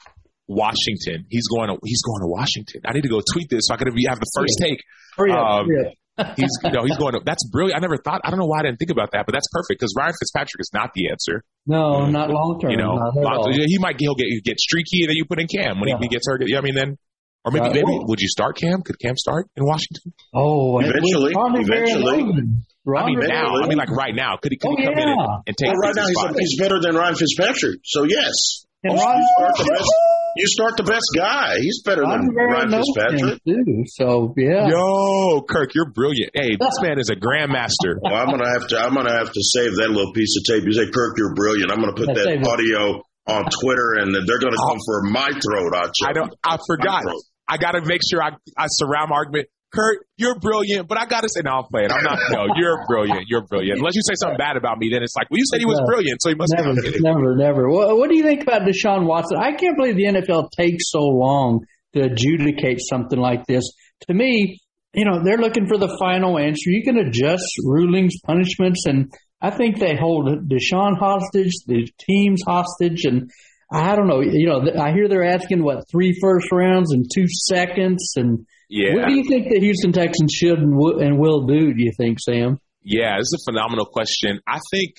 Washington. 0.48 1.26
He's 1.30 1.48
going 1.48 1.70
to. 1.70 1.78
He's 1.84 2.02
going 2.04 2.22
to 2.22 2.28
Washington. 2.28 2.82
I 2.86 2.94
need 2.94 3.02
to 3.04 3.10
go 3.10 3.22
tweet 3.34 3.50
this 3.50 3.62
so 3.68 3.74
I 3.74 3.78
can 3.78 3.94
be, 3.96 4.06
have 4.08 4.20
the 4.20 4.32
first 4.36 4.58
take. 4.62 4.84
Hurry 5.18 5.32
up, 5.32 5.38
Um, 5.40 5.68
hurry 5.68 5.88
up. 5.88 5.94
He's 6.38 6.50
no, 6.64 6.84
he's 6.86 6.98
going 6.98 7.14
to. 7.14 7.22
That's 7.26 7.44
brilliant. 7.50 7.78
I 7.78 7.82
never 7.82 7.98
thought. 7.98 8.22
I 8.24 8.30
don't 8.30 8.40
know 8.40 8.46
why 8.46 8.60
I 8.60 8.64
didn't 8.64 8.80
think 8.80 8.92
about 8.92 9.12
that, 9.12 9.26
but 9.26 9.34
that's 9.34 9.48
perfect 9.52 9.80
because 9.82 9.94
Ryan 9.98 10.14
Fitzpatrick 10.20 10.60
is 10.62 10.72
not 10.74 10.92
the 10.96 11.10
answer. 11.10 11.44
No, 11.68 12.06
not 12.08 12.30
long 12.30 12.60
term. 12.62 12.72
You 12.72 12.78
know, 12.78 12.96
not 12.96 13.18
at 13.18 13.38
all. 13.40 13.52
he 13.52 13.78
might 13.80 14.00
he'll 14.00 14.16
get 14.16 14.28
you 14.28 14.42
get 14.42 14.60
streaky 14.60 15.04
and 15.04 15.10
then 15.10 15.18
you 15.18 15.26
put 15.26 15.40
in 15.42 15.48
Cam 15.48 15.80
when 15.80 15.90
Yeah. 15.90 15.98
he, 16.00 16.06
he 16.06 16.10
gets 16.10 16.26
hurt. 16.28 16.42
Yeah, 16.48 16.60
I 16.60 16.62
mean 16.62 16.76
then 16.76 16.98
Or 17.44 17.52
maybe, 17.52 17.66
Uh, 17.68 17.74
maybe 17.74 17.84
well- 17.86 18.06
would 18.08 18.22
you 18.22 18.28
start 18.30 18.58
Cam? 18.58 18.82
Could 18.82 18.98
Cam 19.00 19.18
start 19.18 19.48
in 19.58 19.66
Washington? 19.66 20.14
Oh, 20.34 20.80
Eventually, 20.80 21.34
eventually. 21.36 22.24
Barron. 22.24 22.32
I 22.32 22.36
mean, 22.36 22.66
Ronnie 22.86 23.16
now. 23.18 23.28
Barron. 23.52 23.64
I 23.64 23.68
mean, 23.68 23.78
like 23.78 23.92
right 23.92 24.16
now. 24.16 24.38
Could 24.42 24.52
he, 24.54 24.58
could 24.58 24.72
Oh, 24.72 24.76
he 24.78 24.84
come 24.86 24.98
in 24.98 25.10
and, 25.10 25.20
and 25.48 25.58
take 25.58 25.68
Well, 25.70 25.78
right 25.78 25.96
now 25.96 26.06
he's, 26.08 26.18
spot? 26.18 26.36
he's 26.40 26.58
better 26.60 26.80
than 26.82 26.96
Ryan 26.96 27.16
Fitzpatrick. 27.16 27.82
So 27.84 28.04
yes, 28.04 28.65
And 28.86 28.94
oh, 28.94 29.18
you 29.18 29.26
start 29.34 29.58
the 29.58 29.66
best. 29.66 29.92
You 30.38 30.48
start 30.48 30.74
the 30.78 30.84
best 30.84 31.10
guy. 31.16 31.58
He's 31.58 31.82
better 31.82 32.02
Ronnie 32.04 32.28
than 32.28 32.36
Barron 32.36 32.70
Ryan 32.70 32.84
Fitzpatrick. 32.84 33.42
too. 33.48 33.84
So 33.88 34.34
yeah. 34.38 34.68
Yo, 34.70 35.42
Kirk, 35.42 35.74
you're 35.74 35.90
brilliant. 35.90 36.32
Hey, 36.36 36.54
this 36.60 36.78
man 36.84 37.00
is 37.00 37.10
a 37.10 37.16
grandmaster. 37.16 37.98
Well, 38.06 38.14
I'm 38.14 38.30
gonna 38.30 38.52
have 38.52 38.68
to. 38.70 38.78
I'm 38.78 38.94
gonna 38.94 39.18
have 39.18 39.32
to 39.32 39.42
save 39.42 39.74
that 39.82 39.90
little 39.90 40.14
piece 40.14 40.38
of 40.38 40.44
tape. 40.46 40.64
You 40.66 40.74
say, 40.74 40.86
Kirk, 40.94 41.18
you're 41.18 41.34
brilliant. 41.34 41.72
I'm 41.72 41.80
gonna 41.80 41.98
put 41.98 42.10
Yeah, 42.10 42.14
that 42.14 42.26
save 42.30 42.42
it. 42.42 42.48
audio 42.48 43.02
on 43.26 43.50
Twitter, 43.50 43.98
and 43.98 44.14
they're 44.14 44.38
gonna 44.38 44.62
come 44.62 44.78
oh. 44.78 44.86
for 44.86 45.02
my 45.10 45.32
throat. 45.34 45.74
I, 45.74 45.90
I 46.06 46.14
don't. 46.14 46.36
I 46.44 46.58
forgot. 46.68 47.04
I 47.48 47.58
got 47.58 47.72
to 47.74 47.82
make 47.86 48.02
sure 48.02 48.22
I, 48.22 48.32
I 48.58 48.66
surround 48.70 49.10
my 49.10 49.18
argument. 49.18 49.50
Kurt, 49.76 50.00
you're 50.18 50.40
brilliant, 50.40 50.88
but 50.88 50.98
I 51.00 51.06
got 51.06 51.22
to 51.22 51.30
say, 51.30 51.42
no, 51.44 51.52
I'm 51.52 51.64
playing. 51.72 51.92
I'm 51.92 52.04
not. 52.04 52.18
No, 52.32 52.48
you're 52.56 52.86
brilliant. 52.88 53.26
You're 53.28 53.46
brilliant. 53.46 53.80
Unless 53.80 53.96
you 53.96 54.02
say 54.08 54.16
something 54.16 54.38
bad 54.38 54.56
about 54.58 54.78
me, 54.80 54.90
then 54.92 55.04
it's 55.04 55.16
like, 55.16 55.30
well, 55.30 55.38
you 55.38 55.46
said 55.52 55.60
he 55.60 55.66
was 55.66 55.80
No. 55.80 55.86
brilliant, 55.86 56.22
so 56.22 56.30
he 56.30 56.36
must 56.36 56.54
Never, 56.56 56.74
be. 56.74 57.00
never, 57.00 57.36
never. 57.36 57.70
What, 57.70 57.98
what 57.98 58.10
do 58.10 58.16
you 58.16 58.24
think 58.24 58.44
about 58.44 58.62
Deshaun 58.62 59.06
Watson? 59.06 59.38
I 59.38 59.52
can't 59.54 59.76
believe 59.78 59.96
the 59.98 60.06
NFL 60.06 60.50
takes 60.58 60.90
so 60.92 61.00
long 61.02 61.66
to 61.94 62.04
adjudicate 62.04 62.80
something 62.82 63.20
like 63.20 63.46
this. 63.48 63.64
To 64.08 64.14
me, 64.14 64.60
you 64.94 65.04
know, 65.06 65.22
they're 65.24 65.38
looking 65.38 65.68
for 65.68 65.78
the 65.78 65.94
final 66.00 66.40
answer. 66.40 66.70
You 66.70 66.84
can 66.84 66.98
adjust 66.98 67.44
rulings, 67.66 68.14
punishments, 68.26 68.86
and 68.86 69.12
I 69.42 69.52
think 69.52 69.80
they 69.80 69.96
hold 69.96 70.28
Deshaun 70.50 70.98
hostage, 70.98 71.52
the 71.68 71.88
teams 72.00 72.42
hostage, 72.48 73.04
and 73.04 73.30
I 73.72 73.96
don't 73.96 74.08
know. 74.08 74.22
You 74.22 74.48
know, 74.48 74.66
I 74.82 74.92
hear 74.94 75.08
they're 75.10 75.26
asking 75.26 75.64
what 75.64 75.84
three 75.92 76.18
first 76.22 76.48
rounds 76.52 76.94
and 76.94 77.06
two 77.14 77.26
seconds, 77.28 78.14
and 78.16 78.46
Yeah. 78.70 78.96
what 78.96 79.08
do 79.08 79.14
you 79.16 79.24
think 79.28 79.50
the 79.50 79.60
Houston 79.60 79.92
Texans 79.92 80.34
should 80.34 80.58
and 80.60 80.76
will, 80.78 81.00
and 81.00 81.20
will 81.20 81.46
do? 81.46 81.74
Do 81.74 81.84
you 81.84 81.92
think, 81.98 82.20
Sam? 82.20 82.60
Yeah, 82.84 83.18
this 83.18 83.28
is 83.28 83.46
a 83.48 83.52
phenomenal 83.52 83.86
question. 83.86 84.40
I 84.48 84.60
think 84.72 84.96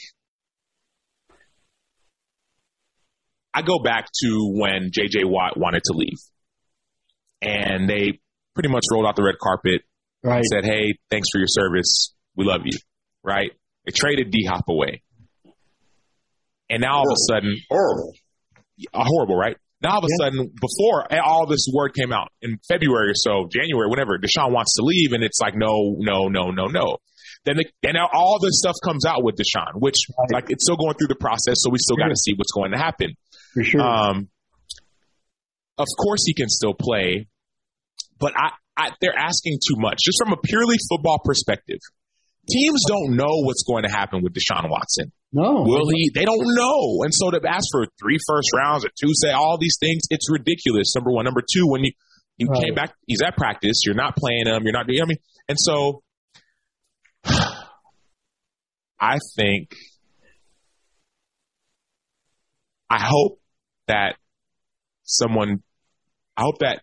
I 3.55 3.63
go 3.63 3.79
back 3.83 4.07
to 4.23 4.53
when 4.55 4.91
JJ 4.91 5.25
Watt 5.25 5.57
wanted 5.57 5.83
to 5.85 5.93
leave. 5.97 6.19
And 7.43 7.89
they 7.89 8.21
pretty 8.55 8.69
much 8.69 8.83
rolled 8.93 9.07
out 9.07 9.17
the 9.17 9.23
red 9.25 9.37
carpet 9.43 9.83
Right. 10.23 10.37
and 10.39 10.45
said, 10.47 10.65
Hey, 10.65 10.95
thanks 11.11 11.29
for 11.33 11.39
your 11.39 11.47
service. 11.49 12.15
We 12.35 12.45
love 12.45 12.63
you. 12.65 12.79
Right? 13.23 13.53
They 13.85 13.93
traded 13.93 14.31
D 14.31 14.45
Hop 14.49 14.69
away. 14.69 15.03
And 16.69 16.81
now 16.83 16.97
all 16.97 17.03
of 17.03 17.13
a 17.17 17.33
sudden, 17.33 17.57
Horrible. 17.71 18.13
uh, 18.93 19.05
horrible, 19.05 19.37
right? 19.37 19.57
Now 19.83 19.91
all 19.93 19.99
of 19.99 20.05
a 20.05 20.09
Yeah. 20.11 20.25
sudden, 20.27 20.53
before 20.61 21.07
all 21.25 21.47
this 21.47 21.67
word 21.73 21.95
came 21.95 22.13
out 22.13 22.29
in 22.43 22.59
February 22.69 23.11
or 23.11 23.15
so, 23.15 23.47
January, 23.53 23.89
whatever, 23.89 24.19
Deshaun 24.19 24.53
wants 24.53 24.75
to 24.77 24.83
leave, 24.83 25.13
and 25.13 25.23
it's 25.23 25.39
like 25.41 25.55
no, 25.55 25.97
no, 25.99 26.29
no, 26.29 26.51
no, 26.51 26.67
no. 26.67 26.97
Then 27.45 27.59
the, 27.59 27.67
then 27.83 27.93
now 27.95 28.09
all 28.13 28.39
this 28.41 28.59
stuff 28.59 28.75
comes 28.85 29.05
out 29.05 29.23
with 29.23 29.37
Deshaun, 29.37 29.75
which 29.77 29.97
Right. 30.19 30.33
like 30.43 30.51
it's 30.51 30.65
still 30.65 30.77
going 30.77 30.95
through 30.95 31.09
the 31.09 31.15
process, 31.21 31.57
so 31.59 31.71
we 31.71 31.79
still 31.79 31.97
got 31.97 32.09
to 32.09 32.17
see 32.17 32.33
what's 32.35 32.53
going 32.53 32.73
to 32.73 32.79
happen. 32.79 33.15
For 33.55 33.63
sure. 33.63 33.81
Um, 33.81 34.29
of 35.79 35.87
course, 36.03 36.25
he 36.27 36.33
can 36.35 36.49
still 36.49 36.75
play, 36.75 37.29
but 38.19 38.33
I, 38.37 38.51
I, 38.77 38.91
they're 39.01 39.17
asking 39.17 39.59
too 39.67 39.77
much 39.79 39.99
just 40.05 40.19
from 40.23 40.33
a 40.33 40.37
purely 40.39 40.77
football 40.89 41.21
perspective. 41.25 41.79
Teams 42.51 42.81
don't 42.89 43.17
know 43.17 43.43
what's 43.45 43.63
going 43.63 43.83
to 43.85 43.91
happen 43.91 44.23
with 44.23 44.33
Deshaun 44.33 44.71
Watson. 44.71 45.13
No. 45.33 45.65
Will 45.67 45.89
he? 45.93 46.11
They 46.15 46.25
don't 46.25 46.45
know. 46.45 47.03
And 47.03 47.13
so 47.13 47.31
to 47.31 47.41
ask 47.49 47.67
for 47.71 47.87
three 48.01 48.19
first 48.27 48.49
rounds 48.57 48.85
or 48.85 48.89
two, 48.89 49.11
say 49.13 49.33
all 49.33 49.59
these 49.61 49.77
things, 49.81 50.03
it's 50.11 50.31
ridiculous. 50.31 50.95
Number 50.95 51.11
one. 51.11 51.25
Number 51.25 51.43
two, 51.43 51.67
when 51.67 51.85
you, 51.85 51.93
you 52.39 52.49
Right. 52.49 52.65
came 52.65 52.75
back, 52.75 52.95
he's 53.07 53.23
at 53.23 53.37
practice, 53.37 53.83
you're 53.85 53.95
not 53.95 54.17
playing 54.17 54.47
him, 54.47 54.63
you're 54.65 54.73
not 54.73 54.87
doing, 54.87 55.01
I 55.03 55.07
mean, 55.07 55.19
and 55.49 55.59
so 55.59 56.03
I 58.99 59.19
think, 59.37 59.73
I 62.89 63.03
hope 63.03 63.41
that 63.89 64.17
someone, 65.03 65.63
I 66.37 66.43
hope 66.43 66.59
that 66.61 66.83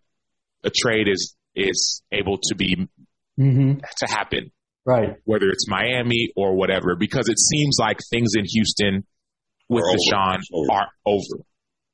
a 0.64 0.70
trade 0.70 1.08
is, 1.08 1.36
is 1.56 2.02
able 2.12 2.40
to 2.44 2.56
be, 2.56 2.88
mm-hmm. 3.40 3.80
to 3.98 4.06
happen 4.08 4.52
Right. 4.86 5.16
whether 5.24 5.48
it's 5.50 5.66
Miami 5.70 6.32
or 6.36 6.56
whatever, 6.56 6.96
because 6.98 7.30
it 7.30 7.40
seems 7.40 7.78
like 7.80 8.00
things 8.12 8.32
in 8.38 8.44
Houston 8.46 9.06
with 9.70 9.84
Are 9.84 9.90
over. 9.90 9.98
Deshaun 9.98 10.40
over. 10.54 10.72
are 10.72 10.88
over. 11.06 11.44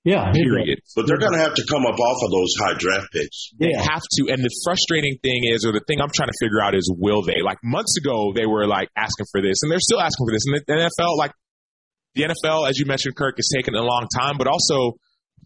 Yeah. 0.04 0.32
Period. 0.32 0.80
But 0.96 1.06
they're 1.08 1.20
gonna 1.20 1.38
have 1.38 1.54
to 1.56 1.66
come 1.70 1.86
up 1.86 2.00
off 2.00 2.18
of 2.24 2.32
those 2.32 2.54
high 2.60 2.74
draft 2.80 3.08
picks. 3.14 3.52
They 3.60 3.70
Yeah. 3.72 3.82
have 3.84 4.02
to. 4.18 4.32
And 4.34 4.44
the 4.44 4.50
frustrating 4.64 5.18
thing 5.22 5.44
is, 5.46 5.66
or 5.66 5.72
the 5.72 5.82
thing 5.88 6.02
I'm 6.02 6.10
trying 6.14 6.30
to 6.30 6.38
figure 6.42 6.62
out 6.64 6.74
is, 6.74 6.92
will 6.98 7.22
they? 7.22 7.42
Like 7.44 7.60
months 7.64 7.96
ago, 7.98 8.34
they 8.34 8.46
were 8.48 8.66
like 8.66 8.90
asking 8.96 9.28
for 9.32 9.42
this, 9.42 9.62
and 9.62 9.72
they're 9.72 9.80
still 9.80 10.00
asking 10.02 10.26
for 10.26 10.32
this. 10.34 10.44
And 10.48 10.62
the 10.66 10.90
NFL, 10.90 11.18
like 11.18 11.34
the 12.16 12.24
NFL, 12.24 12.68
as 12.68 12.80
you 12.80 12.86
mentioned, 12.88 13.16
Kirk, 13.16 13.36
is 13.38 13.52
taking 13.56 13.76
a 13.76 13.84
long 13.84 14.08
time, 14.16 14.38
but 14.38 14.48
also. 14.48 14.96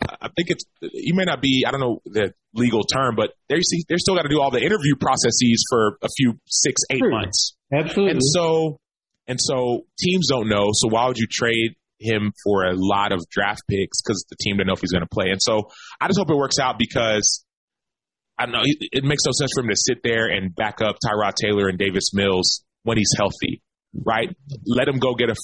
I 0.01 0.27
think 0.35 0.49
it's 0.49 0.63
you 0.81 1.13
may 1.13 1.23
not 1.23 1.39
be 1.39 1.65
I 1.67 1.71
don't 1.71 1.79
know 1.79 1.99
the 2.05 2.33
legal 2.53 2.83
term, 2.83 3.15
but 3.15 3.31
they 3.49 3.59
see 3.61 3.83
they're 3.89 3.97
still 3.97 4.15
got 4.15 4.23
to 4.23 4.29
do 4.29 4.39
all 4.41 4.51
the 4.51 4.61
interview 4.61 4.95
processes 4.95 5.65
for 5.69 5.97
a 6.01 6.09
few 6.15 6.39
six 6.47 6.81
eight 6.89 6.99
True. 6.99 7.11
months. 7.11 7.55
Absolutely. 7.73 8.11
And 8.11 8.21
so, 8.23 8.79
and 9.27 9.39
so 9.41 9.85
teams 9.99 10.27
don't 10.29 10.49
know. 10.49 10.69
So 10.73 10.89
why 10.89 11.07
would 11.07 11.17
you 11.17 11.27
trade 11.29 11.75
him 11.99 12.33
for 12.43 12.65
a 12.65 12.73
lot 12.75 13.11
of 13.11 13.21
draft 13.29 13.61
picks? 13.69 14.01
Because 14.01 14.25
the 14.29 14.35
team 14.35 14.57
doesn't 14.57 14.67
know 14.67 14.73
if 14.73 14.81
he's 14.81 14.91
going 14.91 15.03
to 15.03 15.09
play. 15.09 15.29
And 15.29 15.41
so 15.41 15.69
I 15.99 16.07
just 16.07 16.19
hope 16.19 16.29
it 16.29 16.35
works 16.35 16.59
out 16.59 16.77
because 16.77 17.43
I 18.37 18.45
don't 18.45 18.53
know 18.53 18.61
it, 18.63 18.77
it 18.91 19.03
makes 19.03 19.23
no 19.25 19.31
sense 19.31 19.51
for 19.55 19.61
him 19.61 19.69
to 19.69 19.75
sit 19.75 19.99
there 20.03 20.27
and 20.27 20.53
back 20.53 20.81
up 20.81 20.97
Tyrod 21.05 21.33
Taylor 21.35 21.67
and 21.67 21.77
Davis 21.77 22.13
Mills 22.13 22.63
when 22.83 22.97
he's 22.97 23.13
healthy, 23.17 23.61
right? 23.93 24.35
Let 24.65 24.87
him 24.87 24.99
go 24.99 25.15
get 25.15 25.29
a 25.29 25.35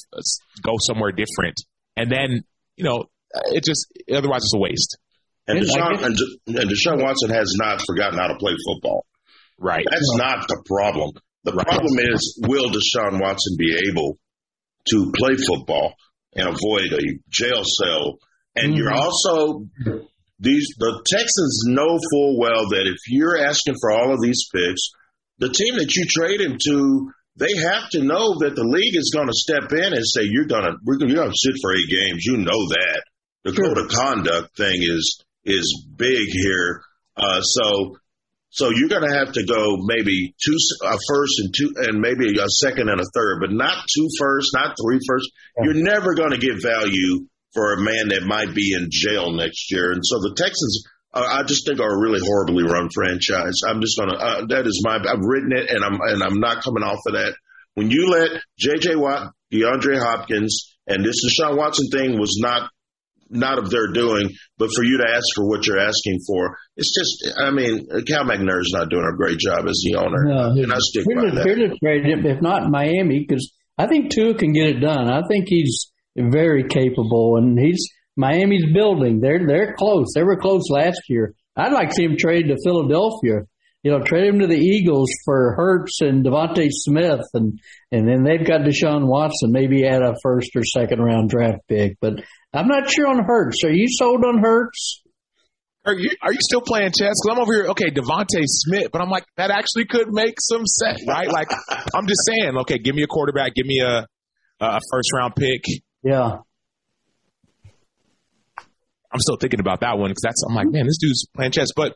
go 0.62 0.74
somewhere 0.80 1.12
different, 1.12 1.56
and 1.96 2.12
then 2.12 2.44
you 2.76 2.84
know 2.84 3.06
it 3.52 3.64
just 3.64 3.88
otherwise 4.12 4.42
it's 4.42 4.54
a 4.56 4.60
waste, 4.60 4.98
And 5.50 5.60
Deshaun, 5.66 6.04
and, 6.06 6.16
and 6.60 6.70
Deshaun 6.70 7.02
Watson 7.04 7.30
has 7.32 7.54
not 7.60 7.82
forgotten 7.86 8.20
how 8.20 8.28
to 8.28 8.36
play 8.38 8.54
football. 8.68 9.06
right? 9.58 9.86
That's 9.90 10.16
not 10.16 10.48
the 10.48 10.62
problem. 10.66 11.12
The 11.44 11.52
Right. 11.54 11.66
problem 11.68 12.00
is, 12.00 12.40
will 12.48 12.70
Deshaun 12.70 13.20
Watson 13.20 13.56
be 13.58 13.76
able 13.90 14.18
to 14.90 15.12
play 15.16 15.36
football 15.36 15.96
and 16.36 16.48
avoid 16.48 16.94
a 16.94 17.04
jail 17.30 17.64
cell? 17.66 18.20
And 18.56 18.76
you're 18.76 18.92
mm-hmm. 18.92 19.04
also 19.04 19.66
these 20.40 20.68
the 20.78 21.02
Texans 21.06 21.64
know 21.68 21.98
full 22.12 22.40
well 22.40 22.70
that 22.70 22.88
if 22.88 22.98
you're 23.08 23.38
asking 23.38 23.76
for 23.82 23.92
all 23.92 24.14
of 24.14 24.22
these 24.22 24.48
picks, 24.54 24.90
the 25.40 25.50
team 25.50 25.76
that 25.78 25.94
you 25.96 26.06
trade 26.08 26.40
him 26.42 26.58
to, 26.66 27.12
they 27.36 27.56
have 27.58 27.90
to 27.92 28.04
know 28.04 28.40
that 28.40 28.56
the 28.56 28.64
league 28.64 28.96
is 28.96 29.12
going 29.14 29.28
to 29.28 29.34
step 29.34 29.72
in 29.72 29.94
and 29.94 30.06
say 30.06 30.22
you're 30.24 30.48
going 30.48 30.64
to 30.64 30.74
we're 30.86 30.98
gonna, 30.98 31.12
you're 31.12 31.24
going 31.24 31.32
to 31.34 31.38
sit 31.38 31.56
for 31.62 31.74
eight 31.74 31.90
games. 31.90 32.24
You 32.26 32.38
know 32.38 32.68
that 32.70 33.04
the 33.44 33.54
Sure. 33.54 33.66
code 33.66 33.78
of 33.78 33.88
conduct 33.90 34.56
thing 34.58 34.80
is 34.82 35.24
is 35.46 35.86
big 35.96 36.28
here. 36.30 36.82
Uh, 37.16 37.42
so 37.42 37.98
so 38.52 38.72
you're 38.72 38.90
going 38.90 39.08
to 39.08 39.16
have 39.16 39.34
to 39.34 39.46
go 39.46 39.78
maybe 39.78 40.34
two 40.44 40.58
a 40.84 40.98
first 41.08 41.40
and 41.40 41.54
two 41.56 41.74
and 41.78 42.02
maybe 42.02 42.40
a 42.40 42.50
second 42.50 42.90
and 42.90 43.00
a 43.00 43.06
third, 43.14 43.40
but 43.42 43.52
not 43.52 43.86
two 43.94 44.08
first, 44.18 44.52
not 44.54 44.76
three 44.82 45.00
first. 45.08 45.30
You're 45.62 45.76
never 45.76 46.16
going 46.16 46.32
to 46.32 46.40
get 46.40 46.62
value 46.62 47.28
for 47.54 47.74
a 47.74 47.82
man 47.82 48.10
that 48.10 48.24
might 48.26 48.54
be 48.56 48.74
in 48.74 48.88
jail 48.90 49.32
next 49.32 49.72
year. 49.72 49.92
And 49.92 50.04
so 50.04 50.20
the 50.20 50.34
Texans, 50.36 50.84
uh, 51.14 51.28
I 51.30 51.44
just 51.44 51.66
think 51.66 51.80
are 51.80 51.96
a 51.96 52.02
really 52.02 52.22
horribly 52.24 52.64
run 52.64 52.90
franchise. 52.94 53.62
I'm 53.68 53.82
just 53.82 53.98
going 53.98 54.10
to 54.10 54.16
uh, 54.16 54.46
that 54.48 54.66
is 54.66 54.82
my 54.84 54.96
I've 54.96 55.24
written 55.24 55.52
it 55.52 55.70
and 55.70 55.84
I'm 55.84 56.00
and 56.02 56.24
I'm 56.24 56.40
not 56.40 56.64
coming 56.64 56.84
off 56.84 57.00
of 57.06 57.14
that. 57.14 57.36
When 57.76 57.92
you 57.92 58.10
let 58.10 58.32
J.J. 58.58 58.96
Watt, 58.96 59.32
DeAndre 59.54 60.00
Hopkins, 60.00 60.76
and 60.88 61.06
this 61.06 61.24
Deshaun 61.24 61.56
Watson 61.56 61.88
thing 61.92 62.20
was 62.20 62.40
not 62.42 62.72
not 63.30 63.60
of 63.60 63.70
their 63.70 63.92
doing, 63.92 64.30
but 64.58 64.70
for 64.76 64.84
you 64.84 64.98
to 64.98 65.10
ask 65.10 65.26
for 65.36 65.48
what 65.48 65.66
you're 65.66 65.80
asking 65.80 66.20
for, 66.28 66.58
it's 66.76 66.94
just, 66.94 67.38
I 67.40 67.52
mean, 67.52 67.88
Cal 68.08 68.26
McNair's 68.26 68.72
not 68.74 68.90
doing 68.90 69.06
a 69.06 69.16
great 69.16 69.38
job 69.38 69.68
as 69.68 69.82
the 69.86 69.96
owner. 69.98 70.24
No, 70.26 70.62
and 70.62 70.72
I 70.72 70.78
stick 70.80 71.06
by 71.06 71.30
that. 71.30 71.48
a 71.48 71.78
trade, 71.84 72.26
if 72.26 72.42
not 72.42 72.70
Miami, 72.70 73.26
because 73.28 73.52
I 73.78 73.88
think 73.88 74.12
Tua 74.12 74.34
can 74.34 74.54
get 74.54 74.68
it 74.68 74.80
done. 74.80 75.10
I 75.10 75.22
think 75.28 75.46
he's 75.48 75.92
very 76.16 76.68
capable, 76.68 77.38
and 77.38 77.58
he's 77.58 77.88
Miami's 78.18 78.66
building. 78.74 79.22
They're 79.22 79.46
they're 79.48 79.76
close. 79.76 80.08
They 80.14 80.24
were 80.24 80.38
close 80.38 80.70
last 80.70 81.02
year. 81.08 81.34
I'd 81.56 81.72
like 81.72 81.90
to 81.90 81.96
see 81.96 82.04
him 82.04 82.18
trade 82.18 82.48
to 82.48 82.58
Philadelphia. 82.64 83.46
You 83.82 83.92
know, 83.92 84.04
trade 84.04 84.28
him 84.28 84.40
to 84.40 84.48
the 84.48 84.58
Eagles 84.58 85.10
for 85.24 85.56
Hurts 85.56 86.02
and 86.02 86.26
DeVonta 86.26 86.68
Smith, 86.70 87.22
and 87.34 87.60
and 87.92 88.08
then 88.08 88.24
they've 88.24 88.46
got 88.46 88.62
Deshaun 88.62 89.08
Watson. 89.08 89.52
Maybe 89.54 89.86
add 89.88 90.02
a 90.02 90.16
first 90.22 90.52
or 90.56 90.64
second 90.66 91.00
round 91.00 91.30
draft 91.30 91.60
pick, 91.70 91.98
but 92.02 92.22
I'm 92.54 92.68
not 92.68 92.90
sure 92.90 93.08
on 93.08 93.24
Hurts. 93.24 93.64
Are 93.64 93.72
you 93.72 93.88
sold 93.88 94.26
on 94.26 94.40
Hurts? 94.44 95.02
Are 95.86 95.94
you 95.94 96.10
are 96.22 96.34
you 96.34 96.40
still 96.42 96.60
playing 96.60 96.90
chess? 96.90 97.16
Because 97.24 97.30
I'm 97.32 97.40
over 97.40 97.54
here. 97.54 97.66
Okay, 97.68 97.90
DeVonta 97.90 98.44
Smith, 98.46 98.90
but 98.92 99.02
I'm 99.02 99.10
like 99.10 99.24
that 99.38 99.50
actually 99.50 99.86
could 99.86 100.10
make 100.12 100.36
some 100.42 100.66
sense, 100.66 101.06
right? 101.08 101.30
Like 101.32 101.50
I'm 101.96 102.06
just 102.06 102.22
saying. 102.28 102.58
Okay, 102.58 102.80
give 102.80 102.96
me 102.96 103.04
a 103.04 103.08
quarterback, 103.08 103.56
give 103.56 103.66
me 103.66 103.80
a 103.80 104.06
a 104.60 104.82
first 104.92 105.14
round 105.14 105.36
pick. 105.38 105.64
Yeah, 106.04 106.40
I'm 109.12 109.20
still 109.20 109.38
thinking 109.38 109.62
about 109.62 109.80
that 109.82 109.98
one 109.98 110.10
because 110.10 110.24
that's 110.24 110.44
I'm 110.48 110.54
like, 110.54 110.68
man, 110.70 110.86
this 110.86 110.98
dude's 110.98 111.28
playing 111.34 111.52
chess. 111.52 111.70
But 111.76 111.96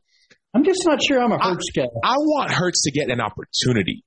I'm 0.54 0.64
just 0.64 0.84
not 0.86 1.00
sure 1.04 1.20
I'm 1.22 1.32
a 1.32 1.40
Hurts 1.44 1.72
guy. 1.76 1.84
I 2.04 2.16
want 2.18 2.52
Hurts 2.52 2.84
to 2.84 2.92
get 2.92 3.10
an 3.10 3.20
opportunity. 3.22 4.04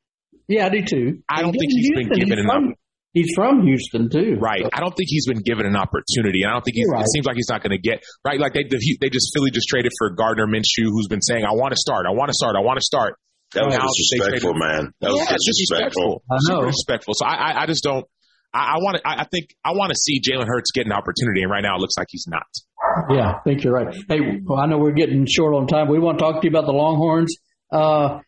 Yeah, 0.49 0.67
I 0.67 0.69
do 0.69 0.83
too. 0.83 1.23
I 1.29 1.43
don't 1.43 1.53
He's 1.55 1.61
think 1.61 1.73
in 1.73 1.79
he's 1.79 1.91
been 1.91 2.09
given 2.21 2.39
he's 2.39 2.45
an 2.45 2.51
from, 2.51 2.75
he's 3.13 3.33
from 3.35 3.63
Houston 3.67 4.11
too. 4.11 4.37
Right. 4.39 4.63
So- 4.63 4.71
I 4.73 4.79
don't 4.81 4.95
think 4.97 5.09
he's 5.11 5.27
been 5.27 5.43
given 5.43 5.67
an 5.67 5.75
opportunity. 5.75 6.43
And 6.43 6.51
I 6.51 6.55
don't 6.55 6.63
think 6.65 6.77
he's, 6.77 6.87
right. 6.93 7.03
it 7.03 7.09
seems 7.11 7.27
like 7.27 7.35
he's 7.37 7.49
not 7.51 7.63
going 7.63 7.73
to 7.73 7.83
get, 7.83 8.05
right? 8.25 8.39
Like 8.39 8.55
they, 8.55 8.63
they 8.63 9.11
just, 9.11 9.33
Philly 9.35 9.51
just 9.51 9.69
traded 9.69 9.91
for 9.99 10.11
Gardner 10.11 10.47
Minshew, 10.47 10.87
who's 10.87 11.09
been 11.09 11.23
saying, 11.23 11.45
I 11.45 11.53
want 11.53 11.73
to 11.75 11.81
start. 11.81 12.07
I 12.07 12.13
want 12.13 12.29
to 12.29 12.35
start. 12.35 12.55
I 12.55 12.61
want 12.61 12.79
to 12.79 12.85
start. 12.85 13.19
That 13.55 13.65
was 13.67 13.75
Now 13.77 13.87
disrespectful, 13.87 14.53
traded- 14.55 14.85
man. 14.85 14.93
That 15.01 15.11
was 15.11 15.19
yeah, 15.27 15.35
it's 15.35 15.47
disrespectful. 15.47 16.23
I 16.31 16.37
Super 16.39 16.55
know. 16.63 16.67
disrespectful. 16.67 17.15
So 17.15 17.27
I, 17.27 17.35
I, 17.35 17.63
I 17.63 17.67
just 17.67 17.83
don't, 17.83 18.05
I, 18.57 18.75
I 18.75 18.77
want 18.79 18.97
to, 18.97 19.07
I, 19.07 19.21
I 19.21 19.25
think, 19.25 19.55
I 19.65 19.73
want 19.73 19.91
to 19.91 19.97
see 19.97 20.21
Jalen 20.21 20.47
Hurts 20.47 20.71
get 20.73 20.87
an 20.87 20.93
opportunity. 20.93 21.43
And 21.43 21.51
right 21.51 21.63
now 21.63 21.77
it 21.77 21.81
looks 21.81 21.95
like 21.99 22.09
he's 22.11 22.27
not. 22.27 22.47
Yeah, 23.11 23.33
I 23.33 23.41
think 23.45 23.63
you're 23.63 23.75
right. 23.75 23.95
Hey, 24.09 24.41
well, 24.43 24.59
I 24.59 24.67
know 24.67 24.79
we're 24.79 24.93
getting 24.93 25.27
short 25.27 25.55
on 25.55 25.67
time. 25.67 25.89
We 25.89 25.99
want 25.99 26.19
to 26.19 26.25
talk 26.25 26.41
to 26.41 26.47
you 26.47 26.51
about 26.51 26.67
the 26.67 26.73
Longhorns. 26.73 27.37
Uh, 27.71 28.21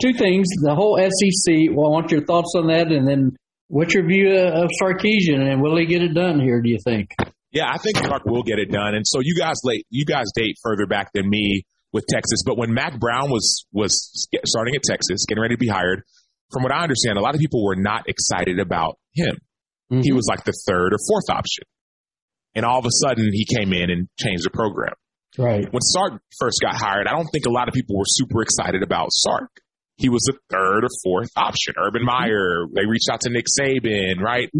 two 0.00 0.12
things: 0.12 0.46
the 0.62 0.74
whole 0.74 0.98
SEC. 0.98 1.54
Well, 1.70 1.86
I 1.86 1.90
want 1.90 2.10
your 2.10 2.24
thoughts 2.24 2.54
on 2.56 2.68
that, 2.68 2.88
and 2.88 3.06
then 3.06 3.36
what's 3.68 3.94
your 3.94 4.06
view 4.06 4.34
of 4.36 4.70
Sarkisian, 4.82 5.40
and 5.40 5.62
will 5.62 5.76
he 5.76 5.86
get 5.86 6.02
it 6.02 6.14
done 6.14 6.40
here? 6.40 6.60
Do 6.60 6.70
you 6.70 6.78
think? 6.82 7.10
Yeah, 7.52 7.70
I 7.70 7.78
think 7.78 7.96
Clark 7.96 8.24
will 8.26 8.42
get 8.42 8.58
it 8.58 8.70
done. 8.70 8.94
And 8.94 9.06
so 9.06 9.20
you 9.22 9.34
guys 9.38 9.56
late, 9.64 9.86
you 9.90 10.04
guys 10.04 10.26
date 10.34 10.56
further 10.62 10.86
back 10.86 11.12
than 11.14 11.28
me 11.28 11.62
with 11.92 12.04
Texas. 12.06 12.42
But 12.44 12.58
when 12.58 12.74
Mack 12.74 12.98
Brown 12.98 13.30
was 13.30 13.66
was 13.72 14.28
starting 14.44 14.74
at 14.74 14.82
Texas, 14.82 15.24
getting 15.26 15.42
ready 15.42 15.54
to 15.54 15.58
be 15.58 15.68
hired, 15.68 16.02
from 16.52 16.62
what 16.62 16.72
I 16.72 16.82
understand, 16.82 17.18
a 17.18 17.20
lot 17.20 17.34
of 17.34 17.40
people 17.40 17.64
were 17.64 17.76
not 17.76 18.08
excited 18.08 18.58
about 18.60 18.98
him. 19.14 19.36
He 19.90 20.12
was 20.12 20.26
like 20.28 20.42
the 20.44 20.52
third 20.66 20.92
or 20.94 20.98
fourth 21.08 21.30
option, 21.30 21.64
and 22.54 22.64
all 22.66 22.78
of 22.80 22.86
a 22.86 22.90
sudden 23.06 23.28
he 23.32 23.44
came 23.44 23.72
in 23.72 23.88
and 23.90 24.08
changed 24.18 24.44
the 24.44 24.50
program. 24.50 24.94
right. 25.38 25.70
When 25.72 25.80
Sark 25.80 26.20
first 26.40 26.58
got 26.62 26.74
hired, 26.74 27.06
I 27.06 27.12
don't 27.12 27.28
think 27.32 27.46
a 27.46 27.50
lot 27.50 27.68
of 27.68 27.74
people 27.74 27.96
were 27.96 28.04
super 28.06 28.42
excited 28.42 28.82
about 28.82 29.08
Sark. 29.12 29.50
He 29.96 30.08
was 30.08 30.22
the 30.22 30.36
third 30.50 30.84
or 30.84 30.88
fourth 31.04 31.30
option. 31.36 31.74
Urban 31.78 32.04
Meyer, 32.04 32.66
they 32.74 32.84
reached 32.86 33.08
out 33.12 33.20
to 33.22 33.30
Nick 33.30 33.44
Saban, 33.58 34.20
right? 34.20 34.50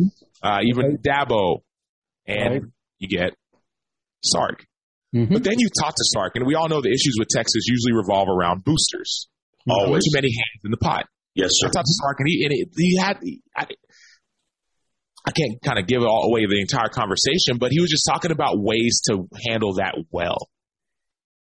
Uh, 0.42 0.61
even 0.64 0.99
Dabo, 0.99 1.59
and 2.27 2.53
Right. 2.53 2.62
you 2.99 3.09
get 3.09 3.35
Sark. 4.25 4.64
Mhm. 5.14 5.33
But 5.33 5.44
then 5.44 5.59
you 5.59 5.68
talk 5.83 5.94
to 5.94 6.05
Sark, 6.05 6.37
and 6.37 6.46
we 6.46 6.55
all 6.55 6.68
know 6.68 6.81
the 6.81 6.90
issues 6.90 7.16
with 7.18 7.29
Texas 7.29 7.66
usually 7.66 7.92
revolve 7.94 8.29
around 8.29 8.64
boosters. 8.64 9.29
Always. 9.68 10.05
Too 10.05 10.11
many 10.14 10.29
hands 10.29 10.64
in 10.64 10.70
the 10.70 10.77
pot. 10.77 11.07
Yes, 11.37 11.51
I 11.62 11.68
sir. 11.68 11.70
talked 11.70 11.87
to 11.87 11.92
Sark, 12.03 12.16
and 12.20 12.29
he, 12.29 12.44
and 12.44 12.53
he, 12.53 12.66
he 12.77 12.96
had, 12.96 13.18
I, 13.55 13.66
I 15.27 15.31
can't 15.33 15.61
kind 15.62 15.79
of 15.79 15.87
give 15.87 16.01
it 16.01 16.07
all 16.07 16.25
away 16.31 16.46
the 16.49 16.61
entire 16.61 16.88
conversation, 16.88 17.59
but 17.59 17.70
he 17.72 17.81
was 17.81 17.90
just 17.90 18.09
talking 18.09 18.31
about 18.31 18.59
ways 18.59 19.03
to 19.11 19.29
handle 19.46 19.75
that 19.75 19.94
well. 20.11 20.49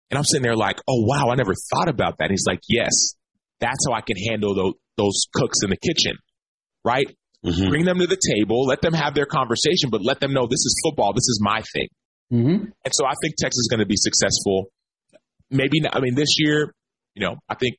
And 0.09 0.17
I'm 0.17 0.23
sitting 0.23 0.43
there 0.43 0.55
like, 0.55 0.79
oh, 0.87 1.05
wow, 1.05 1.29
I 1.31 1.35
never 1.35 1.53
thought 1.53 1.89
about 1.89 2.17
that. 2.17 2.25
And 2.25 2.31
he's 2.31 2.45
like, 2.47 2.61
yes, 2.67 3.15
that's 3.59 3.85
how 3.87 3.95
I 3.95 4.01
can 4.01 4.17
handle 4.17 4.55
those, 4.55 4.73
those 4.97 5.27
cooks 5.33 5.59
in 5.63 5.69
the 5.69 5.77
kitchen, 5.77 6.17
right? 6.83 7.07
Mhm. 7.45 7.69
Bring 7.69 7.85
them 7.85 7.99
to 7.99 8.07
the 8.07 8.17
table, 8.35 8.65
let 8.65 8.81
them 8.81 8.93
have 8.93 9.15
their 9.15 9.25
conversation, 9.25 9.89
but 9.91 10.01
let 10.03 10.19
them 10.19 10.33
know 10.33 10.47
this 10.47 10.65
is 10.65 10.81
football, 10.83 11.13
this 11.13 11.27
is 11.27 11.39
my 11.41 11.61
thing. 11.73 11.87
Mm-hmm. 12.31 12.65
And 12.85 12.93
so 12.93 13.05
I 13.05 13.13
think 13.21 13.35
Texas 13.37 13.59
is 13.59 13.67
going 13.69 13.81
to 13.81 13.85
be 13.85 13.97
successful. 13.97 14.71
Maybe 15.51 15.81
not, 15.81 15.95
I 15.95 15.99
mean 15.99 16.15
this 16.15 16.37
year, 16.39 16.73
you 17.15 17.25
know, 17.25 17.35
I 17.49 17.55
think 17.55 17.75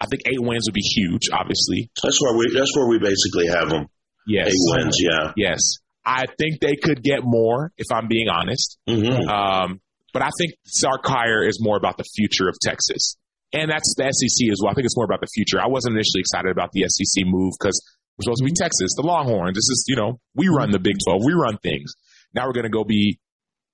I 0.00 0.06
think 0.06 0.22
eight 0.26 0.40
wins 0.40 0.66
would 0.66 0.74
be 0.74 0.80
huge. 0.80 1.28
Obviously, 1.32 1.90
That's 2.02 2.20
where 2.22 2.36
we. 2.36 2.50
That's 2.54 2.72
where 2.76 2.88
we 2.88 2.98
basically 2.98 3.46
have 3.48 3.68
them. 3.68 3.86
yes, 4.26 4.48
Eight 4.48 4.54
wins. 4.84 4.96
Yeah. 5.00 5.32
yes. 5.36 5.60
I 6.04 6.24
think 6.38 6.60
they 6.60 6.76
could 6.76 7.02
get 7.02 7.20
more 7.22 7.72
if 7.76 7.86
I'm 7.92 8.08
being 8.08 8.28
honest. 8.28 8.78
hmm 8.88 9.28
Um, 9.28 9.80
but 10.14 10.22
I 10.22 10.30
think 10.38 10.54
Sark 10.64 11.02
hire 11.04 11.46
is 11.46 11.58
more 11.60 11.76
about 11.76 11.98
the 11.98 12.04
future 12.16 12.48
of 12.48 12.56
Texas, 12.62 13.16
and 13.52 13.70
that's 13.70 13.94
the 13.96 14.10
SEC 14.10 14.50
as 14.50 14.58
well. 14.62 14.70
I 14.70 14.74
think 14.74 14.86
it's 14.86 14.96
more 14.96 15.04
about 15.04 15.20
the 15.20 15.28
future. 15.32 15.60
I 15.60 15.68
wasn't 15.68 15.94
initially 15.96 16.20
excited 16.20 16.50
about 16.50 16.72
the 16.72 16.84
SEC 16.88 17.24
move 17.26 17.52
because 17.60 17.78
we're 18.16 18.24
supposed 18.24 18.40
to 18.40 18.44
be 18.46 18.52
Texas, 18.56 18.90
the 18.96 19.02
Longhorns. 19.06 19.54
This 19.54 19.68
is 19.68 19.84
you 19.86 19.96
know 19.96 20.18
we 20.34 20.48
run 20.48 20.70
the 20.72 20.80
Big 20.80 20.96
Twelve, 21.04 21.20
we 21.24 21.34
run 21.34 21.58
things. 21.58 21.92
Now 22.34 22.46
we're 22.46 22.54
going 22.54 22.64
to 22.64 22.70
go 22.70 22.84
be. 22.84 23.18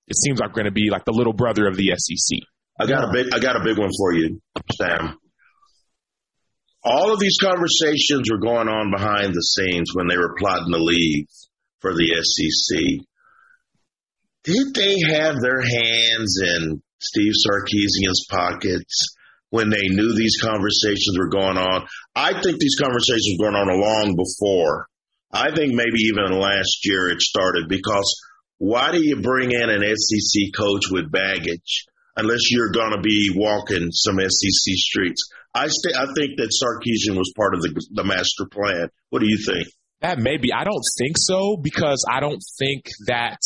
It 0.07 0.17
seems 0.17 0.39
like 0.39 0.49
we're 0.49 0.63
going 0.63 0.73
to 0.73 0.79
be 0.79 0.89
like 0.89 1.05
the 1.05 1.11
little 1.13 1.33
brother 1.33 1.67
of 1.67 1.75
the 1.77 1.91
SEC. 1.95 2.39
I 2.79 2.85
got 2.85 3.05
a 3.07 3.11
big. 3.13 3.33
I 3.33 3.39
got 3.39 3.55
a 3.55 3.63
big 3.63 3.77
one 3.79 3.89
for 3.97 4.13
you, 4.13 4.39
Sam. 4.75 5.17
All 6.89 7.11
of 7.11 7.19
these 7.19 7.37
conversations 7.37 8.31
were 8.31 8.39
going 8.39 8.69
on 8.69 8.91
behind 8.91 9.33
the 9.33 9.41
scenes 9.41 9.91
when 9.93 10.07
they 10.07 10.15
were 10.15 10.35
plotting 10.39 10.71
the 10.71 10.79
league 10.79 11.27
for 11.81 11.93
the 11.93 12.15
SEC. 12.23 12.79
Did 14.45 14.73
they 14.73 14.95
have 15.11 15.35
their 15.41 15.59
hands 15.59 16.39
in 16.41 16.81
Steve 16.99 17.33
Sarkisian's 17.35 18.25
pockets 18.29 19.15
when 19.49 19.69
they 19.69 19.89
knew 19.89 20.13
these 20.13 20.39
conversations 20.41 21.17
were 21.19 21.27
going 21.27 21.57
on? 21.57 21.87
I 22.15 22.41
think 22.41 22.57
these 22.57 22.77
conversations 22.79 23.35
were 23.37 23.51
going 23.51 23.61
on 23.61 23.81
long 23.81 24.15
before. 24.15 24.87
I 25.29 25.53
think 25.53 25.73
maybe 25.73 26.03
even 26.03 26.39
last 26.39 26.85
year 26.85 27.09
it 27.09 27.21
started 27.21 27.67
because 27.67 28.17
why 28.59 28.93
do 28.93 29.05
you 29.05 29.19
bring 29.19 29.51
in 29.51 29.69
an 29.69 29.83
SEC 29.83 30.53
coach 30.55 30.85
with 30.89 31.11
baggage 31.11 31.85
unless 32.17 32.51
you're 32.51 32.71
going 32.71 32.91
to 32.91 33.01
be 33.01 33.31
walking 33.35 33.91
some 33.91 34.19
SEC 34.19 34.73
streets? 34.75 35.29
I 35.53 35.67
st- 35.67 35.95
I 35.95 36.05
think 36.13 36.37
that 36.37 36.51
Sarkisian 36.51 37.17
was 37.17 37.31
part 37.35 37.55
of 37.55 37.61
the 37.61 37.81
the 37.91 38.03
master 38.03 38.45
plan. 38.51 38.89
What 39.09 39.19
do 39.19 39.27
you 39.27 39.37
think? 39.37 39.67
That 40.01 40.19
may 40.19 40.37
be. 40.37 40.51
I 40.53 40.63
don't 40.63 40.83
think 40.97 41.15
so 41.17 41.57
because 41.57 42.05
I 42.09 42.19
don't 42.19 42.41
think 42.59 42.85
that. 43.07 43.39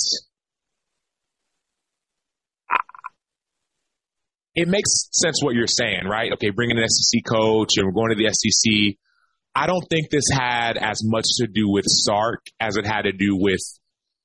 It 4.54 4.68
makes 4.68 5.08
sense 5.14 5.42
what 5.42 5.56
you're 5.56 5.66
saying, 5.66 6.08
right? 6.10 6.34
Okay, 6.34 6.50
bringing 6.50 6.78
an 6.78 6.86
SEC 6.86 7.22
coach 7.26 7.78
and 7.78 7.86
we're 7.86 7.94
going 7.94 8.10
to 8.10 8.22
the 8.22 8.30
SEC. 8.30 8.98
I 9.56 9.66
don't 9.66 9.88
think 9.90 10.10
this 10.10 10.26
had 10.30 10.78
as 10.78 11.02
much 11.06 11.24
to 11.38 11.48
do 11.48 11.70
with 11.70 11.86
Sark 11.88 12.46
as 12.60 12.76
it 12.76 12.86
had 12.86 13.04
to 13.04 13.14
do 13.14 13.38
with, 13.38 13.62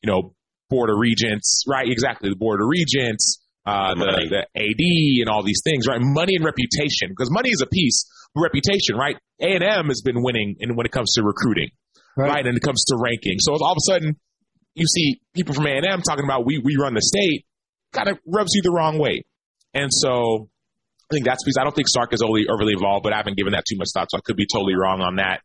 you 0.03 0.11
know, 0.11 0.35
board 0.69 0.91
of 0.91 0.97
regents, 0.99 1.63
right? 1.69 1.89
Exactly, 1.89 2.29
the 2.29 2.37
board 2.37 2.61
of 2.61 2.67
regents, 2.69 3.41
uh, 3.67 3.95
the, 3.95 4.29
the 4.31 4.47
AD, 4.55 5.21
and 5.21 5.29
all 5.29 5.43
these 5.43 5.61
things, 5.65 5.87
right? 5.87 6.01
Money 6.01 6.37
and 6.37 6.45
reputation, 6.45 7.11
because 7.11 7.31
money 7.31 7.51
is 7.51 7.61
a 7.61 7.67
piece, 7.67 8.07
reputation, 8.37 8.97
right? 8.97 9.17
A 9.41 9.55
and 9.55 9.65
M 9.65 9.87
has 9.87 10.03
been 10.03 10.23
winning, 10.23 10.57
and 10.61 10.77
when 10.77 10.87
it 10.87 10.93
comes 10.93 11.13
to 11.15 11.23
recruiting, 11.23 11.71
right. 12.17 12.47
And 12.47 12.57
it 12.57 12.63
comes 12.63 12.85
to 12.87 12.97
ranking. 12.97 13.39
So 13.41 13.53
all 13.53 13.73
of 13.73 13.77
a 13.77 13.87
sudden, 13.93 14.17
you 14.75 14.87
see 14.87 15.21
people 15.35 15.55
from 15.55 15.67
A&M 15.67 16.03
talking 16.03 16.25
about 16.25 16.47
we, 16.47 16.59
we 16.59 16.77
run 16.77 16.95
the 16.95 17.03
state, 17.03 17.47
kind 17.93 18.09
of 18.09 18.19
rubs 18.27 18.53
you 18.55 18.63
the 18.63 18.71
wrong 18.71 18.99
way. 18.99 19.25
And 19.75 19.91
so 19.93 20.49
I 21.11 21.15
think 21.15 21.25
that's 21.25 21.43
because 21.43 21.57
I 21.59 21.65
don't 21.65 21.75
think 21.75 21.89
Sark 21.89 22.13
is 22.13 22.23
overly, 22.23 22.47
overly 22.49 22.75
involved, 22.75 23.03
but 23.03 23.13
I 23.13 23.17
haven't 23.17 23.37
given 23.37 23.53
that 23.53 23.65
too 23.69 23.77
much 23.79 23.89
thought, 23.95 24.09
so 24.11 24.19
I 24.19 24.21
could 24.25 24.37
be 24.37 24.47
totally 24.47 24.75
wrong 24.75 25.01
on 25.01 25.17
that. 25.17 25.41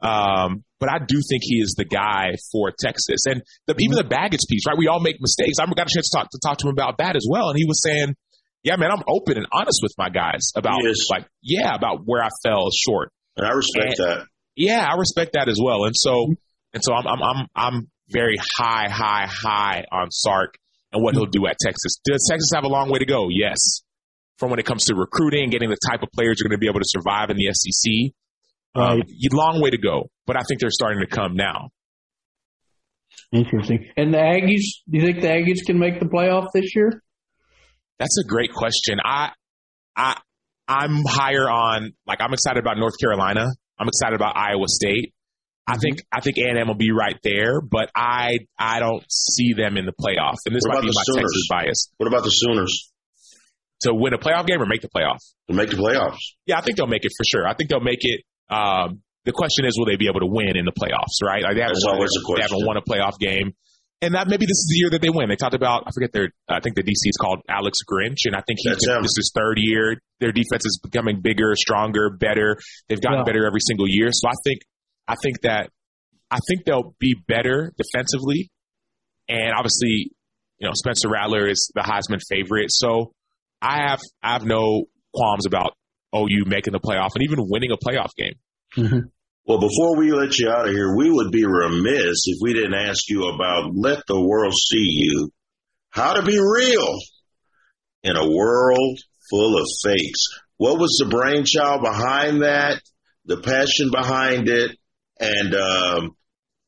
Um, 0.00 0.64
but 0.80 0.90
I 0.90 0.98
do 0.98 1.20
think 1.28 1.42
he 1.42 1.56
is 1.56 1.74
the 1.78 1.84
guy 1.84 2.32
for 2.52 2.70
Texas. 2.78 3.24
And 3.26 3.42
the, 3.66 3.74
even 3.78 3.96
the 3.96 4.04
baggage 4.04 4.42
piece, 4.48 4.66
right? 4.66 4.76
We 4.76 4.88
all 4.88 5.00
make 5.00 5.16
mistakes. 5.20 5.58
I 5.58 5.66
got 5.66 5.86
a 5.86 5.94
chance 5.94 6.10
to 6.10 6.18
talk, 6.18 6.28
to 6.30 6.38
talk 6.42 6.58
to 6.58 6.68
him 6.68 6.72
about 6.72 6.98
that 6.98 7.16
as 7.16 7.26
well. 7.28 7.48
And 7.48 7.56
he 7.56 7.64
was 7.64 7.82
saying, 7.82 8.14
yeah, 8.62 8.76
man, 8.76 8.90
I'm 8.90 9.02
open 9.08 9.36
and 9.36 9.46
honest 9.52 9.80
with 9.82 9.92
my 9.96 10.10
guys 10.10 10.52
about 10.56 10.80
like, 11.10 11.26
yeah, 11.42 11.74
about 11.74 12.00
where 12.04 12.22
I 12.22 12.28
fell 12.42 12.68
short 12.70 13.12
And 13.36 13.46
I 13.46 13.50
respect 13.52 13.96
that. 13.98 14.26
yeah, 14.56 14.86
I 14.90 14.96
respect 14.98 15.32
that 15.34 15.48
as 15.48 15.58
well. 15.62 15.84
And 15.84 15.94
so, 15.96 16.34
and 16.72 16.82
so 16.82 16.92
I'm, 16.92 17.06
I'm, 17.06 17.22
I'm, 17.22 17.46
I'm 17.54 17.90
very 18.10 18.36
high, 18.38 18.88
high, 18.90 19.26
high 19.26 19.84
on 19.90 20.10
Sark 20.10 20.54
and 20.92 21.02
what 21.02 21.14
he'll 21.14 21.26
do 21.26 21.46
at 21.46 21.56
Texas. 21.58 21.98
Does 22.04 22.26
Texas 22.30 22.50
have 22.54 22.64
a 22.64 22.68
long 22.68 22.90
way 22.90 22.98
to 22.98 23.06
go? 23.06 23.28
Yes. 23.30 23.82
From 24.38 24.50
when 24.50 24.58
it 24.58 24.66
comes 24.66 24.84
to 24.86 24.94
recruiting, 24.94 25.50
getting 25.50 25.70
the 25.70 25.78
type 25.90 26.02
of 26.02 26.08
players 26.12 26.38
you're 26.40 26.48
going 26.48 26.58
to 26.58 26.60
be 26.60 26.68
able 26.68 26.80
to 26.80 26.88
survive 26.88 27.30
in 27.30 27.36
the 27.36 27.52
SEC, 27.52 28.12
um, 28.74 29.02
long 29.32 29.60
way 29.62 29.70
to 29.70 29.78
go. 29.78 30.08
But 30.26 30.36
I 30.36 30.40
think 30.48 30.60
they're 30.60 30.70
starting 30.70 31.00
to 31.00 31.06
come 31.06 31.34
now. 31.34 31.70
Interesting. 33.32 33.86
And 33.96 34.12
the 34.12 34.18
Aggies, 34.18 34.82
do 34.90 34.98
you 34.98 35.04
think 35.04 35.20
the 35.20 35.28
Aggies 35.28 35.66
can 35.66 35.78
make 35.78 35.98
the 36.00 36.06
playoff 36.06 36.46
this 36.54 36.74
year? 36.74 37.02
That's 37.98 38.16
a 38.24 38.26
great 38.28 38.52
question. 38.52 38.98
I, 39.04 39.30
I, 39.96 40.20
I'm 40.66 41.02
higher 41.06 41.48
on 41.48 41.92
like 42.06 42.20
I'm 42.20 42.32
excited 42.32 42.58
about 42.58 42.78
North 42.78 42.94
Carolina. 43.00 43.46
I'm 43.78 43.88
excited 43.88 44.14
about 44.16 44.36
Iowa 44.36 44.66
State. 44.66 45.12
I 45.66 45.76
think 45.78 46.02
I 46.12 46.20
think 46.20 46.36
A&M 46.38 46.66
will 46.68 46.74
be 46.74 46.90
right 46.90 47.18
there, 47.22 47.60
but 47.60 47.90
I 47.96 48.38
I 48.58 48.80
don't 48.80 49.04
see 49.10 49.52
them 49.54 49.76
in 49.76 49.86
the 49.86 49.92
playoff. 49.92 50.36
And 50.46 50.54
this 50.54 50.62
What 50.66 50.74
might 50.76 50.80
be 50.82 50.88
my 50.88 51.02
Sooners? 51.04 51.22
Texas 51.22 51.46
bias 51.50 51.90
What 51.96 52.06
about 52.06 52.24
the 52.24 52.30
Sooners 52.30 52.92
to 53.82 53.94
win 53.94 54.12
a 54.14 54.18
playoff 54.18 54.46
game 54.46 54.60
or 54.60 54.66
make 54.66 54.82
the 54.82 54.88
playoff. 54.88 55.18
to 55.48 55.54
make 55.54 55.70
the 55.70 55.76
playoffs? 55.76 56.18
Yeah, 56.46 56.58
I 56.58 56.60
think 56.62 56.76
they'll 56.76 56.86
make 56.86 57.04
it 57.04 57.12
for 57.16 57.24
sure. 57.24 57.46
I 57.48 57.54
think 57.54 57.70
they'll 57.70 57.80
make 57.80 58.00
it. 58.02 58.22
Um, 58.50 59.00
the 59.24 59.32
question 59.32 59.64
is, 59.64 59.78
will 59.78 59.86
they 59.86 59.96
be 59.96 60.06
able 60.08 60.20
to 60.20 60.28
win 60.28 60.56
in 60.56 60.64
the 60.64 60.72
playoffs? 60.72 61.22
Right? 61.24 61.42
Like 61.42 61.54
they 61.56 61.62
haven't 61.64 61.80
That's 61.80 61.86
won, 61.86 61.94
always 61.96 62.10
the 62.12 62.22
They 62.36 62.42
haven't 62.42 62.60
question. 62.60 62.66
won 62.66 62.76
a 62.76 62.82
playoff 62.84 63.18
game, 63.18 63.54
and 64.02 64.14
that 64.14 64.28
maybe 64.28 64.44
this 64.44 64.58
is 64.60 64.68
the 64.68 64.78
year 64.84 64.90
that 64.90 65.00
they 65.00 65.08
win. 65.08 65.28
They 65.28 65.36
talked 65.36 65.54
about 65.54 65.84
I 65.86 65.90
forget 65.94 66.12
their 66.12 66.28
I 66.48 66.60
think 66.60 66.76
the 66.76 66.82
DC 66.84 67.08
is 67.08 67.16
called 67.20 67.40
Alex 67.48 67.78
Grinch, 67.88 68.26
and 68.28 68.36
I 68.36 68.42
think 68.46 68.58
he's 68.60 68.76
That's 68.76 68.84
this 68.86 69.16
is 69.16 69.16
his 69.16 69.32
third 69.34 69.56
year. 69.56 69.96
Their 70.20 70.32
defense 70.32 70.66
is 70.66 70.78
becoming 70.82 71.20
bigger, 71.22 71.54
stronger, 71.56 72.10
better. 72.10 72.58
They've 72.88 73.00
gotten 73.00 73.20
Yeah. 73.20 73.24
better 73.24 73.46
every 73.46 73.60
single 73.60 73.86
year. 73.88 74.10
So 74.12 74.28
I 74.28 74.34
think 74.44 74.60
I 75.08 75.14
think 75.22 75.40
that 75.42 75.70
I 76.30 76.38
think 76.48 76.64
they'll 76.66 76.94
be 76.98 77.14
better 77.28 77.72
defensively, 77.78 78.50
and 79.28 79.52
obviously, 79.56 80.10
you 80.58 80.68
know 80.68 80.72
Spencer 80.74 81.08
Rattler 81.08 81.48
is 81.48 81.70
the 81.74 81.80
Heisman 81.82 82.20
favorite. 82.28 82.70
So 82.70 83.12
I 83.62 83.88
have 83.88 84.00
I 84.22 84.32
have 84.34 84.44
no 84.44 84.84
qualms 85.14 85.46
about 85.46 85.72
OU 86.14 86.44
making 86.46 86.72
the 86.72 86.80
playoff 86.80 87.10
and 87.14 87.24
even 87.24 87.38
winning 87.48 87.70
a 87.72 87.76
playoff 87.76 88.14
game. 88.16 88.34
Mm-hmm. 88.76 88.98
Well, 89.46 89.60
before 89.60 89.98
we 89.98 90.10
let 90.12 90.38
you 90.38 90.48
out 90.48 90.66
of 90.66 90.72
here, 90.72 90.96
we 90.96 91.10
would 91.10 91.30
be 91.30 91.44
remiss 91.44 92.24
if 92.26 92.38
we 92.40 92.54
didn't 92.54 92.74
ask 92.74 93.10
you 93.10 93.28
about 93.28 93.72
let 93.74 94.02
the 94.06 94.20
world 94.20 94.54
see 94.54 94.86
you. 94.88 95.30
How 95.90 96.14
to 96.14 96.22
be 96.22 96.38
real 96.38 96.98
in 98.02 98.16
a 98.16 98.28
world 98.28 98.98
full 99.30 99.58
of 99.58 99.66
fakes. 99.84 100.20
What 100.56 100.78
was 100.78 100.96
the 100.98 101.10
brainchild 101.10 101.82
behind 101.82 102.42
that? 102.42 102.80
The 103.26 103.38
passion 103.38 103.90
behind 103.90 104.48
it? 104.48 104.76
And, 105.20 105.54
um, 105.54 106.16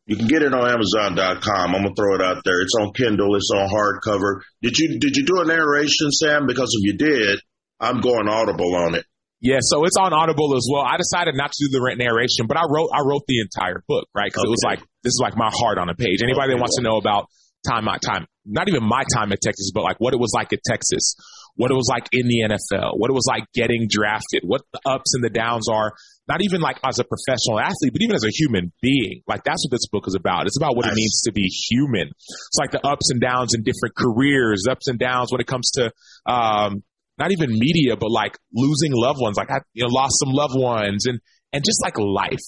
you 0.07 0.17
can 0.17 0.29
get 0.29 0.43
it 0.43 0.55
on 0.55 0.71
Amazon.com. 0.71 1.75
I'm 1.75 1.83
gonna 1.83 1.95
throw 1.97 2.15
it 2.15 2.23
out 2.23 2.43
there. 2.45 2.61
It's 2.61 2.75
on 2.81 2.93
Kindle. 2.93 3.35
It's 3.35 3.51
on 3.53 3.69
hardcover. 3.69 4.41
Did 4.63 4.79
you 4.79 5.01
did 5.01 5.17
you 5.17 5.25
do 5.25 5.41
a 5.41 5.45
narration, 5.45 6.13
Sam? 6.13 6.47
Because 6.47 6.73
if 6.79 6.85
you 6.85 6.97
did, 6.97 7.41
I'm 7.81 8.01
going 8.01 8.29
audible 8.29 8.75
on 8.77 8.95
it. 8.95 9.05
Yeah, 9.41 9.59
so 9.61 9.85
it's 9.85 9.97
on 10.01 10.13
Audible 10.13 10.57
as 10.57 10.67
well. 10.71 10.83
I 10.83 10.97
decided 10.97 11.35
not 11.37 11.53
to 11.53 11.67
do 11.67 11.71
the 11.71 11.83
rent 11.83 11.99
narration, 11.99 12.47
but 12.47 12.57
I 12.57 12.65
wrote 12.69 12.89
I 12.93 13.03
wrote 13.05 13.23
the 13.29 13.41
entire 13.41 13.85
book, 13.87 14.09
right? 14.15 14.27
Because 14.27 14.45
okay. 14.45 14.49
it 14.49 14.57
was 14.57 14.65
like 14.65 14.81
this 15.05 15.13
is 15.13 15.21
like 15.23 15.37
my 15.37 15.51
heart 15.53 15.79
on 15.79 15.89
a 15.89 15.95
page. 15.95 16.23
Anybody 16.23 16.53
okay. 16.53 16.57
that 16.57 16.61
wants 16.61 16.77
to 16.77 16.83
know 16.83 16.97
about 16.97 17.29
time, 17.69 17.85
my 17.85 17.99
time, 17.99 18.27
not 18.45 18.69
even 18.69 18.83
my 18.83 19.03
time 19.13 19.33
at 19.33 19.41
Texas, 19.41 19.73
but 19.75 19.83
like 19.83 19.99
what 19.99 20.15
it 20.15 20.21
was 20.21 20.33
like 20.35 20.53
at 20.53 20.61
Texas, 20.65 21.17
what 21.57 21.71
it 21.71 21.75
was 21.75 21.89
like 21.91 22.09
in 22.13 22.29
the 22.29 22.49
NFL, 22.49 22.99
what 22.99 23.11
it 23.11 23.15
was 23.15 23.27
like 23.29 23.45
getting 23.53 23.89
drafted, 23.91 24.43
what 24.45 24.63
the 24.73 24.81
ups 24.87 25.15
and 25.15 25.25
the 25.25 25.31
downs 25.31 25.69
are 25.69 25.93
not 26.29 26.43
even 26.43 26.61
like 26.61 26.79
as 26.85 26.99
a 26.99 27.05
professional 27.05 27.61
athlete, 27.61 27.93
but 27.93 28.03
even 28.03 28.17
as 28.17 28.25
a 28.25 28.31
human 28.31 28.73
being. 28.81 29.23
Like 29.27 29.45
that's 29.45 29.65
what 29.65 29.71
this 29.71 29.87
book 29.89 30.05
is 30.07 30.15
about. 30.15 30.47
It's 30.47 30.57
about 30.57 30.77
what 30.77 30.87
nice. 30.87 30.93
it 30.93 30.97
means 30.97 31.23
to 31.27 31.33
be 31.33 31.47
human. 31.47 32.09
It's 32.09 32.59
like 32.59 32.71
the 32.71 32.87
ups 32.87 33.11
and 33.11 33.21
downs 33.21 33.55
in 33.55 33.63
different 33.63 33.95
careers, 33.97 34.65
ups 34.69 34.89
and 34.89 34.99
downs 34.99 35.31
when 35.31 35.41
it 35.41 35.47
comes 35.47 35.71
to, 35.73 35.93
um, 36.27 36.83
not 37.19 37.33
even 37.33 37.51
media, 37.51 37.97
but 37.97 38.11
like 38.11 38.37
losing 38.53 38.93
loved 38.93 39.21
ones. 39.21 39.37
Like 39.37 39.51
I, 39.51 39.61
you 39.73 39.85
know, 39.85 39.91
lost 39.91 40.15
some 40.19 40.33
loved 40.33 40.55
ones 40.57 41.07
and, 41.07 41.21
and 41.53 41.65
just 41.65 41.83
like 41.83 41.99
life, 41.99 42.45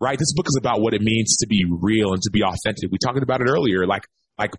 right? 0.00 0.18
This 0.18 0.32
book 0.34 0.46
is 0.48 0.58
about 0.58 0.80
what 0.80 0.94
it 0.94 1.02
means 1.02 1.38
to 1.38 1.46
be 1.46 1.64
real 1.68 2.12
and 2.12 2.22
to 2.22 2.30
be 2.30 2.42
authentic. 2.42 2.90
We 2.90 2.98
talked 2.98 3.22
about 3.22 3.40
it 3.40 3.48
earlier. 3.48 3.86
Like, 3.86 4.04
like 4.38 4.52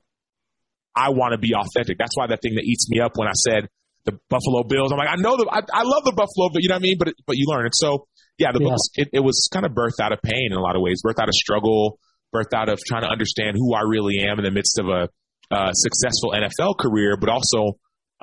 I 0.95 1.09
want 1.09 1.33
to 1.33 1.39
be 1.39 1.53
authentic. 1.55 1.97
That's 1.97 2.15
why 2.15 2.27
that 2.27 2.41
thing 2.41 2.55
that 2.55 2.63
eats 2.63 2.89
me 2.89 2.99
up 2.99 3.13
when 3.15 3.27
I 3.27 3.33
said 3.33 3.69
the 4.05 4.17
Buffalo 4.29 4.63
Bills. 4.63 4.91
I'm 4.91 4.97
like, 4.97 5.09
I 5.09 5.15
know 5.17 5.37
the, 5.37 5.47
I, 5.49 5.61
I 5.73 5.83
love 5.83 6.03
the 6.05 6.13
Buffalo, 6.13 6.49
but 6.53 6.61
you 6.61 6.69
know 6.69 6.75
what 6.75 6.81
I 6.81 6.89
mean? 6.89 6.97
But, 6.97 7.13
but 7.25 7.37
you 7.37 7.45
learn 7.47 7.65
it. 7.65 7.73
So 7.75 8.07
yeah, 8.37 8.51
the 8.51 8.59
yeah. 8.61 8.69
book 8.69 8.79
it, 8.95 9.09
it 9.13 9.19
was 9.19 9.49
kind 9.51 9.65
of 9.65 9.71
birthed 9.73 10.01
out 10.01 10.11
of 10.11 10.21
pain 10.21 10.49
in 10.51 10.57
a 10.57 10.61
lot 10.61 10.75
of 10.75 10.81
ways, 10.81 11.01
birthed 11.05 11.21
out 11.21 11.29
of 11.29 11.35
struggle, 11.35 11.99
birthed 12.33 12.53
out 12.53 12.69
of 12.69 12.79
trying 12.79 13.03
to 13.03 13.09
understand 13.09 13.57
who 13.57 13.73
I 13.73 13.81
really 13.81 14.19
am 14.19 14.39
in 14.39 14.45
the 14.45 14.51
midst 14.51 14.79
of 14.79 14.87
a 14.87 15.09
uh, 15.51 15.73
successful 15.73 16.33
NFL 16.33 16.77
career, 16.79 17.17
but 17.19 17.29
also 17.29 17.77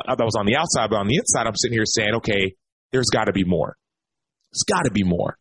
that 0.07 0.25
was 0.25 0.37
on 0.39 0.47
the 0.47 0.57
outside, 0.57 0.91
but 0.91 0.97
on 0.97 1.09
the 1.09 1.17
inside, 1.17 1.47
I'm 1.47 1.57
sitting 1.57 1.77
here 1.77 1.87
saying, 1.87 2.15
okay, 2.17 2.55
there's 2.93 3.11
got 3.13 3.25
to 3.25 3.33
be 3.33 3.45
more. 3.45 3.77
There's 4.53 4.65
got 4.65 4.85
to 4.85 4.91
be 4.91 5.05
more, 5.05 5.37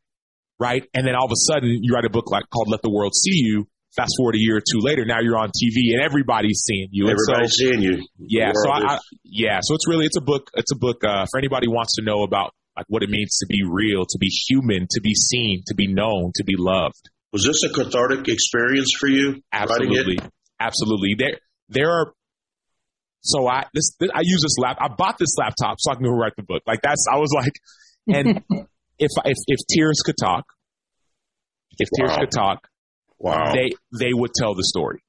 right? 0.60 0.84
And 0.94 1.08
then 1.08 1.16
all 1.16 1.26
of 1.26 1.32
a 1.32 1.40
sudden, 1.54 1.80
you 1.82 1.94
write 1.94 2.06
a 2.06 2.10
book 2.10 2.30
like 2.30 2.44
called 2.50 2.68
"Let 2.70 2.82
the 2.82 2.92
World 2.92 3.14
See 3.16 3.36
You." 3.36 3.68
Fast 3.96 4.14
forward 4.18 4.36
a 4.36 4.40
year 4.40 4.58
or 4.58 4.62
two 4.62 4.78
later, 4.80 5.06
now 5.06 5.22
you're 5.22 5.40
on 5.40 5.50
TV 5.50 5.96
and 5.96 6.04
everybody's 6.04 6.62
seeing 6.68 6.90
you. 6.92 7.08
Everybody's 7.10 7.58
so, 7.58 7.66
seeing 7.66 7.82
you. 7.82 8.06
Yeah, 8.20 8.52
so 8.54 8.70
I, 8.70 8.96
I, 8.96 9.00
yeah, 9.24 9.58
so 9.64 9.74
it's 9.74 9.88
really 9.88 10.06
it's 10.06 10.18
a 10.18 10.22
book. 10.22 10.52
It's 10.54 10.72
a 10.72 10.76
book 10.76 11.04
uh, 11.04 11.26
for 11.32 11.40
anybody 11.40 11.66
who 11.66 11.74
wants 11.74 11.96
to 11.96 12.04
know 12.04 12.22
about 12.22 12.54
like 12.76 12.86
what 12.90 13.02
it 13.02 13.10
means 13.10 13.40
to 13.40 13.48
be 13.48 13.64
real, 13.68 14.06
to 14.06 14.18
be 14.20 14.28
human, 14.28 14.88
to 14.92 15.02
be 15.02 15.16
seen, 15.16 15.64
to 15.68 15.74
be 15.74 15.92
known, 15.92 16.32
to 16.36 16.44
be 16.44 16.54
loved. 16.58 17.10
Was 17.34 17.44
this 17.44 17.64
a 17.64 17.74
cathartic 17.74 18.28
experience 18.28 18.92
for 19.00 19.08
you? 19.08 19.42
Absolutely, 19.52 20.20
absolutely. 20.60 21.16
There, 21.18 21.40
there 21.70 21.90
are. 21.90 22.14
So 23.28 23.48
I 23.48 23.66
this, 23.74 23.96
this 24.00 24.10
I 24.14 24.22
use 24.24 24.42
this 24.42 24.58
lap. 24.58 24.78
I 24.80 24.88
bought 24.88 25.18
this 25.18 25.36
laptop 25.38 25.76
so 25.80 25.92
I 25.92 25.96
can 25.96 26.06
go 26.06 26.12
write 26.12 26.34
the 26.38 26.44
book. 26.44 26.64
Like 26.66 26.82
that's 26.82 27.06
I 27.12 27.18
was 27.18 27.32
like, 27.36 27.54
and 28.08 28.38
if 28.98 29.12
if 29.26 29.38
if 29.48 29.60
tears 29.70 30.02
could 30.06 30.16
talk, 30.18 30.46
if 31.78 31.90
wow. 31.92 32.08
tears 32.08 32.18
could 32.18 32.32
talk, 32.32 32.68
wow, 33.20 33.52
they 33.54 33.72
they 34.00 34.14
would 34.14 34.32
tell 34.34 34.56
the 34.56 34.64
story. 34.64 35.04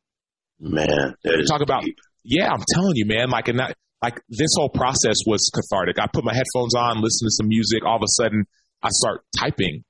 Man, 0.58 1.14
talk 1.46 1.60
about 1.60 1.84
yeah, 2.24 2.50
I'm 2.50 2.64
telling 2.74 2.94
you, 2.96 3.06
man. 3.06 3.30
Like 3.30 3.46
and 3.46 3.60
that 3.60 3.76
like 4.02 4.20
this 4.28 4.50
whole 4.56 4.68
process 4.68 5.18
was 5.24 5.50
cathartic. 5.54 6.00
I 6.00 6.06
put 6.12 6.24
my 6.24 6.34
headphones 6.34 6.74
on, 6.74 7.00
listen 7.00 7.26
to 7.26 7.30
some 7.30 7.48
music. 7.48 7.84
All 7.84 7.96
of 7.96 8.02
a 8.02 8.10
sudden, 8.20 8.44
I 8.82 8.88
start 8.90 9.22
typing, 9.38 9.84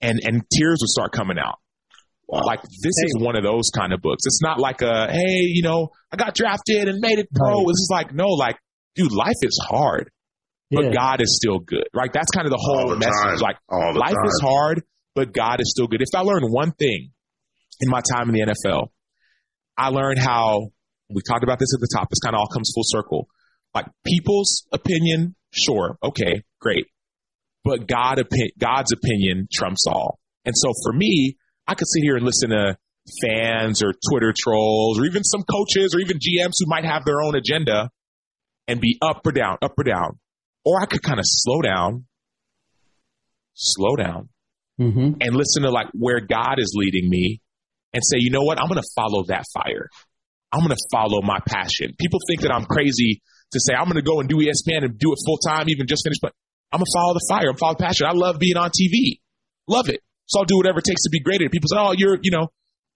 and 0.00 0.20
and 0.24 0.42
tears 0.50 0.78
would 0.80 0.88
start 0.88 1.12
coming 1.12 1.36
out. 1.38 1.58
Wow. 2.32 2.40
Like 2.46 2.62
this 2.62 2.96
hey. 2.98 3.08
is 3.08 3.16
one 3.18 3.36
of 3.36 3.44
those 3.44 3.68
kind 3.76 3.92
of 3.92 4.00
books. 4.00 4.22
It's 4.24 4.40
not 4.40 4.58
like 4.58 4.80
a 4.80 5.12
hey, 5.12 5.44
you 5.52 5.62
know, 5.62 5.90
I 6.10 6.16
got 6.16 6.34
drafted 6.34 6.88
and 6.88 6.98
made 6.98 7.18
it 7.18 7.28
pro. 7.30 7.58
Right. 7.58 7.66
This 7.66 7.76
is 7.76 7.88
like 7.92 8.14
no, 8.14 8.28
like 8.28 8.56
dude, 8.94 9.12
life 9.12 9.36
is 9.42 9.60
hard, 9.68 10.10
but 10.70 10.84
yeah. 10.84 10.92
God 10.92 11.20
is 11.20 11.36
still 11.36 11.58
good. 11.58 11.84
Right? 11.92 12.10
That's 12.10 12.30
kind 12.30 12.46
of 12.46 12.50
the 12.50 12.58
whole 12.58 12.88
the 12.88 12.96
message. 12.96 13.12
Time. 13.12 13.36
Like 13.36 13.56
life 13.70 14.14
time. 14.14 14.24
is 14.24 14.40
hard, 14.42 14.82
but 15.14 15.34
God 15.34 15.60
is 15.60 15.70
still 15.70 15.86
good. 15.86 16.00
If 16.00 16.08
I 16.14 16.20
learned 16.20 16.46
one 16.48 16.72
thing 16.72 17.10
in 17.82 17.90
my 17.90 18.00
time 18.00 18.30
in 18.30 18.34
the 18.34 18.46
NFL, 18.46 18.88
I 19.76 19.88
learned 19.88 20.18
how 20.18 20.70
we 21.10 21.20
talked 21.28 21.44
about 21.44 21.58
this 21.58 21.74
at 21.74 21.80
the 21.80 21.88
top. 21.94 22.08
This 22.08 22.20
kind 22.20 22.34
of 22.34 22.40
all 22.40 22.48
comes 22.48 22.72
full 22.74 22.84
circle. 22.86 23.28
Like 23.74 23.88
people's 24.06 24.66
opinion, 24.72 25.34
sure, 25.50 25.98
okay, 26.02 26.44
great. 26.62 26.86
But 27.62 27.86
God, 27.86 28.22
God's 28.58 28.92
opinion 28.92 29.48
trumps 29.52 29.84
all. 29.86 30.18
And 30.46 30.54
so 30.56 30.72
for 30.82 30.94
me, 30.94 31.36
I 31.66 31.74
could 31.74 31.88
sit 31.88 32.02
here 32.02 32.16
and 32.16 32.24
listen 32.24 32.50
to 32.50 32.76
fans 33.22 33.82
or 33.82 33.92
Twitter 34.08 34.32
trolls 34.36 34.98
or 34.98 35.04
even 35.04 35.24
some 35.24 35.42
coaches 35.42 35.94
or 35.94 36.00
even 36.00 36.18
GMs 36.18 36.54
who 36.58 36.66
might 36.66 36.84
have 36.84 37.04
their 37.04 37.20
own 37.20 37.34
agenda 37.34 37.90
and 38.68 38.80
be 38.80 38.98
up 39.02 39.22
or 39.26 39.32
down, 39.32 39.58
up 39.62 39.72
or 39.76 39.84
down. 39.84 40.18
Or 40.64 40.80
I 40.80 40.86
could 40.86 41.02
kind 41.02 41.18
of 41.18 41.24
slow 41.26 41.60
down, 41.60 42.06
slow 43.54 43.96
down, 43.96 44.28
mm-hmm. 44.80 45.14
and 45.20 45.34
listen 45.34 45.64
to 45.64 45.70
like 45.70 45.88
where 45.92 46.20
God 46.20 46.56
is 46.58 46.72
leading 46.76 47.08
me 47.10 47.40
and 47.92 48.02
say, 48.04 48.18
you 48.18 48.30
know 48.30 48.42
what? 48.42 48.60
I'm 48.60 48.68
going 48.68 48.80
to 48.80 48.88
follow 48.94 49.24
that 49.24 49.44
fire. 49.52 49.88
I'm 50.52 50.60
going 50.60 50.70
to 50.70 50.86
follow 50.92 51.20
my 51.22 51.40
passion. 51.46 51.94
People 51.98 52.20
think 52.28 52.42
that 52.42 52.52
I'm 52.52 52.64
crazy 52.64 53.22
to 53.52 53.60
say 53.60 53.74
I'm 53.74 53.84
going 53.84 53.96
to 53.96 54.02
go 54.02 54.20
and 54.20 54.28
do 54.28 54.36
ESPN 54.36 54.84
and 54.84 54.98
do 54.98 55.12
it 55.12 55.18
full 55.26 55.38
time, 55.38 55.68
even 55.68 55.86
just 55.86 56.04
finish, 56.04 56.18
but 56.20 56.32
I'm 56.70 56.78
going 56.78 56.86
to 56.86 56.92
follow 56.94 57.14
the 57.14 57.26
fire. 57.28 57.50
I'm 57.50 57.56
follow 57.56 57.74
the 57.74 57.84
passion. 57.84 58.06
I 58.06 58.12
love 58.12 58.38
being 58.38 58.56
on 58.56 58.70
TV. 58.70 59.20
Love 59.68 59.88
it. 59.88 60.00
So 60.26 60.40
I'll 60.40 60.46
do 60.46 60.56
whatever 60.56 60.78
it 60.78 60.84
takes 60.84 61.02
to 61.02 61.10
be 61.10 61.20
greater. 61.20 61.48
People 61.48 61.68
say, 61.68 61.76
oh, 61.78 61.92
you're, 61.96 62.18
you 62.22 62.30
know, 62.30 62.48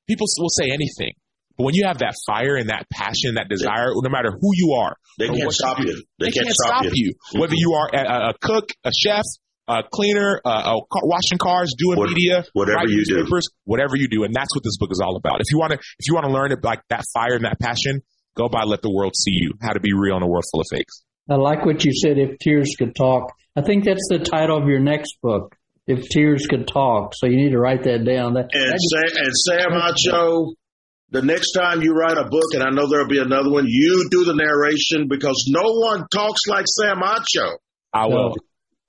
people 0.07 0.27
will 0.39 0.49
say 0.49 0.71
anything. 0.71 1.15
But 1.57 1.65
when 1.65 1.75
you 1.75 1.87
have 1.87 1.99
that 1.99 2.15
fire 2.27 2.57
and 2.57 2.69
that 2.69 2.87
passion, 2.93 3.35
that 3.37 3.49
desire, 3.49 3.93
no 3.95 4.11
matter 4.11 4.31
who 4.31 4.51
you 4.55 4.77
are, 4.79 4.97
they 5.19 5.29
can't 5.29 5.53
stop 5.53 5.79
you. 5.79 6.05
They, 6.19 6.27
they 6.27 6.31
can't, 6.31 6.47
can't, 6.47 6.57
stop, 6.57 6.85
you. 6.85 6.91
you. 6.95 7.13
Mm-hmm. 7.13 7.41
Whether 7.41 7.55
you 7.57 7.73
are 7.73 7.89
a, 7.95 8.29
a, 8.31 8.35
cook, 8.39 8.71
a 8.85 8.93
chef, 8.93 9.25
a 9.67 9.83
cleaner, 9.91 10.41
uh, 10.45 10.75
washing 11.03 11.39
cars, 11.39 11.75
doing 11.77 11.99
what, 11.99 12.11
media, 12.11 12.45
whatever 12.53 12.87
you 12.87 13.05
do, 13.05 13.27
whatever 13.65 13.97
you 13.97 14.09
do, 14.09 14.25
and 14.25 14.35
that's 14.35 14.55
what 14.55 14.63
this 14.63 14.77
book 14.79 14.91
is 14.93 15.01
all 15.01 15.17
about. 15.17 15.41
If 15.41 15.47
you 15.51 15.59
want 15.59 15.73
to, 15.73 15.79
if 15.79 16.07
you 16.07 16.15
want 16.15 16.27
to 16.27 16.33
learn 16.33 16.53
it, 16.53 16.63
like 16.63 16.83
that 16.91 17.05
fire 17.15 17.35
and 17.35 17.45
that 17.45 17.59
passion, 17.59 18.03
go 18.37 18.49
by 18.49 18.63
"Let 18.65 18.83
the 18.83 18.93
World 18.93 19.17
See 19.17 19.33
You: 19.33 19.55
How 19.61 19.73
to 19.73 19.81
Be 19.81 19.93
Real 19.93 20.17
in 20.19 20.23
a 20.23 20.29
World 20.29 20.45
Full 20.53 20.61
of 20.61 20.67
Fakes." 20.71 21.03
I 21.29 21.35
like 21.35 21.67
what 21.67 21.85
you 21.85 21.93
said. 21.93 22.19
If 22.19 22.39
tears 22.39 22.77
could 22.79 22.95
talk, 22.95 23.33
I 23.57 23.63
think 23.63 23.85
that's 23.85 24.07
the 24.09 24.21
title 24.21 24.57
of 24.57 24.69
your 24.69 24.79
next 24.79 25.17
book. 25.21 25.57
If 25.87 26.09
tears 26.09 26.47
could 26.49 26.67
talk, 26.67 27.13
so 27.15 27.27
you 27.27 27.37
need 27.37 27.51
to 27.51 27.59
write 27.59 27.85
that 27.85 28.05
down. 28.05 28.35
That, 28.35 28.49
and, 28.53 28.81
Sam, 28.81 29.25
and 29.25 29.33
Sam 29.37 29.71
Acho, 29.71 30.55
the 31.11 31.23
next 31.23 31.53
time 31.53 31.83
you 31.83 31.95
write 31.95 32.19
a 32.19 32.25
book, 32.25 32.55
and 32.55 32.63
I 32.63 32.71
know 32.71 32.89
there'll 32.89 33.09
be 33.09 33.21
another 33.21 33.51
one, 33.51 33.67
you 33.69 34.09
do 34.11 34.25
the 34.25 34.35
narration 34.35 35.07
because 35.09 35.47
no 35.49 35.63
one 35.63 36.07
talks 36.13 36.41
like 36.49 36.65
Sam 36.67 36.97
Acho. 37.03 37.59
I 37.93 38.07
will. 38.07 38.35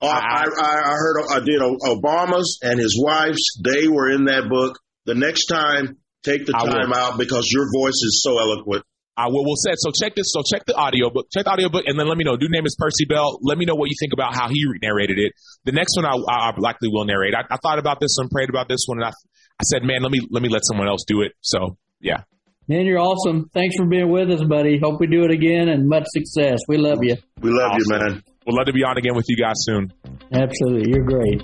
I, 0.00 0.06
I, 0.06 0.44
I 0.60 0.94
heard 0.94 1.16
I 1.30 1.40
did 1.40 1.60
Obama's 1.60 2.58
and 2.62 2.78
his 2.78 3.00
wife's. 3.00 3.60
They 3.62 3.88
were 3.88 4.10
in 4.10 4.26
that 4.26 4.48
book. 4.48 4.78
The 5.06 5.14
next 5.14 5.46
time, 5.46 5.98
take 6.22 6.46
the 6.46 6.52
time 6.52 6.92
out 6.92 7.18
because 7.18 7.48
your 7.50 7.66
voice 7.72 8.00
is 8.02 8.22
so 8.22 8.38
eloquent. 8.38 8.84
I 9.18 9.26
will. 9.26 9.44
Will 9.44 9.58
said 9.58 9.74
so. 9.78 9.90
Check 9.90 10.14
this. 10.14 10.30
So 10.30 10.42
check 10.46 10.64
the 10.64 10.76
audio 10.76 11.10
book. 11.10 11.26
Check 11.34 11.44
the 11.44 11.50
audio 11.50 11.68
book, 11.68 11.82
and 11.86 11.98
then 11.98 12.06
let 12.06 12.16
me 12.16 12.22
know. 12.22 12.36
Dude 12.36 12.52
name 12.52 12.64
is 12.64 12.76
Percy 12.78 13.04
Bell. 13.04 13.40
Let 13.42 13.58
me 13.58 13.66
know 13.66 13.74
what 13.74 13.90
you 13.90 13.96
think 13.98 14.12
about 14.12 14.36
how 14.36 14.48
he 14.48 14.62
narrated 14.80 15.18
it. 15.18 15.32
The 15.64 15.72
next 15.72 15.96
one 15.96 16.06
I, 16.06 16.14
I 16.14 16.54
likely 16.56 16.88
will 16.88 17.04
narrate. 17.04 17.34
I, 17.34 17.42
I, 17.50 17.56
thought 17.58 17.80
about 17.80 17.98
this 17.98 18.14
one, 18.16 18.28
prayed 18.28 18.48
about 18.48 18.68
this 18.68 18.84
one, 18.86 18.98
and 18.98 19.06
I, 19.06 19.08
I 19.10 19.64
said, 19.64 19.82
man, 19.82 20.02
let 20.02 20.12
me 20.12 20.20
let 20.30 20.40
me 20.40 20.48
let 20.48 20.62
someone 20.64 20.86
else 20.86 21.02
do 21.04 21.22
it. 21.22 21.32
So 21.40 21.76
yeah. 22.00 22.22
Man, 22.68 22.86
you're 22.86 23.00
awesome. 23.00 23.50
Thanks 23.54 23.76
for 23.76 23.86
being 23.86 24.08
with 24.10 24.30
us, 24.30 24.44
buddy. 24.44 24.78
Hope 24.78 25.00
we 25.00 25.08
do 25.08 25.24
it 25.24 25.32
again 25.32 25.68
and 25.68 25.88
much 25.88 26.04
success. 26.08 26.60
We 26.68 26.76
love 26.76 26.98
you. 27.02 27.16
We 27.40 27.50
love 27.50 27.72
awesome. 27.72 27.80
you, 27.80 27.98
man. 27.98 28.22
We'd 28.46 28.54
love 28.54 28.66
to 28.66 28.72
be 28.72 28.84
on 28.84 28.98
again 28.98 29.16
with 29.16 29.24
you 29.28 29.36
guys 29.36 29.56
soon. 29.58 29.92
Absolutely. 30.32 30.92
You're 30.92 31.04
great. 31.04 31.42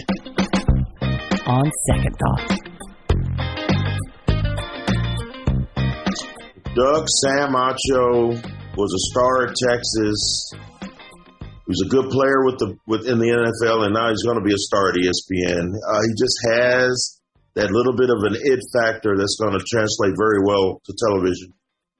On 1.47 1.71
second 1.91 2.15
thought. 2.19 2.64
Doug 6.75 7.07
Sam 7.09 7.55
Acho 7.55 8.35
was 8.77 8.93
a 8.93 9.03
star 9.11 9.47
at 9.47 9.55
Texas. 9.55 10.51
He 10.83 11.71
was 11.71 11.83
a 11.87 11.89
good 11.89 12.11
player 12.11 12.45
with 12.45 12.59
the 12.59 12.77
within 12.87 13.19
the 13.19 13.31
NFL, 13.31 13.85
and 13.85 13.95
now 13.95 14.11
he's 14.11 14.23
going 14.23 14.39
to 14.39 14.45
be 14.45 14.53
a 14.53 14.59
star 14.59 14.91
at 14.91 14.97
ESPN. 14.97 15.71
Uh, 15.71 16.01
he 16.03 16.13
just 16.19 16.39
has 16.51 17.21
that 17.55 17.71
little 17.71 17.95
bit 17.97 18.11
of 18.11 18.23
an 18.25 18.37
it 18.39 18.61
factor 18.75 19.17
that's 19.17 19.39
going 19.41 19.57
to 19.57 19.65
translate 19.65 20.15
very 20.19 20.43
well 20.45 20.83
to 20.85 20.95
television. 21.09 21.55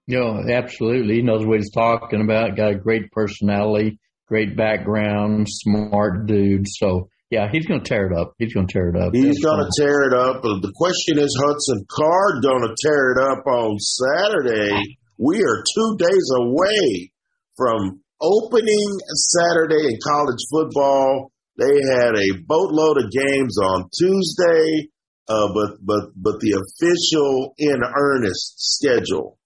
Know, 0.07 0.43
absolutely. 0.53 1.17
He 1.17 1.23
knows 1.23 1.47
what 1.47 1.59
he's 1.59 1.73
talking 1.73 2.21
about. 2.21 2.57
Got 2.57 2.73
a 2.73 2.79
great 2.79 3.11
personality 3.13 3.99
great 4.27 4.57
background, 4.57 5.47
smart 5.49 6.27
dude. 6.27 6.67
So 6.67 7.09
yeah, 7.31 7.49
he's 7.51 7.67
going 7.67 7.81
to 7.81 7.89
tear 7.89 8.07
it 8.07 8.17
up. 8.17 8.35
He's 8.39 8.53
going 8.53 8.67
to 8.67 8.73
tear 8.73 8.89
it 8.91 8.97
up. 8.97 9.15
He's 9.15 9.43
going 9.43 9.65
to 9.65 9.71
tear 9.77 10.09
it 10.09 10.15
up. 10.15 10.43
The 10.43 10.73
question 10.77 11.19
is, 11.19 11.35
Hudson 11.45 11.85
Card 11.91 12.43
going 12.43 12.63
to 12.63 12.77
tear 12.79 13.13
it 13.13 13.19
up 13.19 13.47
on 13.47 13.79
Saturday. 13.79 14.99
We 15.19 15.43
are 15.43 15.65
two 15.75 15.97
days 15.99 16.29
away 16.37 17.13
from 17.57 18.01
opening 18.21 18.87
Saturday 19.33 19.89
in 19.89 19.99
college 20.05 20.43
football. 20.51 21.33
They 21.57 21.75
had 21.97 22.15
a 22.15 22.39
boatload 22.47 22.99
of 22.99 23.11
games 23.11 23.59
on 23.59 23.89
Tuesday, 23.97 24.91
uh, 25.29 25.49
but 25.55 25.79
but 25.83 26.11
but 26.17 26.41
the 26.41 26.61
official 26.61 27.55
in 27.59 27.81
earnest 27.97 28.79
schedule 28.79 29.39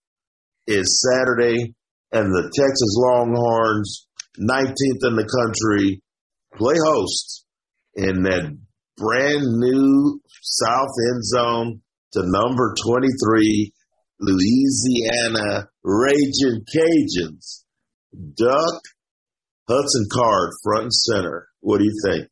is 0.66 1.04
Saturday, 1.06 1.74
and 2.12 2.26
the 2.26 2.50
Texas 2.54 2.96
Longhorns, 2.98 4.06
19th 4.38 5.08
in 5.08 5.16
the 5.16 5.28
country, 5.28 6.02
play 6.56 6.76
host 6.82 7.44
in 7.98 8.22
that 8.22 8.56
brand 8.96 9.42
new 9.42 10.20
South 10.42 10.94
end 11.10 11.24
zone 11.24 11.82
to 12.12 12.22
number 12.24 12.74
23, 12.86 13.72
Louisiana 14.20 15.68
Raging 15.82 16.64
Cajuns. 16.74 17.64
Duck 18.36 18.82
Hudson 19.68 20.06
Card 20.12 20.50
front 20.62 20.84
and 20.84 20.92
center. 20.92 21.48
What 21.60 21.78
do 21.78 21.84
you 21.84 22.00
think? 22.04 22.28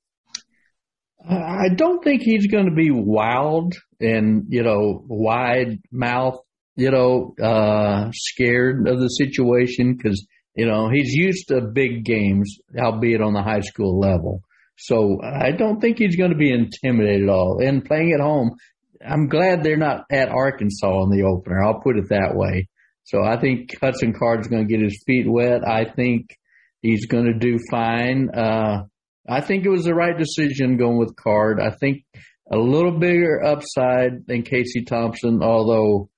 I 1.28 1.68
don't 1.74 2.02
think 2.02 2.22
he's 2.22 2.46
going 2.46 2.66
to 2.66 2.74
be 2.74 2.90
wild 2.90 3.74
and, 4.00 4.44
you 4.48 4.62
know, 4.62 5.04
wide 5.08 5.80
mouth, 5.90 6.38
you 6.76 6.90
know, 6.90 7.34
uh, 7.42 8.10
scared 8.14 8.86
of 8.86 9.00
the 9.00 9.08
situation 9.08 9.96
because, 9.96 10.24
you 10.54 10.66
know, 10.66 10.88
he's 10.88 11.12
used 11.12 11.48
to 11.48 11.60
big 11.60 12.04
games, 12.04 12.58
albeit 12.78 13.20
on 13.20 13.32
the 13.32 13.42
high 13.42 13.60
school 13.60 13.98
level. 13.98 14.42
So 14.76 15.20
I 15.22 15.52
don't 15.52 15.80
think 15.80 15.98
he's 15.98 16.16
going 16.16 16.30
to 16.30 16.36
be 16.36 16.52
intimidated 16.52 17.24
at 17.24 17.34
all. 17.34 17.60
And 17.62 17.84
playing 17.84 18.12
at 18.12 18.20
home, 18.20 18.56
I'm 19.04 19.28
glad 19.28 19.62
they're 19.62 19.76
not 19.76 20.04
at 20.10 20.28
Arkansas 20.28 21.02
in 21.04 21.10
the 21.10 21.24
opener. 21.24 21.62
I'll 21.62 21.80
put 21.80 21.96
it 21.96 22.10
that 22.10 22.34
way. 22.34 22.68
So 23.04 23.22
I 23.22 23.38
think 23.38 23.70
Hudson 23.80 24.12
Card's 24.18 24.48
going 24.48 24.66
to 24.66 24.72
get 24.72 24.82
his 24.82 25.02
feet 25.06 25.26
wet. 25.28 25.66
I 25.66 25.84
think 25.84 26.36
he's 26.82 27.06
going 27.06 27.26
to 27.26 27.38
do 27.38 27.58
fine. 27.70 28.30
Uh, 28.30 28.84
I 29.28 29.40
think 29.40 29.64
it 29.64 29.70
was 29.70 29.84
the 29.84 29.94
right 29.94 30.16
decision 30.16 30.76
going 30.76 30.98
with 30.98 31.16
Card. 31.16 31.60
I 31.60 31.70
think 31.70 32.04
a 32.50 32.56
little 32.56 32.98
bigger 32.98 33.42
upside 33.44 34.26
than 34.26 34.42
Casey 34.42 34.84
Thompson, 34.84 35.42
although 35.42 36.08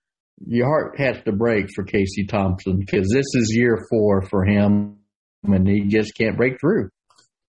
your 0.47 0.67
heart 0.67 0.99
has 0.99 1.23
to 1.25 1.33
break 1.33 1.67
for 1.75 1.85
Casey 1.85 2.27
Thompson 2.27 2.79
because 2.79 3.09
this 3.13 3.27
is 3.35 3.55
year 3.55 3.79
four 3.91 4.23
for 4.23 4.45
him 4.45 4.99
and 5.45 5.67
he 5.67 5.87
just 5.89 6.15
can't 6.15 6.37
break 6.37 6.61
through. 6.61 6.91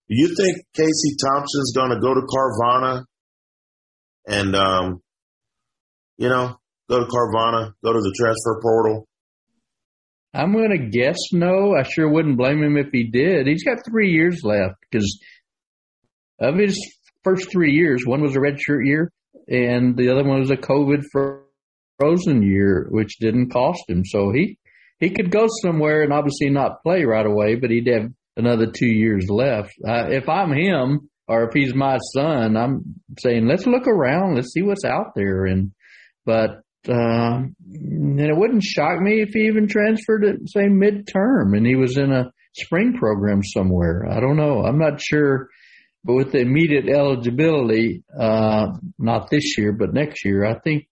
Do 0.09 0.15
you 0.17 0.35
think 0.35 0.57
Casey 0.75 1.15
Thompson's 1.23 1.71
going 1.75 1.91
to 1.91 1.99
go 1.99 2.15
to 2.15 2.21
Carvana 2.21 3.05
and, 4.27 4.55
um, 4.55 5.01
you 6.17 6.29
know, 6.29 6.57
go 6.89 6.99
to 6.99 7.05
Carvana, 7.05 7.73
go 7.83 7.93
to 7.93 7.99
the 7.99 8.15
transfer 8.17 8.59
portal? 8.61 9.07
I'm 10.33 10.51
going 10.53 10.71
to 10.71 10.89
guess 10.89 11.17
no. 11.31 11.75
I 11.75 11.83
sure 11.83 12.09
wouldn't 12.09 12.37
blame 12.37 12.63
him 12.63 12.77
if 12.77 12.87
he 12.91 13.03
did. 13.03 13.45
He's 13.45 13.63
got 13.63 13.85
three 13.85 14.11
years 14.11 14.41
left 14.43 14.75
because 14.89 15.19
of 16.39 16.55
his 16.55 16.79
first 17.23 17.51
three 17.51 17.73
years, 17.73 18.03
one 18.05 18.21
was 18.21 18.35
a 18.35 18.39
redshirt 18.39 18.85
year 18.85 19.11
and 19.47 19.97
the 19.97 20.09
other 20.09 20.23
one 20.23 20.39
was 20.39 20.51
a 20.51 20.57
COVID 20.57 21.03
frozen 21.99 22.41
year, 22.41 22.87
which 22.89 23.17
didn't 23.19 23.51
cost 23.51 23.83
him. 23.87 24.03
So 24.05 24.31
he, 24.31 24.57
he 24.99 25.09
could 25.09 25.31
go 25.31 25.47
somewhere 25.61 26.03
and 26.03 26.13
obviously 26.13 26.49
not 26.49 26.81
play 26.83 27.03
right 27.03 27.25
away, 27.25 27.55
but 27.55 27.69
he'd 27.71 27.87
have 27.87 28.11
another 28.39 28.67
two 28.67 28.87
years 28.87 29.27
left. 29.29 29.73
Uh, 29.87 30.07
if 30.09 30.27
I'm 30.27 30.51
him 30.51 31.09
or 31.27 31.43
if 31.43 31.53
he's 31.53 31.75
my 31.75 31.97
son, 32.13 32.57
I'm 32.57 32.95
saying 33.19 33.47
let's 33.47 33.67
look 33.67 33.87
around, 33.87 34.35
let's 34.35 34.53
see 34.53 34.63
what's 34.63 34.85
out 34.85 35.13
there. 35.15 35.45
And 35.45 35.71
but 36.25 36.61
uh, 36.87 37.43
and 37.71 38.19
it 38.19 38.35
wouldn't 38.35 38.63
shock 38.63 38.99
me 38.99 39.21
if 39.21 39.29
he 39.33 39.41
even 39.41 39.67
transferred 39.67 40.23
at 40.23 40.35
say 40.47 40.67
midterm 40.67 41.55
and 41.55 41.65
he 41.65 41.75
was 41.75 41.97
in 41.97 42.11
a 42.11 42.31
spring 42.55 42.93
program 42.97 43.43
somewhere. 43.43 44.07
I 44.09 44.19
don't 44.19 44.37
know. 44.37 44.63
I'm 44.63 44.79
not 44.79 45.01
sure. 45.01 45.49
But 46.03 46.13
with 46.13 46.31
the 46.31 46.39
immediate 46.39 46.87
eligibility, 46.87 48.03
uh, 48.17 48.67
not 48.97 49.29
this 49.29 49.57
year, 49.57 49.73
but 49.73 49.93
next 49.93 50.23
year, 50.23 50.45
I 50.45 50.57
think 50.57 50.87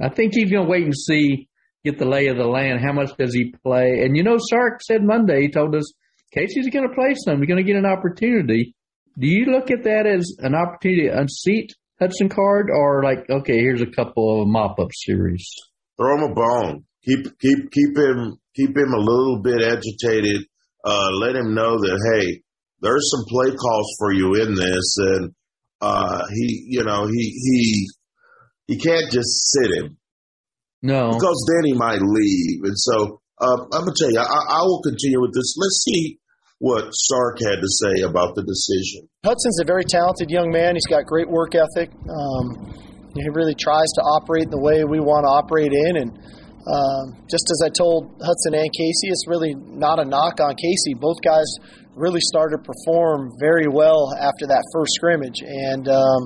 I 0.00 0.08
think 0.08 0.34
he's 0.34 0.50
going 0.50 0.64
to 0.64 0.70
wait 0.70 0.84
and 0.84 0.96
see, 0.96 1.48
get 1.84 1.98
the 1.98 2.04
lay 2.06 2.28
of 2.28 2.36
the 2.36 2.46
land. 2.46 2.80
How 2.80 2.92
much 2.92 3.16
does 3.18 3.34
he 3.34 3.52
play? 3.64 4.02
And 4.04 4.16
you 4.16 4.22
know, 4.22 4.38
Sark 4.38 4.80
said 4.82 5.02
Monday, 5.02 5.42
he 5.42 5.48
told 5.50 5.74
us 5.74 5.92
Casey's 6.34 6.68
going 6.70 6.88
to 6.88 6.94
play 6.94 7.14
some. 7.14 7.38
He's 7.38 7.48
going 7.48 7.64
to 7.64 7.72
get 7.72 7.76
an 7.78 7.86
opportunity. 7.86 8.74
Do 9.18 9.26
you 9.28 9.46
look 9.46 9.70
at 9.70 9.84
that 9.84 10.06
as 10.06 10.36
an 10.40 10.54
opportunity 10.54 11.08
to 11.08 11.18
unseat 11.18 11.72
Hudson 12.00 12.28
Card, 12.28 12.68
or 12.70 13.04
like, 13.04 13.30
okay, 13.30 13.58
here's 13.58 13.80
a 13.80 13.86
couple 13.86 14.42
of 14.42 14.48
mop 14.48 14.78
up 14.80 14.88
series? 14.92 15.48
Throw 15.96 16.16
him 16.16 16.32
a 16.32 16.34
bone. 16.34 16.84
Keep 17.04 17.38
keep 17.38 17.70
keep 17.70 17.96
him 17.96 18.38
keep 18.56 18.76
him 18.76 18.92
a 18.92 18.98
little 18.98 19.40
bit 19.42 19.62
agitated. 19.62 20.42
Uh, 20.84 21.10
let 21.20 21.36
him 21.36 21.54
know 21.54 21.78
that 21.78 22.00
hey, 22.12 22.42
there's 22.80 23.10
some 23.10 23.24
play 23.28 23.54
calls 23.54 23.94
for 23.98 24.12
you 24.12 24.34
in 24.34 24.54
this, 24.54 24.96
and 24.98 25.34
uh, 25.80 26.22
he, 26.32 26.66
you 26.70 26.82
know, 26.82 27.06
he 27.06 27.30
he 27.44 27.88
he 28.66 28.76
can't 28.78 29.12
just 29.12 29.52
sit 29.52 29.70
him. 29.70 29.96
No, 30.82 31.10
because 31.12 31.46
then 31.54 31.66
he 31.66 31.74
might 31.74 32.00
leave, 32.00 32.64
and 32.64 32.76
so 32.76 33.20
uh, 33.38 33.62
I'm 33.72 33.84
gonna 33.84 33.92
tell 33.96 34.10
you, 34.10 34.18
I, 34.18 34.24
I 34.24 34.62
will 34.62 34.82
continue 34.82 35.20
with 35.20 35.32
this. 35.32 35.54
Let's 35.56 35.84
see 35.84 36.18
what 36.58 36.90
Sark 36.92 37.38
had 37.40 37.60
to 37.60 37.68
say 37.68 38.02
about 38.02 38.34
the 38.34 38.42
decision. 38.42 39.08
Hudson's 39.24 39.60
a 39.60 39.66
very 39.66 39.84
talented 39.84 40.30
young 40.30 40.50
man. 40.50 40.74
He's 40.74 40.86
got 40.86 41.04
great 41.06 41.28
work 41.28 41.54
ethic. 41.54 41.90
Um, 42.08 42.74
he 43.14 43.28
really 43.30 43.54
tries 43.54 43.90
to 43.94 44.02
operate 44.02 44.50
the 44.50 44.58
way 44.58 44.82
we 44.84 44.98
want 44.98 45.24
to 45.24 45.30
operate 45.30 45.72
in. 45.72 46.02
And 46.02 46.10
um, 46.66 47.22
just 47.30 47.46
as 47.50 47.62
I 47.62 47.70
told 47.70 48.10
Hudson 48.18 48.54
and 48.54 48.70
Casey, 48.74 49.08
it's 49.10 49.26
really 49.26 49.54
not 49.54 49.98
a 49.98 50.04
knock 50.04 50.40
on 50.40 50.54
Casey. 50.56 50.94
Both 50.94 51.18
guys 51.22 51.46
really 51.94 52.22
started 52.22 52.58
to 52.58 52.62
perform 52.62 53.30
very 53.38 53.68
well 53.70 54.10
after 54.18 54.46
that 54.50 54.62
first 54.74 54.94
scrimmage. 54.98 55.42
And, 55.42 55.86
um, 55.86 56.20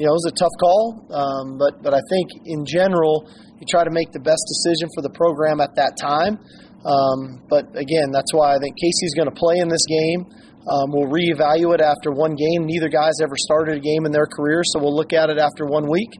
you 0.00 0.08
know, 0.08 0.16
it 0.16 0.20
was 0.24 0.30
a 0.32 0.36
tough 0.38 0.56
call, 0.60 1.04
um, 1.12 1.58
but, 1.58 1.82
but 1.82 1.92
I 1.92 2.00
think 2.08 2.48
in 2.48 2.64
general, 2.64 3.28
you 3.60 3.66
try 3.68 3.84
to 3.84 3.92
make 3.92 4.10
the 4.12 4.20
best 4.24 4.42
decision 4.48 4.88
for 4.96 5.02
the 5.02 5.12
program 5.12 5.60
at 5.60 5.76
that 5.76 6.00
time. 6.00 6.40
Um, 6.84 7.42
but 7.48 7.70
again, 7.78 8.10
that's 8.10 8.34
why 8.34 8.54
I 8.54 8.58
think 8.58 8.76
Casey's 8.76 9.14
going 9.14 9.30
to 9.30 9.34
play 9.34 9.58
in 9.58 9.68
this 9.68 9.84
game. 9.86 10.26
Um, 10.62 10.94
we'll 10.94 11.10
reevaluate 11.10 11.82
after 11.82 12.14
one 12.14 12.38
game. 12.38 12.66
Neither 12.66 12.86
guy's 12.86 13.18
ever 13.18 13.34
started 13.34 13.78
a 13.78 13.82
game 13.82 14.06
in 14.06 14.12
their 14.12 14.26
career, 14.30 14.62
so 14.62 14.78
we'll 14.78 14.94
look 14.94 15.12
at 15.12 15.26
it 15.26 15.38
after 15.38 15.66
one 15.66 15.90
week. 15.90 16.10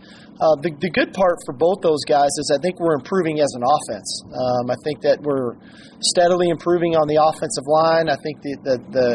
Uh, 0.43 0.59
the, 0.67 0.75
the 0.83 0.91
good 0.91 1.15
part 1.15 1.39
for 1.47 1.55
both 1.55 1.79
those 1.79 2.03
guys 2.03 2.35
is 2.43 2.51
I 2.51 2.59
think 2.59 2.83
we're 2.83 2.99
improving 2.99 3.39
as 3.39 3.55
an 3.55 3.63
offense. 3.63 4.11
Um, 4.27 4.67
I 4.67 4.75
think 4.83 4.99
that 5.07 5.23
we're 5.23 5.55
steadily 6.03 6.51
improving 6.51 6.99
on 6.99 7.07
the 7.07 7.23
offensive 7.23 7.63
line. 7.71 8.11
I 8.11 8.19
think 8.19 8.43
the, 8.43 8.55
the, 8.67 8.77
the 8.91 9.07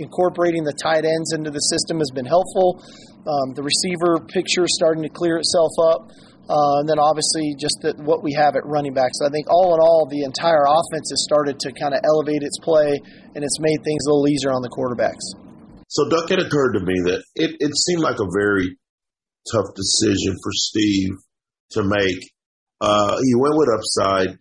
incorporating 0.00 0.64
the 0.64 0.72
tight 0.72 1.04
ends 1.04 1.36
into 1.36 1.52
the 1.52 1.60
system 1.60 2.00
has 2.00 2.08
been 2.16 2.24
helpful. 2.24 2.80
Um, 3.28 3.52
the 3.52 3.60
receiver 3.60 4.24
picture 4.32 4.64
is 4.64 4.72
starting 4.80 5.04
to 5.04 5.12
clear 5.12 5.36
itself 5.36 5.76
up. 5.92 6.08
Uh, 6.50 6.82
and 6.82 6.88
then 6.90 6.98
obviously 6.98 7.54
just 7.54 7.78
the, 7.78 7.94
what 8.02 8.26
we 8.26 8.34
have 8.34 8.58
at 8.58 8.66
running 8.66 8.90
back. 8.90 9.14
So 9.14 9.22
I 9.22 9.30
think 9.30 9.46
all 9.46 9.70
in 9.70 9.78
all, 9.78 10.10
the 10.10 10.26
entire 10.26 10.66
offense 10.66 11.14
has 11.14 11.22
started 11.22 11.62
to 11.62 11.70
kind 11.70 11.94
of 11.94 12.02
elevate 12.02 12.42
its 12.42 12.58
play, 12.58 12.98
and 13.38 13.46
it's 13.46 13.62
made 13.62 13.78
things 13.86 14.02
a 14.02 14.10
little 14.10 14.26
easier 14.26 14.50
on 14.50 14.58
the 14.58 14.72
quarterbacks. 14.74 15.22
So, 15.86 16.10
Duck, 16.10 16.26
it 16.34 16.42
occurred 16.42 16.74
to 16.74 16.82
me 16.82 16.98
that 17.06 17.22
it, 17.38 17.54
it 17.62 17.70
seemed 17.78 18.02
like 18.02 18.18
a 18.18 18.26
very 18.34 18.74
tough 19.46 19.70
decision 19.78 20.34
for 20.42 20.50
Steve 20.50 21.14
to 21.78 21.86
make. 21.86 22.18
Uh, 22.80 23.14
he 23.22 23.34
went 23.38 23.54
with 23.54 23.70
upside. 23.70 24.34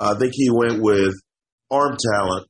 I 0.00 0.18
think 0.20 0.32
he 0.36 0.50
went 0.52 0.82
with 0.82 1.14
arm 1.70 1.96
talent. 2.12 2.46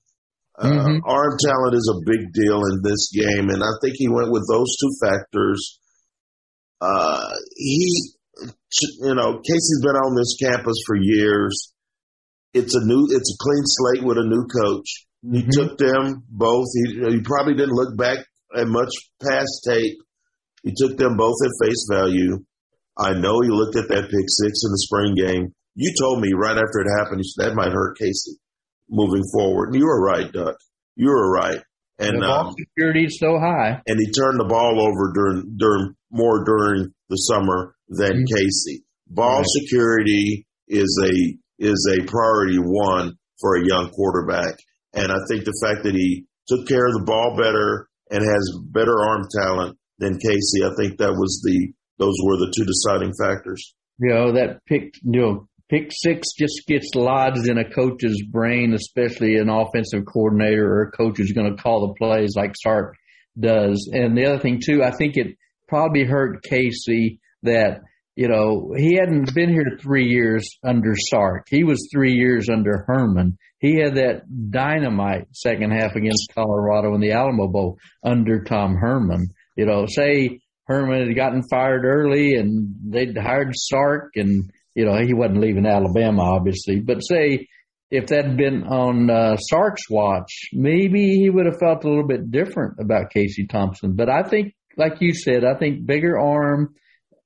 Uh, 0.58 0.66
mm-hmm. 0.66 0.98
Arm 1.06 1.34
talent 1.38 1.74
is 1.74 1.86
a 1.94 2.02
big 2.06 2.32
deal 2.32 2.58
in 2.74 2.82
this 2.82 3.10
game, 3.14 3.50
and 3.50 3.62
I 3.62 3.70
think 3.82 3.94
he 3.98 4.08
went 4.08 4.30
with 4.30 4.46
those 4.50 4.74
two 4.82 4.90
factors. 5.02 5.78
Uh, 6.80 7.34
he 7.56 8.14
you 8.40 9.14
know, 9.14 9.40
Casey's 9.40 9.82
been 9.82 9.96
on 9.96 10.16
this 10.16 10.36
campus 10.40 10.76
for 10.86 10.96
years. 10.96 11.72
It's 12.52 12.74
a 12.74 12.84
new, 12.84 13.06
it's 13.10 13.34
a 13.34 13.42
clean 13.42 13.62
slate 13.64 14.04
with 14.04 14.18
a 14.18 14.24
new 14.24 14.46
coach. 14.46 15.06
He 15.22 15.42
mm-hmm. 15.42 15.50
took 15.50 15.78
them 15.78 16.24
both. 16.28 16.66
He, 16.74 17.00
he 17.00 17.20
probably 17.22 17.54
didn't 17.54 17.74
look 17.74 17.96
back 17.96 18.18
at 18.56 18.68
much 18.68 18.90
past 19.22 19.66
tape. 19.66 19.96
He 20.62 20.72
took 20.76 20.96
them 20.96 21.16
both 21.16 21.36
at 21.44 21.66
face 21.66 21.86
value. 21.90 22.44
I 22.96 23.12
know 23.12 23.40
he 23.40 23.50
looked 23.50 23.76
at 23.76 23.88
that 23.88 24.10
pick 24.10 24.28
six 24.28 24.62
in 24.64 24.70
the 24.70 24.86
spring 24.86 25.14
game. 25.14 25.52
You 25.74 25.92
told 25.98 26.20
me 26.20 26.30
right 26.34 26.56
after 26.56 26.80
it 26.80 26.98
happened, 26.98 27.22
that 27.38 27.54
might 27.54 27.72
hurt 27.72 27.98
Casey 27.98 28.38
moving 28.88 29.24
forward. 29.32 29.70
And 29.70 29.76
you 29.76 29.86
were 29.86 30.00
right, 30.00 30.30
Duck. 30.30 30.56
You 30.94 31.08
were 31.08 31.32
right. 31.32 31.60
And 31.98 32.22
the 32.22 32.26
ball 32.26 32.48
um, 32.48 32.54
security 32.58 33.04
is 33.06 33.18
so 33.18 33.38
high. 33.38 33.82
And 33.86 33.98
he 33.98 34.10
turned 34.10 34.38
the 34.38 34.46
ball 34.48 34.80
over 34.80 35.12
during 35.14 35.56
during 35.56 35.94
more 36.10 36.44
during 36.44 36.92
the 37.08 37.16
summer 37.16 37.73
than. 37.88 38.24
Casey. 38.26 38.84
Ball 39.08 39.38
right. 39.38 39.46
security 39.46 40.46
is 40.68 40.98
a 41.04 41.64
is 41.64 41.98
a 41.98 42.04
priority 42.04 42.58
one 42.58 43.12
for 43.40 43.56
a 43.56 43.66
young 43.66 43.90
quarterback. 43.90 44.56
And 44.92 45.12
I 45.12 45.18
think 45.28 45.44
the 45.44 45.58
fact 45.62 45.84
that 45.84 45.94
he 45.94 46.26
took 46.48 46.66
care 46.66 46.86
of 46.86 46.92
the 46.92 47.04
ball 47.04 47.36
better, 47.36 47.88
and 48.10 48.22
has 48.22 48.58
better 48.66 48.94
arm 49.00 49.26
talent 49.34 49.78
than 49.98 50.18
Casey. 50.18 50.64
I 50.64 50.70
think 50.76 50.98
that 50.98 51.12
was 51.12 51.42
the 51.44 51.72
those 51.98 52.16
were 52.24 52.36
the 52.36 52.52
two 52.56 52.64
deciding 52.64 53.12
factors. 53.20 53.74
You 53.98 54.10
know 54.10 54.32
that 54.32 54.64
pick, 54.66 54.94
you 55.02 55.20
know, 55.20 55.48
pick 55.68 55.90
six 55.90 56.32
just 56.38 56.66
gets 56.66 56.94
lodged 56.94 57.48
in 57.48 57.58
a 57.58 57.68
coach's 57.68 58.22
brain, 58.30 58.74
especially 58.74 59.36
an 59.36 59.48
offensive 59.48 60.04
coordinator 60.06 60.66
or 60.66 60.82
a 60.82 60.90
coach 60.90 61.18
who's 61.18 61.32
going 61.32 61.54
to 61.54 61.62
call 61.62 61.88
the 61.88 61.94
plays 61.94 62.34
like 62.36 62.54
Sark 62.60 62.96
does. 63.38 63.90
And 63.92 64.16
the 64.16 64.26
other 64.26 64.38
thing 64.38 64.60
too, 64.64 64.82
I 64.82 64.90
think 64.90 65.16
it 65.16 65.36
probably 65.68 66.04
hurt 66.04 66.42
Casey 66.42 67.20
that 67.44 67.80
you 68.16 68.28
know, 68.28 68.72
he 68.76 68.94
hadn't 68.94 69.34
been 69.34 69.50
here 69.50 69.76
three 69.80 70.06
years 70.06 70.48
under 70.64 70.94
Sark. 70.96 71.46
He 71.50 71.64
was 71.64 71.88
three 71.92 72.12
years 72.12 72.48
under 72.48 72.84
Herman. 72.86 73.38
He 73.58 73.78
had 73.78 73.96
that 73.96 74.22
dynamite 74.50 75.26
second 75.32 75.72
half 75.72 75.96
against 75.96 76.32
Colorado 76.34 76.94
in 76.94 77.00
the 77.00 77.12
Alamo 77.12 77.48
Bowl 77.48 77.78
under 78.04 78.44
Tom 78.44 78.76
Herman. 78.76 79.28
You 79.56 79.66
know, 79.66 79.86
say 79.88 80.38
Herman 80.66 81.08
had 81.08 81.16
gotten 81.16 81.42
fired 81.50 81.84
early 81.84 82.34
and 82.34 82.74
they'd 82.84 83.18
hired 83.18 83.52
Sark 83.56 84.12
and, 84.14 84.50
you 84.74 84.84
know, 84.84 84.96
he 85.04 85.12
wasn't 85.12 85.40
leaving 85.40 85.66
Alabama, 85.66 86.22
obviously, 86.22 86.80
but 86.80 87.00
say 87.00 87.48
if 87.90 88.06
that 88.08 88.26
had 88.26 88.36
been 88.36 88.62
on 88.64 89.10
uh, 89.10 89.36
Sark's 89.36 89.90
watch, 89.90 90.50
maybe 90.52 91.16
he 91.16 91.30
would 91.30 91.46
have 91.46 91.58
felt 91.58 91.84
a 91.84 91.88
little 91.88 92.06
bit 92.06 92.30
different 92.30 92.78
about 92.80 93.10
Casey 93.10 93.46
Thompson. 93.46 93.94
But 93.94 94.08
I 94.08 94.22
think, 94.22 94.54
like 94.76 95.00
you 95.00 95.14
said, 95.14 95.44
I 95.44 95.58
think 95.58 95.86
bigger 95.86 96.18
arm, 96.18 96.74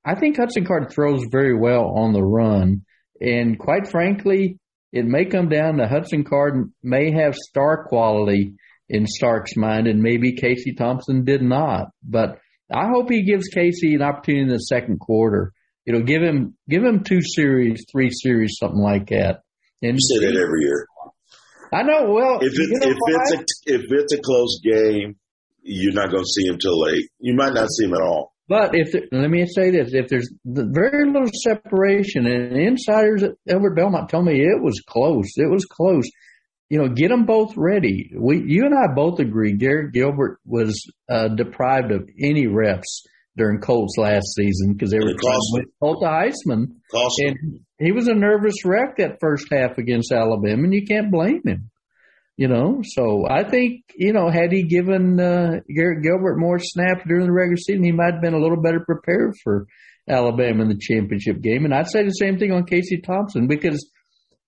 I 0.09 0.15
think 0.15 0.37
Hudson 0.37 0.65
Card 0.65 0.91
throws 0.91 1.23
very 1.29 1.55
well 1.55 1.93
on 1.95 2.13
the 2.13 2.23
run. 2.23 2.81
And 3.21 3.59
quite 3.59 3.87
frankly, 3.87 4.57
it 4.91 5.05
may 5.05 5.25
come 5.25 5.49
down 5.49 5.77
to 5.77 5.87
Hudson 5.87 6.23
Card 6.23 6.71
may 6.81 7.11
have 7.11 7.35
star 7.35 7.85
quality 7.85 8.55
in 8.87 9.05
Sark's 9.05 9.55
mind, 9.55 9.85
and 9.85 10.01
maybe 10.01 10.35
Casey 10.35 10.73
Thompson 10.73 11.25
did 11.25 11.43
not. 11.43 11.89
But 12.03 12.39
I 12.73 12.87
hope 12.87 13.11
he 13.11 13.23
gives 13.23 13.49
Casey 13.49 13.93
an 13.93 14.01
opportunity 14.01 14.45
in 14.45 14.49
the 14.49 14.57
second 14.57 14.99
quarter. 14.99 15.53
You 15.85 15.93
know, 15.93 16.01
give 16.01 16.23
him 16.23 16.55
give 16.67 16.83
him 16.83 17.03
two 17.03 17.21
series, 17.21 17.85
three 17.91 18.09
series, 18.09 18.57
something 18.59 18.81
like 18.81 19.09
that. 19.09 19.41
And 19.83 19.93
you 19.93 19.99
say 19.99 20.25
that 20.25 20.35
every 20.35 20.63
year. 20.63 20.87
I 21.71 21.83
know. 21.83 22.11
Well, 22.11 22.39
if, 22.41 22.53
it, 22.53 22.69
if 22.81 22.97
it's 22.97 23.33
a 23.33 23.75
if 23.75 23.81
it's 23.91 24.13
a 24.13 24.21
close 24.21 24.59
game, 24.63 25.17
you're 25.61 25.93
not 25.93 26.09
going 26.09 26.23
to 26.23 26.29
see 26.29 26.47
him 26.47 26.57
till 26.57 26.79
late. 26.79 27.05
You 27.19 27.35
might 27.35 27.53
not 27.53 27.67
see 27.69 27.85
him 27.85 27.93
at 27.93 28.01
all. 28.01 28.33
But 28.49 28.71
if 28.73 28.91
there, 28.91 29.03
let 29.11 29.29
me 29.29 29.45
say 29.45 29.69
this, 29.69 29.93
if 29.93 30.07
there's 30.07 30.33
very 30.43 31.05
little 31.05 31.29
separation, 31.43 32.25
and 32.25 32.57
insiders 32.57 33.21
at 33.21 33.33
Elbert 33.47 33.75
Belmont 33.75 34.09
told 34.09 34.25
me 34.25 34.41
it 34.41 34.61
was 34.61 34.81
close, 34.87 35.27
it 35.37 35.49
was 35.49 35.65
close. 35.65 36.09
You 36.69 36.79
know, 36.79 36.87
get 36.87 37.09
them 37.09 37.25
both 37.25 37.53
ready. 37.55 38.11
We, 38.15 38.43
you 38.45 38.65
and 38.65 38.75
I 38.75 38.93
both 38.93 39.19
agree. 39.19 39.53
Garrett 39.53 39.93
Gilbert 39.93 40.39
was 40.45 40.83
uh, 41.09 41.29
deprived 41.29 41.91
of 41.91 42.09
any 42.19 42.47
reps 42.47 43.05
during 43.37 43.59
Colts 43.59 43.97
last 43.97 44.35
season 44.35 44.73
because 44.73 44.91
they 44.91 44.97
were 44.97 45.13
trying 45.13 45.63
to 45.63 45.65
Colt 45.79 46.03
Heisman, 46.03 46.73
and 47.19 47.59
he 47.79 47.91
was 47.91 48.07
a 48.07 48.13
nervous 48.13 48.65
wreck 48.65 48.97
that 48.97 49.17
first 49.19 49.47
half 49.51 49.77
against 49.77 50.11
Alabama, 50.11 50.63
and 50.63 50.73
you 50.73 50.85
can't 50.85 51.11
blame 51.11 51.41
him. 51.45 51.69
You 52.39 52.47
know, 52.47 52.79
so 52.83 53.25
I 53.29 53.43
think, 53.43 53.83
you 53.97 54.13
know, 54.13 54.29
had 54.29 54.53
he 54.53 54.63
given 54.63 55.19
uh, 55.19 55.59
Gilbert 55.67 56.37
more 56.37 56.57
snaps 56.57 57.01
during 57.05 57.25
the 57.25 57.33
regular 57.33 57.57
season, 57.57 57.83
he 57.83 57.91
might 57.91 58.13
have 58.13 58.21
been 58.21 58.33
a 58.33 58.39
little 58.39 58.61
better 58.61 58.79
prepared 58.79 59.35
for 59.43 59.67
Alabama 60.09 60.63
in 60.63 60.69
the 60.69 60.79
championship 60.79 61.41
game. 61.41 61.65
And 61.65 61.73
I'd 61.73 61.89
say 61.89 62.01
the 62.01 62.11
same 62.11 62.39
thing 62.39 62.53
on 62.53 62.65
Casey 62.65 63.01
Thompson 63.01 63.47
because 63.47 63.91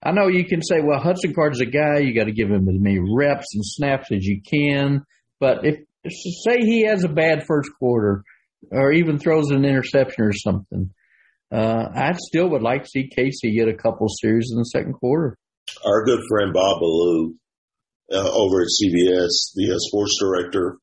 I 0.01 0.11
know 0.11 0.29
you 0.29 0.45
can 0.45 0.61
say, 0.61 0.79
well, 0.81 1.01
Hudson 1.01 1.33
Card's 1.33 1.59
a 1.59 1.65
guy, 1.65 1.97
you 1.97 2.15
got 2.15 2.27
to 2.27 2.31
give 2.31 2.49
him 2.49 2.69
as 2.69 2.79
many 2.79 2.97
reps 2.97 3.53
and 3.55 3.65
snaps 3.65 4.09
as 4.09 4.23
you 4.23 4.41
can. 4.41 5.03
But 5.41 5.65
if, 5.65 5.79
say 6.09 6.59
he 6.59 6.85
has 6.85 7.03
a 7.03 7.09
bad 7.09 7.43
first 7.45 7.71
quarter 7.77 8.23
or 8.71 8.93
even 8.93 9.19
throws 9.19 9.51
an 9.51 9.65
interception 9.65 10.23
or 10.23 10.31
something, 10.31 10.91
uh, 11.51 11.89
I 11.93 12.13
still 12.13 12.51
would 12.51 12.61
like 12.61 12.83
to 12.83 12.89
see 12.89 13.09
Casey 13.13 13.53
get 13.53 13.67
a 13.67 13.75
couple 13.75 14.07
series 14.07 14.49
in 14.49 14.59
the 14.59 14.63
second 14.63 14.93
quarter. 14.93 15.37
Our 15.85 16.05
good 16.05 16.21
friend 16.29 16.53
Bob 16.53 16.79
Ballou 16.79 17.35
uh, 18.11 18.31
over 18.33 18.61
at 18.61 18.67
CBS, 18.67 19.53
the 19.55 19.71
uh, 19.73 19.79
sports 19.79 20.17
director, 20.19 20.77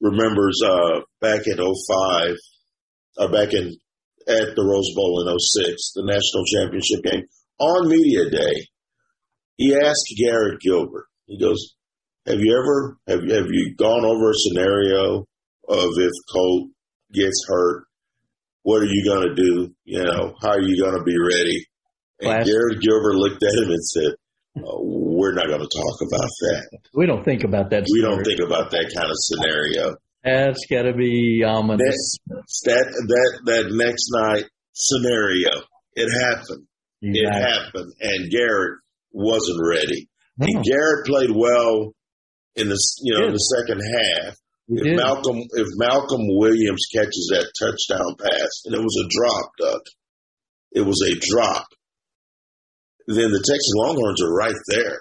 remembers 0.00 0.60
uh, 0.64 1.00
back 1.20 1.46
in 1.46 1.56
05, 1.56 2.34
uh, 3.18 3.28
back 3.28 3.52
in 3.52 3.76
at 4.28 4.56
the 4.56 4.64
Rose 4.64 4.92
Bowl 4.94 5.22
in 5.22 5.38
06, 5.38 5.92
the 5.94 6.02
national 6.02 6.44
championship 6.44 7.04
game, 7.04 7.24
on 7.58 7.88
media 7.88 8.28
day, 8.28 8.66
he 9.56 9.74
asked 9.74 10.12
Garrett 10.18 10.60
Gilbert, 10.60 11.06
he 11.26 11.38
goes, 11.38 11.74
have 12.26 12.40
you 12.40 12.58
ever, 12.58 12.98
have, 13.06 13.22
have 13.30 13.46
you 13.50 13.74
gone 13.76 14.04
over 14.04 14.30
a 14.30 14.34
scenario 14.34 15.26
of 15.68 15.90
if 15.96 16.12
Colt 16.32 16.70
gets 17.12 17.46
hurt, 17.48 17.84
what 18.62 18.82
are 18.82 18.86
you 18.86 19.04
going 19.08 19.28
to 19.28 19.34
do? 19.34 19.74
You 19.84 20.02
know, 20.02 20.34
how 20.42 20.50
are 20.50 20.60
you 20.60 20.82
going 20.82 20.98
to 20.98 21.04
be 21.04 21.16
ready? 21.16 21.66
And. 22.20 22.44
Garrett 22.44 22.80
Gilbert 22.80 23.14
looked 23.14 23.42
at 23.42 23.62
him 23.62 23.70
and 23.70 23.84
said, 23.84 24.12
uh, 24.56 24.62
we're 25.16 25.32
not 25.32 25.46
going 25.46 25.60
to 25.60 25.68
talk 25.68 25.96
about 26.02 26.30
that. 26.40 26.78
We 26.94 27.06
don't 27.06 27.24
think 27.24 27.44
about 27.44 27.70
that. 27.70 27.86
We 27.90 28.02
don't 28.02 28.22
think 28.22 28.40
about 28.40 28.70
that 28.70 28.92
kind 28.94 29.08
of 29.08 29.16
scenario. 29.16 29.96
That's 30.22 30.66
got 30.66 30.82
to 30.82 30.92
be 30.92 31.42
ominous. 31.46 32.18
That, 32.28 32.44
that 32.64 32.86
that 33.08 33.40
that 33.46 33.64
next 33.72 34.10
night 34.12 34.44
scenario, 34.72 35.50
it 35.94 36.10
happened. 36.10 36.66
It 37.02 37.30
happened, 37.30 37.92
and 38.00 38.30
Garrett 38.30 38.80
wasn't 39.12 39.60
ready. 39.62 40.08
No. 40.38 40.46
And 40.48 40.64
Garrett 40.64 41.06
played 41.06 41.30
well 41.30 41.94
in 42.56 42.68
the 42.68 42.80
you 43.02 43.14
know 43.14 43.26
in 43.26 43.32
the 43.32 43.38
second 43.38 43.80
half. 43.80 44.34
He 44.66 44.74
if 44.76 44.82
did. 44.82 44.96
Malcolm 44.96 45.38
if 45.52 45.68
Malcolm 45.76 46.26
Williams 46.36 46.86
catches 46.92 47.30
that 47.30 47.52
touchdown 47.54 48.16
pass, 48.18 48.62
and 48.64 48.74
it 48.74 48.82
was 48.82 48.96
a 48.98 49.08
drop, 49.08 49.52
Doug, 49.60 49.82
it 50.72 50.84
was 50.84 51.00
a 51.06 51.14
drop 51.14 51.68
then 53.06 53.30
the 53.30 53.44
Texas 53.46 53.72
Longhorns 53.74 54.22
are 54.22 54.34
right 54.34 54.54
there. 54.68 54.98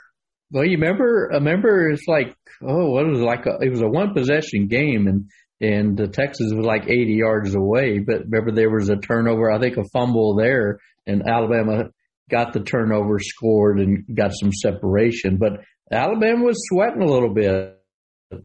Well, 0.51 0.65
you 0.65 0.77
remember, 0.77 1.29
remember, 1.33 1.89
it's 1.89 2.07
like, 2.07 2.35
oh, 2.61 2.91
what 2.91 3.07
was 3.07 3.19
it 3.19 3.23
like? 3.23 3.45
A, 3.45 3.57
it 3.61 3.69
was 3.69 3.81
a 3.81 3.87
one 3.87 4.13
possession 4.13 4.67
game, 4.67 5.07
and 5.07 5.29
and 5.61 5.97
the 5.97 6.07
Texas 6.07 6.53
was 6.53 6.65
like 6.65 6.83
80 6.87 7.13
yards 7.13 7.55
away. 7.55 7.99
But 7.99 8.25
remember, 8.29 8.51
there 8.51 8.69
was 8.69 8.89
a 8.89 8.97
turnover, 8.97 9.51
I 9.51 9.59
think, 9.59 9.77
a 9.77 9.83
fumble 9.91 10.35
there, 10.35 10.79
and 11.07 11.27
Alabama 11.27 11.85
got 12.29 12.53
the 12.53 12.61
turnover, 12.61 13.19
scored, 13.19 13.79
and 13.79 14.05
got 14.15 14.33
some 14.33 14.51
separation. 14.51 15.37
But 15.37 15.61
Alabama 15.91 16.45
was 16.45 16.57
sweating 16.69 17.01
a 17.01 17.11
little 17.11 17.33
bit. 17.33 17.77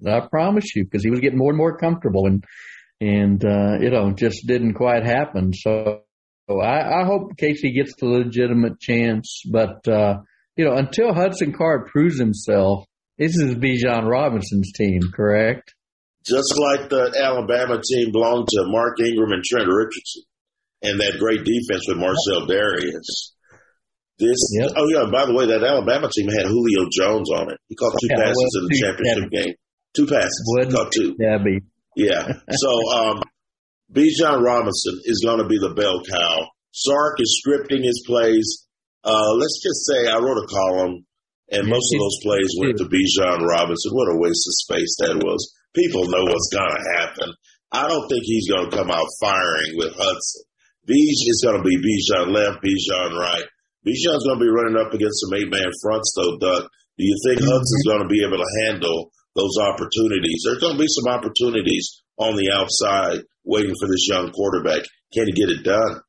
I 0.07 0.21
promise 0.31 0.77
you, 0.77 0.85
because 0.85 1.03
he 1.03 1.11
was 1.11 1.21
getting 1.21 1.39
more 1.39 1.51
and 1.51 1.59
more 1.59 1.77
comfortable, 1.77 2.27
and 2.27 2.45
and 3.01 3.45
uh, 3.45 3.79
you 3.81 3.91
know, 3.91 4.13
just 4.13 4.47
didn't 4.47 4.75
quite 4.75 5.05
happen. 5.05 5.53
So 5.53 6.03
so 6.51 6.61
I, 6.61 7.03
I 7.03 7.05
hope 7.05 7.37
Casey 7.37 7.73
gets 7.73 7.95
the 7.97 8.07
legitimate 8.07 8.81
chance, 8.81 9.43
but 9.49 9.87
uh, 9.87 10.19
you 10.61 10.67
know, 10.67 10.77
until 10.77 11.15
Hudson 11.15 11.55
Card 11.55 11.87
proves 11.87 12.19
himself, 12.19 12.85
this 13.17 13.35
is 13.35 13.55
Bijan 13.55 14.07
Robinson's 14.07 14.73
team, 14.73 15.01
correct? 15.11 15.75
Just 16.27 16.53
like 16.59 16.91
the 16.91 17.17
Alabama 17.17 17.81
team 17.81 18.13
belonged 18.13 18.49
to 18.49 18.65
Mark 18.67 19.01
Ingram 19.01 19.33
and 19.33 19.43
Trent 19.43 19.67
Richardson, 19.67 20.23
and 20.83 21.01
that 21.01 21.17
great 21.19 21.49
defense 21.49 21.89
with 21.89 21.97
Marcell 21.97 22.47
Dareus. 22.47 23.33
This, 24.19 24.37
yep. 24.53 24.73
oh 24.77 24.87
yeah. 24.89 25.09
By 25.11 25.25
the 25.25 25.33
way, 25.33 25.47
that 25.47 25.65
Alabama 25.65 26.11
team 26.13 26.29
had 26.29 26.45
Julio 26.45 26.91
Jones 26.93 27.31
on 27.33 27.51
it. 27.53 27.59
He 27.69 27.75
caught 27.75 27.97
two 27.99 28.09
yeah, 28.11 28.21
passes 28.21 28.37
well, 28.37 28.61
in 28.61 28.69
the 28.69 28.81
championship 28.85 29.31
game. 29.31 29.55
Two 29.97 30.07
passes. 30.07 30.45
Wouldn't 30.45 30.75
caught 30.77 30.93
two. 30.93 31.17
Debbie. 31.17 31.65
Yeah. 31.97 32.29
So, 32.51 32.71
um, 32.93 33.23
Bijan 33.91 34.45
Robinson 34.45 35.01
is 35.05 35.25
going 35.25 35.39
to 35.39 35.49
be 35.49 35.57
the 35.57 35.73
bell 35.73 36.03
cow. 36.05 36.49
Sark 36.73 37.17
is 37.19 37.41
scripting 37.41 37.83
his 37.83 38.05
plays. 38.07 38.67
Uh, 39.05 39.33
let's 39.37 39.61
just 39.63 39.87
say 39.87 40.09
I 40.09 40.19
wrote 40.19 40.45
a 40.45 40.47
column, 40.47 41.07
and 41.51 41.69
most 41.69 41.89
of 41.95 42.01
those 42.01 42.21
plays 42.23 42.53
went 42.61 42.79
to 42.79 42.85
Bijan 42.85 43.47
Robinson. 43.47 43.93
What 43.93 44.13
a 44.13 44.19
waste 44.19 44.47
of 44.47 44.55
space 44.65 44.95
that 45.01 45.23
was. 45.25 45.41
People 45.75 46.11
know 46.11 46.25
what's 46.25 46.53
going 46.53 46.75
to 46.75 46.91
happen. 47.01 47.33
I 47.73 47.89
don't 47.89 48.09
think 48.09 48.23
he's 48.25 48.51
going 48.51 48.69
to 48.69 48.77
come 48.77 48.91
out 48.91 49.07
firing 49.21 49.79
with 49.79 49.95
Hudson. 49.95 50.43
Bij 50.89 51.07
is 51.31 51.43
going 51.45 51.57
to 51.57 51.63
be 51.63 51.79
Bijan 51.79 52.35
left, 52.35 52.65
Bijan 52.65 53.15
right. 53.17 53.47
Bijan's 53.87 54.27
going 54.27 54.39
to 54.39 54.45
be 54.45 54.51
running 54.51 54.77
up 54.77 54.93
against 54.93 55.23
some 55.23 55.35
eight-man 55.39 55.71
fronts, 55.81 56.13
though, 56.17 56.37
Doug. 56.37 56.69
Do 56.99 57.05
you 57.07 57.17
think 57.25 57.41
mm-hmm. 57.41 57.49
Hudson's 57.49 57.87
going 57.87 58.03
to 58.03 58.13
be 58.13 58.25
able 58.27 58.37
to 58.37 58.55
handle 58.67 59.11
those 59.35 59.57
opportunities? 59.63 60.43
There's 60.45 60.61
going 60.61 60.77
to 60.77 60.83
be 60.83 60.91
some 60.91 61.09
opportunities 61.09 62.03
on 62.19 62.37
the 62.37 62.51
outside 62.53 63.25
waiting 63.45 63.75
for 63.81 63.89
this 63.89 64.09
young 64.09 64.33
quarterback. 64.33 64.83
Can 65.15 65.27
he 65.27 65.33
get 65.33 65.49
it 65.49 65.65
done? 65.65 66.03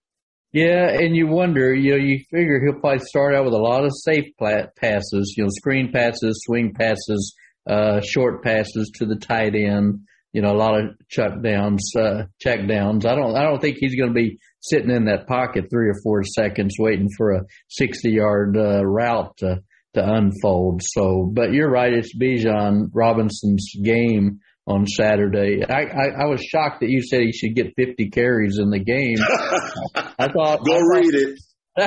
Yeah, 0.54 0.90
and 0.90 1.16
you 1.16 1.28
wonder, 1.28 1.74
you 1.74 1.92
know, 1.92 1.98
you 1.98 2.20
figure 2.30 2.60
he'll 2.62 2.82
probably 2.82 3.00
start 3.00 3.36
out 3.36 3.46
with 3.46 3.54
a 3.54 3.58
lot 3.58 3.86
of 3.86 3.92
safe 3.94 4.26
passes, 4.38 5.34
you 5.38 5.44
know, 5.44 5.50
screen 5.50 5.94
passes, 5.94 6.44
swing 6.46 6.74
passes, 6.74 7.36
uh, 7.70 8.02
short 8.02 8.44
passes 8.44 8.92
to 8.96 9.06
the 9.06 9.16
tight 9.16 9.56
end, 9.56 10.02
you 10.34 10.42
know, 10.42 10.52
a 10.52 10.58
lot 10.58 10.78
of 10.78 10.90
chuck 11.08 11.42
downs, 11.42 11.94
uh, 11.98 12.24
check 12.40 12.68
downs. 12.68 13.06
I 13.06 13.16
don't, 13.16 13.34
I 13.36 13.44
don't 13.44 13.62
think 13.62 13.78
he's 13.80 13.96
going 13.96 14.10
to 14.10 14.14
be 14.14 14.40
sitting 14.60 14.92
in 14.92 15.06
that 15.06 15.26
pocket 15.26 15.66
three 15.72 15.90
or 15.90 15.96
four 16.04 16.24
seconds 16.24 16.76
waiting 16.78 17.08
for 17.18 17.32
a 17.32 17.44
60 17.70 18.12
yard, 18.12 18.58
uh, 18.58 18.86
route 18.86 19.38
to, 19.38 19.62
to 19.94 20.14
unfold. 20.14 20.82
So, 20.84 21.32
but 21.34 21.54
you're 21.54 21.72
right. 21.72 21.94
It's 21.94 22.14
Bijan 22.18 22.90
Robinson's 22.94 23.72
game 23.82 24.40
on 24.68 24.86
Saturday. 24.86 25.64
I, 25.68 25.82
I, 25.82 26.24
I, 26.24 26.26
was 26.26 26.42
shocked 26.44 26.82
that 26.82 26.90
you 26.90 27.02
said 27.02 27.22
he 27.22 27.32
should 27.32 27.56
get 27.56 27.74
50 27.76 28.10
carries 28.10 28.60
in 28.60 28.70
the 28.70 28.80
game. 28.80 29.18
I 30.20 30.28
thought. 30.28 30.66
Go 30.66 30.74
I 30.74 30.80
thought, 30.80 30.96
read 30.96 31.16
it. 31.16 31.40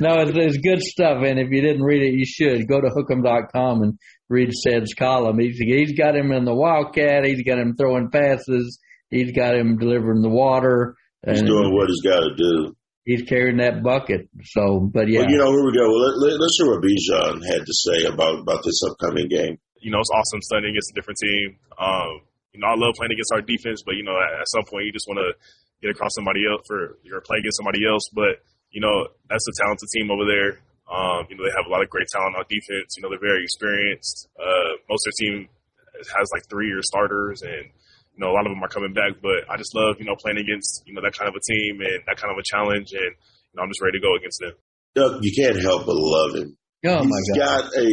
no, 0.00 0.20
it's, 0.22 0.32
it's, 0.34 0.58
good 0.58 0.80
stuff. 0.80 1.22
And 1.24 1.38
if 1.38 1.50
you 1.50 1.62
didn't 1.62 1.82
read 1.82 2.02
it, 2.02 2.12
you 2.12 2.26
should 2.26 2.68
go 2.68 2.80
to 2.80 2.88
hook'em.com 2.88 3.82
and 3.82 3.98
read 4.28 4.50
Ced's 4.52 4.94
column. 4.94 5.38
He's, 5.38 5.58
he's 5.58 5.96
got 5.96 6.16
him 6.16 6.32
in 6.32 6.44
the 6.44 6.54
Wildcat. 6.54 7.24
He's 7.24 7.42
got 7.42 7.58
him 7.58 7.76
throwing 7.76 8.10
passes. 8.10 8.78
He's 9.08 9.32
got 9.32 9.54
him 9.54 9.78
delivering 9.78 10.22
the 10.22 10.28
water. 10.28 10.96
He's 11.26 11.42
doing 11.42 11.74
what 11.74 11.88
he's 11.88 12.02
got 12.02 12.20
to 12.20 12.34
do. 12.34 12.76
He's 13.04 13.22
carrying 13.22 13.58
that 13.58 13.82
bucket. 13.82 14.28
So, 14.44 14.80
but 14.80 15.08
yeah. 15.08 15.20
Well, 15.20 15.30
you 15.30 15.38
know, 15.38 15.50
here 15.50 15.64
we 15.64 15.72
go. 15.72 15.88
Well, 15.88 16.20
let, 16.20 16.40
us 16.40 16.56
hear 16.58 16.70
what 16.70 16.82
Bijan 16.82 17.44
had 17.44 17.66
to 17.66 17.72
say 17.72 18.04
about, 18.06 18.40
about 18.40 18.62
this 18.64 18.82
upcoming 18.88 19.28
game. 19.28 19.58
You 19.80 19.90
know, 19.90 20.00
it's 20.00 20.12
awesome 20.12 20.40
studying 20.42 20.72
against 20.76 20.92
a 20.92 20.96
different 20.96 21.18
team. 21.18 21.56
Um, 21.80 22.20
you 22.52 22.60
know, 22.60 22.68
I 22.68 22.76
love 22.76 22.94
playing 22.96 23.12
against 23.12 23.32
our 23.32 23.40
defense, 23.40 23.82
but, 23.84 23.96
you 23.96 24.04
know, 24.04 24.16
at, 24.18 24.44
at 24.44 24.48
some 24.48 24.64
point 24.68 24.84
you 24.84 24.92
just 24.92 25.08
want 25.08 25.18
to 25.18 25.32
get 25.80 25.90
across 25.90 26.12
somebody 26.14 26.44
else 26.44 26.62
for 26.66 26.98
or 27.00 27.20
play 27.24 27.38
against 27.40 27.56
somebody 27.56 27.86
else. 27.86 28.10
But, 28.12 28.44
you 28.70 28.80
know, 28.80 29.08
that's 29.28 29.46
a 29.48 29.54
talented 29.56 29.88
team 29.94 30.10
over 30.10 30.26
there. 30.26 30.60
Um, 30.90 31.30
you 31.30 31.38
know, 31.38 31.46
they 31.46 31.54
have 31.54 31.66
a 31.66 31.72
lot 31.72 31.82
of 31.82 31.88
great 31.88 32.10
talent 32.10 32.34
on 32.36 32.44
defense. 32.50 32.98
You 32.98 33.02
know, 33.02 33.08
they're 33.08 33.22
very 33.22 33.46
experienced. 33.46 34.28
Uh, 34.34 34.76
most 34.90 35.06
of 35.06 35.14
their 35.14 35.18
team 35.22 35.48
has 35.96 36.26
like 36.34 36.44
three 36.50 36.66
year 36.66 36.82
starters 36.82 37.42
and, 37.42 37.70
you 38.14 38.18
know, 38.18 38.32
a 38.32 38.34
lot 38.34 38.44
of 38.44 38.52
them 38.52 38.62
are 38.62 38.68
coming 38.68 38.92
back, 38.92 39.22
but 39.22 39.46
I 39.48 39.56
just 39.56 39.74
love, 39.74 39.96
you 39.98 40.04
know, 40.04 40.16
playing 40.18 40.38
against, 40.38 40.82
you 40.84 40.92
know, 40.92 41.00
that 41.00 41.16
kind 41.16 41.28
of 41.30 41.38
a 41.38 41.40
team 41.40 41.80
and 41.80 42.02
that 42.06 42.18
kind 42.18 42.34
of 42.34 42.38
a 42.38 42.44
challenge. 42.44 42.92
And, 42.92 43.14
you 43.14 43.54
know, 43.54 43.62
I'm 43.62 43.70
just 43.70 43.80
ready 43.80 43.98
to 43.98 44.04
go 44.04 44.12
against 44.18 44.40
them. 44.40 44.52
Doug, 44.94 45.22
you 45.22 45.32
can't 45.32 45.62
help 45.62 45.86
but 45.86 45.94
love 45.94 46.34
him. 46.34 46.56
Oh, 46.84 47.04
he's 47.06 47.30
got 47.38 47.64
a, 47.76 47.86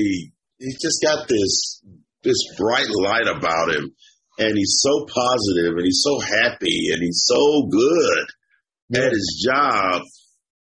he's 0.60 0.82
just 0.82 1.02
got 1.04 1.28
this, 1.28 1.82
this 2.24 2.38
bright 2.58 2.90
light 2.90 3.28
about 3.28 3.76
him. 3.76 3.92
And 4.40 4.56
he's 4.56 4.80
so 4.82 5.06
positive 5.08 5.78
and 5.78 5.86
he's 5.86 6.04
so 6.04 6.20
happy 6.20 6.92
and 6.94 7.02
he's 7.02 7.26
so 7.26 7.68
good 7.72 8.26
yeah. 8.90 9.02
at 9.02 9.12
his 9.12 9.44
job. 9.44 10.04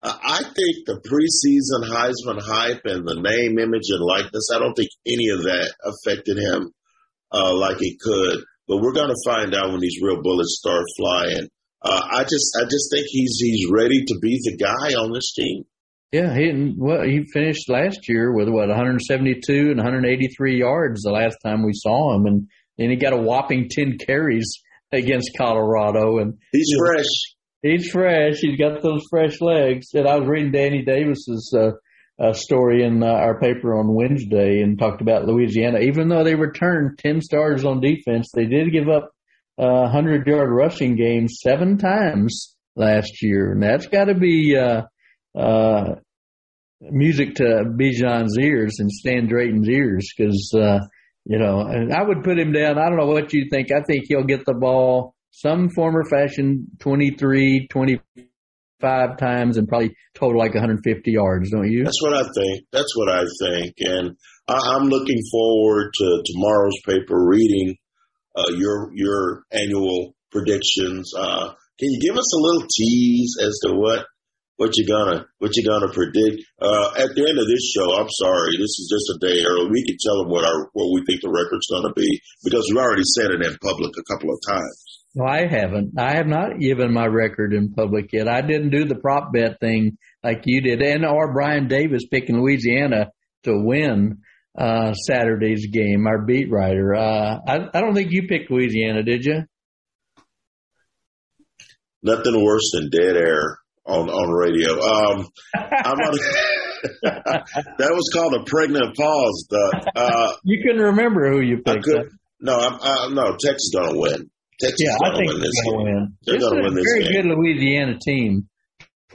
I 0.05 0.43
think 0.43 0.85
the 0.85 1.01
preseason 1.01 1.89
Heisman 1.89 2.39
hype 2.39 2.85
and 2.85 3.07
the 3.07 3.19
name, 3.19 3.57
image, 3.57 3.89
and 3.89 4.05
likeness, 4.05 4.49
I 4.53 4.59
don't 4.59 4.75
think 4.75 4.89
any 5.05 5.29
of 5.29 5.43
that 5.43 5.73
affected 5.83 6.37
him 6.37 6.71
uh, 7.31 7.55
like 7.55 7.81
it 7.81 7.97
could. 7.99 8.45
But 8.67 8.81
we're 8.81 8.93
going 8.93 9.09
to 9.09 9.25
find 9.25 9.55
out 9.55 9.71
when 9.71 9.79
these 9.79 9.99
real 10.01 10.21
bullets 10.21 10.59
start 10.61 10.83
flying. 10.97 11.49
Uh, 11.81 12.01
I 12.11 12.23
just, 12.23 12.55
I 12.59 12.65
just 12.65 12.89
think 12.91 13.07
he's 13.09 13.37
he's 13.39 13.69
ready 13.71 14.05
to 14.05 14.19
be 14.21 14.39
the 14.43 14.57
guy 14.57 14.93
on 14.93 15.11
this 15.11 15.33
team. 15.33 15.65
Yeah, 16.15 16.33
he 16.33 16.73
well, 16.77 17.01
he 17.01 17.25
finished 17.33 17.67
last 17.69 18.07
year 18.07 18.31
with 18.33 18.47
what 18.47 18.69
172 18.69 19.53
and 19.53 19.75
183 19.75 20.57
yards 20.57 21.01
the 21.01 21.11
last 21.11 21.35
time 21.43 21.65
we 21.65 21.73
saw 21.73 22.15
him, 22.15 22.25
and 22.25 22.47
then 22.77 22.89
he 22.89 22.95
got 22.95 23.11
a 23.11 23.17
whopping 23.17 23.67
10 23.69 23.97
carries 23.97 24.61
against 24.93 25.31
Colorado. 25.37 26.19
And 26.19 26.35
he's 26.53 26.73
fresh. 26.77 27.35
He's 27.61 27.91
fresh. 27.91 28.37
He's 28.39 28.57
got 28.57 28.81
those 28.81 29.03
fresh 29.09 29.41
legs. 29.41 29.87
And 29.93 30.07
I 30.07 30.17
was 30.17 30.29
reading 30.29 30.53
Danny 30.53 30.85
Davis's 30.85 31.53
uh, 31.53 31.71
uh, 32.23 32.31
story 32.31 32.85
in 32.85 33.03
uh, 33.03 33.07
our 33.07 33.37
paper 33.41 33.77
on 33.77 33.93
Wednesday 33.93 34.61
and 34.61 34.79
talked 34.79 35.01
about 35.01 35.25
Louisiana. 35.25 35.79
Even 35.79 36.07
though 36.07 36.23
they 36.23 36.35
returned 36.35 36.97
10 36.99 37.19
stars 37.19 37.65
on 37.65 37.81
defense, 37.81 38.29
they 38.33 38.45
did 38.45 38.71
give 38.71 38.87
up 38.87 39.11
a 39.57 39.67
100 39.67 40.25
yard 40.27 40.49
rushing 40.49 40.95
game 40.95 41.27
seven 41.27 41.77
times 41.77 42.55
last 42.77 43.21
year. 43.21 43.51
And 43.51 43.61
that's 43.61 43.87
got 43.87 44.05
to 44.05 44.15
be 44.15 44.55
uh, 44.57 44.83
uh, 45.37 45.95
music 46.91 47.35
to 47.35 47.43
Bijan's 47.43 48.37
ears 48.39 48.75
and 48.79 48.91
Stan 48.91 49.27
Drayton's 49.27 49.69
ears 49.69 50.11
because, 50.15 50.51
uh, 50.55 50.79
you 51.25 51.39
know, 51.39 51.61
and 51.61 51.93
I 51.93 52.03
would 52.03 52.23
put 52.23 52.39
him 52.39 52.51
down. 52.51 52.77
I 52.77 52.89
don't 52.89 52.97
know 52.97 53.07
what 53.07 53.33
you 53.33 53.47
think. 53.49 53.71
I 53.71 53.81
think 53.87 54.05
he'll 54.07 54.23
get 54.23 54.45
the 54.45 54.53
ball 54.53 55.15
some 55.31 55.69
form 55.69 55.97
or 55.97 56.05
fashion 56.05 56.67
23, 56.79 57.67
25 57.67 59.17
times 59.17 59.57
and 59.57 59.67
probably 59.67 59.95
total 60.13 60.39
like 60.39 60.53
150 60.53 61.11
yards, 61.11 61.51
don't 61.51 61.69
you? 61.69 61.83
That's 61.83 62.01
what 62.01 62.13
I 62.13 62.23
think. 62.23 62.65
That's 62.71 62.95
what 62.95 63.09
I 63.09 63.23
think. 63.41 63.73
And 63.79 64.15
I, 64.47 64.75
am 64.75 64.87
looking 64.87 65.19
forward 65.31 65.91
to 65.95 66.23
tomorrow's 66.25 66.79
paper 66.85 67.25
reading 67.27 67.75
uh, 68.35 68.51
your 68.55 68.91
your 68.93 69.43
annual 69.51 70.15
predictions. 70.31 71.11
Uh, 71.17 71.53
can 71.79 71.91
you 71.91 71.99
give 71.99 72.17
us 72.17 72.33
a 72.33 72.41
little 72.41 72.67
tease 72.69 73.35
as 73.41 73.59
to 73.63 73.73
what 73.73 74.05
what 74.57 74.75
you 74.77 74.87
gonna 74.87 75.25
what 75.39 75.55
you 75.55 75.65
gonna 75.65 75.91
predict 75.91 76.43
uh, 76.61 76.91
at 76.97 77.13
the 77.15 77.27
end 77.27 77.39
of 77.39 77.47
this 77.47 77.71
show? 77.75 77.95
I'm 77.99 78.09
sorry, 78.09 78.55
this 78.57 78.79
is 78.79 78.87
just 78.89 79.11
a 79.15 79.19
day 79.19 79.43
early. 79.43 79.69
We 79.69 79.85
can 79.85 79.97
tell 79.99 80.19
them 80.19 80.29
what 80.29 80.45
our 80.45 80.69
what 80.73 80.93
we 80.93 81.03
think 81.05 81.21
the 81.21 81.29
record's 81.29 81.67
gonna 81.67 81.93
be 81.93 82.21
because 82.43 82.67
we 82.71 82.79
already 82.79 83.03
said 83.03 83.31
it 83.31 83.45
in 83.45 83.57
public 83.61 83.91
a 83.97 84.13
couple 84.13 84.31
of 84.31 84.39
times. 84.47 85.01
No, 85.15 85.25
I 85.25 85.47
haven't. 85.47 85.97
I 85.97 86.15
have 86.15 86.27
not 86.27 86.59
given 86.59 86.93
my 86.93 87.05
record 87.05 87.53
in 87.53 87.73
public 87.73 88.11
yet. 88.11 88.27
I 88.27 88.41
didn't 88.41 88.71
do 88.71 88.85
the 88.85 88.95
prop 88.95 89.31
bet 89.31 89.59
thing 89.59 89.97
like 90.23 90.43
you 90.45 90.61
did, 90.61 90.81
and 90.81 91.05
or 91.05 91.33
Brian 91.33 91.67
Davis 91.67 92.07
picking 92.07 92.41
Louisiana 92.41 93.11
to 93.43 93.53
win 93.57 94.19
uh, 94.57 94.93
Saturday's 94.93 95.67
game. 95.67 96.07
Our 96.07 96.25
beat 96.25 96.49
writer. 96.49 96.95
Uh, 96.95 97.39
I, 97.47 97.59
I 97.73 97.81
don't 97.81 97.93
think 97.93 98.11
you 98.11 98.27
picked 98.27 98.51
Louisiana, 98.51 99.03
did 99.03 99.25
you? 99.25 99.43
Nothing 102.03 102.43
worse 102.43 102.71
than 102.73 102.89
dead 102.89 103.17
air 103.17 103.59
on 103.85 104.09
on 104.09 104.29
radio. 104.31 104.71
Um, 104.81 105.27
I'm 105.55 105.97
on, 105.97 106.17
that 107.03 107.91
was 107.93 108.09
called 108.13 108.33
a 108.35 108.43
pregnant 108.43 108.95
pause. 108.95 109.47
Uh, 109.95 110.33
you 110.43 110.63
can 110.63 110.77
remember 110.81 111.31
who 111.31 111.41
you 111.41 111.57
picked. 111.57 111.87
no, 112.39 112.57
I'm, 112.57 112.79
I, 112.81 113.09
no. 113.13 113.37
Texas 113.39 113.71
gonna 113.73 113.97
win. 113.97 114.29
Texas 114.59 114.79
yeah, 114.79 114.97
gonna 115.01 115.15
I 115.15 115.17
think 115.17 115.31
win 115.31 115.41
this 115.41 115.61
gonna 115.65 115.77
game. 115.77 115.93
Win. 115.93 116.17
They're 116.25 116.35
this 116.35 116.43
gonna 116.43 116.61
win 116.61 116.71
a 116.71 116.75
this 116.75 116.85
very 116.85 117.03
game. 117.03 117.13
good 117.13 117.25
Louisiana 117.37 117.99
team. 117.99 118.49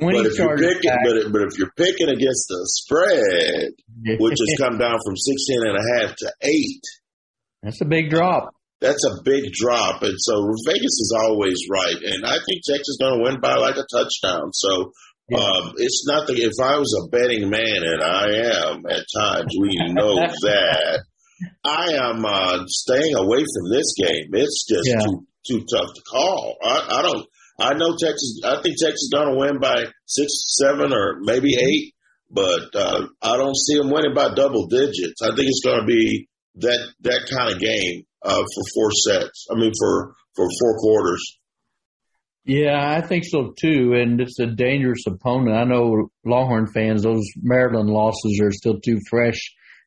But 0.01 0.15
if 0.27 0.39
you're 0.39 0.57
picking, 0.57 0.97
but, 1.05 1.33
but 1.33 1.43
if 1.43 1.59
you're 1.59 1.73
picking 1.77 2.09
against 2.09 2.47
the 2.49 2.63
spread, 2.65 3.73
which 4.19 4.39
has 4.39 4.55
come 4.59 4.79
down 4.79 4.97
from 5.05 5.15
16 5.17 5.61
and 5.67 5.77
a 5.77 6.01
half 6.01 6.17
to 6.17 6.33
eight, 6.43 6.83
that's 7.63 7.83
a 7.83 7.85
big 7.85 8.09
drop. 8.09 8.55
That's 8.81 9.05
a 9.05 9.23
big 9.25 9.53
drop, 9.53 10.03
and 10.03 10.17
so 10.17 10.41
Vegas 10.67 10.97
is 11.05 11.15
always 11.17 11.59
right, 11.71 11.97
and 11.97 12.25
I 12.25 12.39
think 12.47 12.63
Texas 12.65 12.97
is 12.97 12.99
going 13.01 13.19
to 13.19 13.23
win 13.23 13.41
by 13.41 13.57
like 13.57 13.77
a 13.77 13.85
touchdown. 13.93 14.53
So 14.55 14.93
yeah. 15.29 15.39
um, 15.39 15.73
it's 15.77 16.07
not 16.07 16.27
that 16.27 16.39
if 16.39 16.53
I 16.63 16.79
was 16.79 16.97
a 16.97 17.09
betting 17.09 17.51
man, 17.51 17.85
and 17.85 18.03
I 18.03 18.25
am 18.57 18.87
at 18.89 19.05
times, 19.15 19.55
we 19.61 19.77
know 19.93 20.15
that 20.43 21.05
I 21.65 21.93
am 21.93 22.25
uh, 22.25 22.65
staying 22.67 23.17
away 23.17 23.41
from 23.41 23.71
this 23.71 23.93
game. 23.97 24.31
It's 24.33 24.65
just 24.67 24.89
yeah. 24.89 25.05
too 25.05 25.27
too 25.47 25.65
tough 25.71 25.93
to 25.95 26.03
call. 26.11 26.57
I, 26.63 26.99
I 26.99 27.03
don't. 27.03 27.27
I 27.59 27.75
know 27.75 27.97
Texas. 27.97 28.41
I 28.45 28.63
think 28.63 28.77
Texas 28.81 29.09
is 29.09 29.13
going 29.13 29.29
to 29.29 29.39
win 29.39 29.61
by 29.61 29.85
six, 30.07 30.33
seven, 30.59 30.95
or 30.95 31.21
maybe 31.21 31.55
eight. 31.55 31.95
But 32.31 32.75
uh, 32.75 33.09
I 33.21 33.37
don't 33.37 33.57
see 33.57 33.77
them 33.77 33.91
winning 33.91 34.15
by 34.15 34.33
double 34.35 34.69
digits. 34.69 35.21
I 35.21 35.35
think 35.35 35.49
it's 35.49 35.65
going 35.65 35.81
to 35.81 35.87
be 35.87 36.29
that 36.57 36.81
that 37.03 37.29
kind 37.29 37.53
of 37.53 37.61
game 37.61 38.05
uh, 38.23 38.43
for 38.55 38.65
four 38.75 38.91
sets. 38.93 39.47
I 39.51 39.55
mean, 39.55 39.73
for 39.79 40.15
for 40.37 40.47
four 40.61 40.79
quarters. 40.79 41.39
Yeah, 42.45 42.79
I 42.81 43.07
think 43.07 43.25
so 43.27 43.53
too. 43.61 43.93
And 43.95 44.21
it's 44.21 44.39
a 44.41 44.47
dangerous 44.47 45.05
opponent. 45.07 45.57
I 45.57 45.65
know 45.65 46.09
Longhorn 46.25 46.69
fans; 46.73 47.03
those 47.03 47.25
Maryland 47.37 47.91
losses 47.91 48.41
are 48.43 48.53
still 48.53 48.81
too 48.81 48.99
fresh 49.09 49.39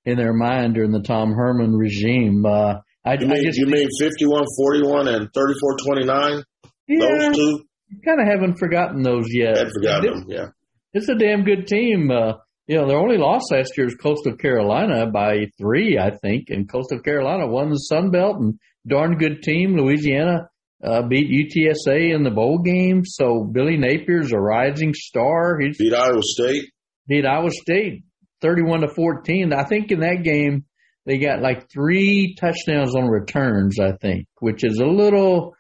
in 0.06 0.18
their 0.18 0.34
mind 0.34 0.76
during 0.76 0.92
the 0.92 1.02
Tom 1.02 1.34
Herman 1.34 1.76
regime. 1.76 2.46
Uh, 2.46 2.76
I, 3.06 3.14
you 3.16 3.28
mean, 3.28 3.32
I 3.32 3.44
just, 3.44 3.58
you 3.58 3.66
mean 3.66 3.88
51-41 4.02 5.14
and 5.14 5.30
34-29? 5.34 6.44
Yeah, 6.88 7.00
those 7.00 7.36
two? 7.36 7.66
Kind 8.06 8.22
of 8.22 8.28
haven't 8.28 8.58
forgotten 8.58 9.04
those 9.04 9.26
yet. 9.30 9.58
I've 9.58 9.72
forgotten 9.72 10.14
them, 10.14 10.26
yeah. 10.28 10.48
It's 10.94 11.10
a 11.10 11.16
damn 11.16 11.44
good 11.44 11.68
team. 11.68 12.10
Uh, 12.10 12.34
you 12.68 12.78
know, 12.78 12.88
their 12.88 12.97
only 12.97 13.18
loss 13.18 13.51
last 13.51 13.78
year 13.78 13.86
was 13.86 13.95
Coastal 13.95 14.36
Carolina 14.36 15.07
by 15.11 15.47
three, 15.57 15.97
I 15.97 16.11
think, 16.11 16.49
and 16.49 16.70
Coastal 16.70 16.99
Carolina 16.99 17.47
won 17.47 17.70
the 17.70 17.76
Sun 17.76 18.11
Belt 18.11 18.38
and 18.39 18.59
darn 18.88 19.18
good 19.18 19.41
team. 19.43 19.76
Louisiana 19.76 20.49
uh, 20.84 21.01
beat 21.07 21.30
UTSA 21.30 22.14
in 22.14 22.24
the 22.24 22.32
bowl 22.32 22.59
game, 22.59 23.03
so 23.05 23.43
Billy 23.43 23.78
Napier's 23.78 24.32
a 24.32 24.38
rising 24.38 24.93
star. 24.93 25.59
He's 25.59 25.78
beat 25.78 25.93
Iowa 25.93 26.22
State. 26.22 26.70
Beat 27.07 27.26
Iowa 27.26 27.49
State, 27.51 28.03
thirty-one 28.41 28.82
to 28.82 28.88
fourteen. 28.88 29.53
I 29.53 29.64
think 29.66 29.91
in 29.91 29.99
that 30.01 30.24
game 30.24 30.66
they 31.05 31.18
got 31.18 31.41
like 31.41 31.70
three 31.72 32.36
touchdowns 32.39 32.95
on 32.95 33.07
returns. 33.07 33.80
I 33.80 33.93
think, 33.93 34.28
which 34.39 34.64
is 34.64 34.80
a 34.80 34.86
little 34.86 35.53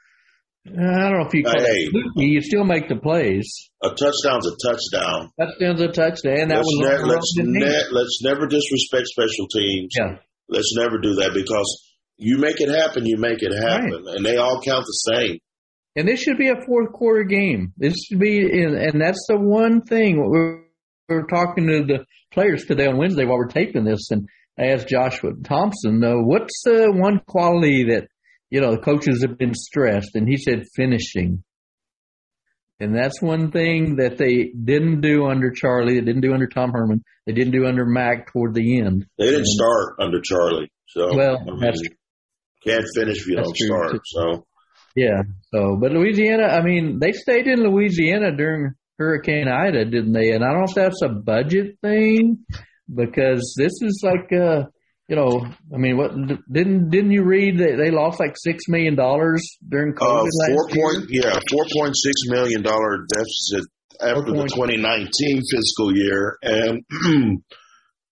I 0.65 0.71
don't 0.71 1.19
know 1.19 1.27
if 1.27 1.33
you 1.33 1.43
call 1.43 1.59
hey, 1.59 1.65
it 1.65 1.91
fluky. 1.91 2.29
You 2.29 2.41
still 2.41 2.63
make 2.63 2.87
the 2.87 2.95
plays. 2.95 3.69
A 3.83 3.89
touchdown's 3.89 4.47
a 4.47 4.55
touchdown. 4.63 5.31
Touchdown's 5.37 5.81
a 5.81 5.87
touchdown. 5.89 6.47
That 6.47 6.63
let's 6.63 6.67
was 6.67 6.79
ne- 6.79 7.13
let's, 7.13 7.33
ne- 7.37 7.91
let's 7.91 8.19
never 8.23 8.47
disrespect 8.47 9.07
special 9.07 9.47
teams. 9.49 9.93
Yeah. 9.97 10.17
Let's 10.47 10.73
never 10.77 10.99
do 10.99 11.15
that 11.15 11.31
because 11.33 11.93
you 12.17 12.37
make 12.37 12.61
it 12.61 12.69
happen, 12.69 13.05
you 13.05 13.17
make 13.17 13.41
it 13.41 13.53
happen, 13.53 14.05
right. 14.05 14.15
and 14.15 14.25
they 14.25 14.37
all 14.37 14.61
count 14.61 14.85
the 14.85 15.15
same. 15.15 15.39
And 15.95 16.07
this 16.07 16.21
should 16.21 16.37
be 16.37 16.49
a 16.49 16.65
fourth 16.65 16.93
quarter 16.93 17.23
game. 17.23 17.73
This 17.77 17.95
should 18.05 18.19
be, 18.19 18.39
and 18.63 19.01
that's 19.01 19.25
the 19.27 19.37
one 19.37 19.81
thing 19.81 20.17
we 20.17 21.13
were 21.13 21.27
talking 21.27 21.67
to 21.67 21.83
the 21.83 22.05
players 22.31 22.65
today 22.65 22.87
on 22.87 22.97
Wednesday 22.97 23.25
while 23.25 23.37
we're 23.37 23.47
taping 23.47 23.83
this, 23.83 24.09
and 24.11 24.27
I 24.57 24.67
asked 24.67 24.87
Joshua 24.87 25.31
Thompson, 25.43 26.03
uh, 26.03 26.15
"What's 26.15 26.63
the 26.63 26.91
one 26.91 27.19
quality 27.27 27.85
that 27.89 28.07
you 28.53 28.61
know 28.61 28.71
the 28.71 28.81
coaches 28.81 29.25
have 29.27 29.37
been 29.37 29.53
stressed?" 29.53 30.11
And 30.15 30.27
he 30.27 30.37
said, 30.37 30.63
"Finishing." 30.75 31.43
And 32.79 32.95
that's 32.95 33.21
one 33.21 33.51
thing 33.51 33.97
that 33.97 34.17
they 34.17 34.51
didn't 34.51 35.01
do 35.01 35.25
under 35.27 35.51
Charlie. 35.51 35.99
They 35.99 36.05
didn't 36.05 36.21
do 36.21 36.33
under 36.33 36.47
Tom 36.47 36.71
Herman. 36.71 37.03
They 37.25 37.33
didn't 37.33 37.53
do 37.53 37.65
under 37.65 37.85
Mack 37.85 38.31
toward 38.31 38.53
the 38.53 38.79
end. 38.79 39.05
They 39.17 39.25
didn't 39.25 39.39
and, 39.41 39.47
start 39.47 39.95
under 39.99 40.21
Charlie, 40.21 40.71
so 40.87 41.15
well, 41.15 41.37
I 41.39 41.43
mean, 41.45 41.59
that's 41.59 41.81
can't 42.65 42.85
finish 42.95 43.21
if 43.21 43.27
you 43.27 43.35
don't 43.35 43.55
start. 43.55 43.91
Too. 43.91 43.99
So 44.05 44.45
yeah. 44.95 45.23
So, 45.53 45.77
but 45.79 45.91
Louisiana, 45.91 46.43
I 46.43 46.63
mean, 46.63 46.99
they 46.99 47.11
stayed 47.13 47.47
in 47.47 47.63
Louisiana 47.63 48.35
during 48.35 48.73
Hurricane 48.99 49.47
Ida, 49.47 49.85
didn't 49.85 50.13
they? 50.13 50.31
And 50.31 50.43
I 50.43 50.49
don't 50.49 50.59
know 50.59 50.65
if 50.69 50.75
that's 50.75 51.01
a 51.01 51.09
budget 51.09 51.77
thing 51.81 52.45
because 52.93 53.55
this 53.57 53.73
is 53.81 54.03
like, 54.03 54.31
uh, 54.31 54.65
you 55.07 55.15
know, 55.15 55.45
I 55.73 55.77
mean, 55.77 55.97
what 55.97 56.11
didn't 56.51 56.89
didn't 56.89 57.11
you 57.11 57.23
read 57.23 57.57
that 57.59 57.75
they 57.77 57.91
lost 57.91 58.19
like 58.19 58.35
six 58.35 58.67
million 58.67 58.95
dollars 58.95 59.57
during 59.67 59.93
COVID? 59.93 60.27
Uh, 60.27 60.53
four 60.53 60.67
point, 60.69 61.09
yeah, 61.09 61.39
four 61.51 61.65
point 61.75 61.95
six 61.97 62.21
million 62.27 62.61
dollar 62.63 63.05
deficit 63.11 63.67
after 63.99 64.31
the 64.31 64.47
2019 64.47 65.41
fiscal 65.51 65.95
year, 65.95 66.37
and 66.41 66.83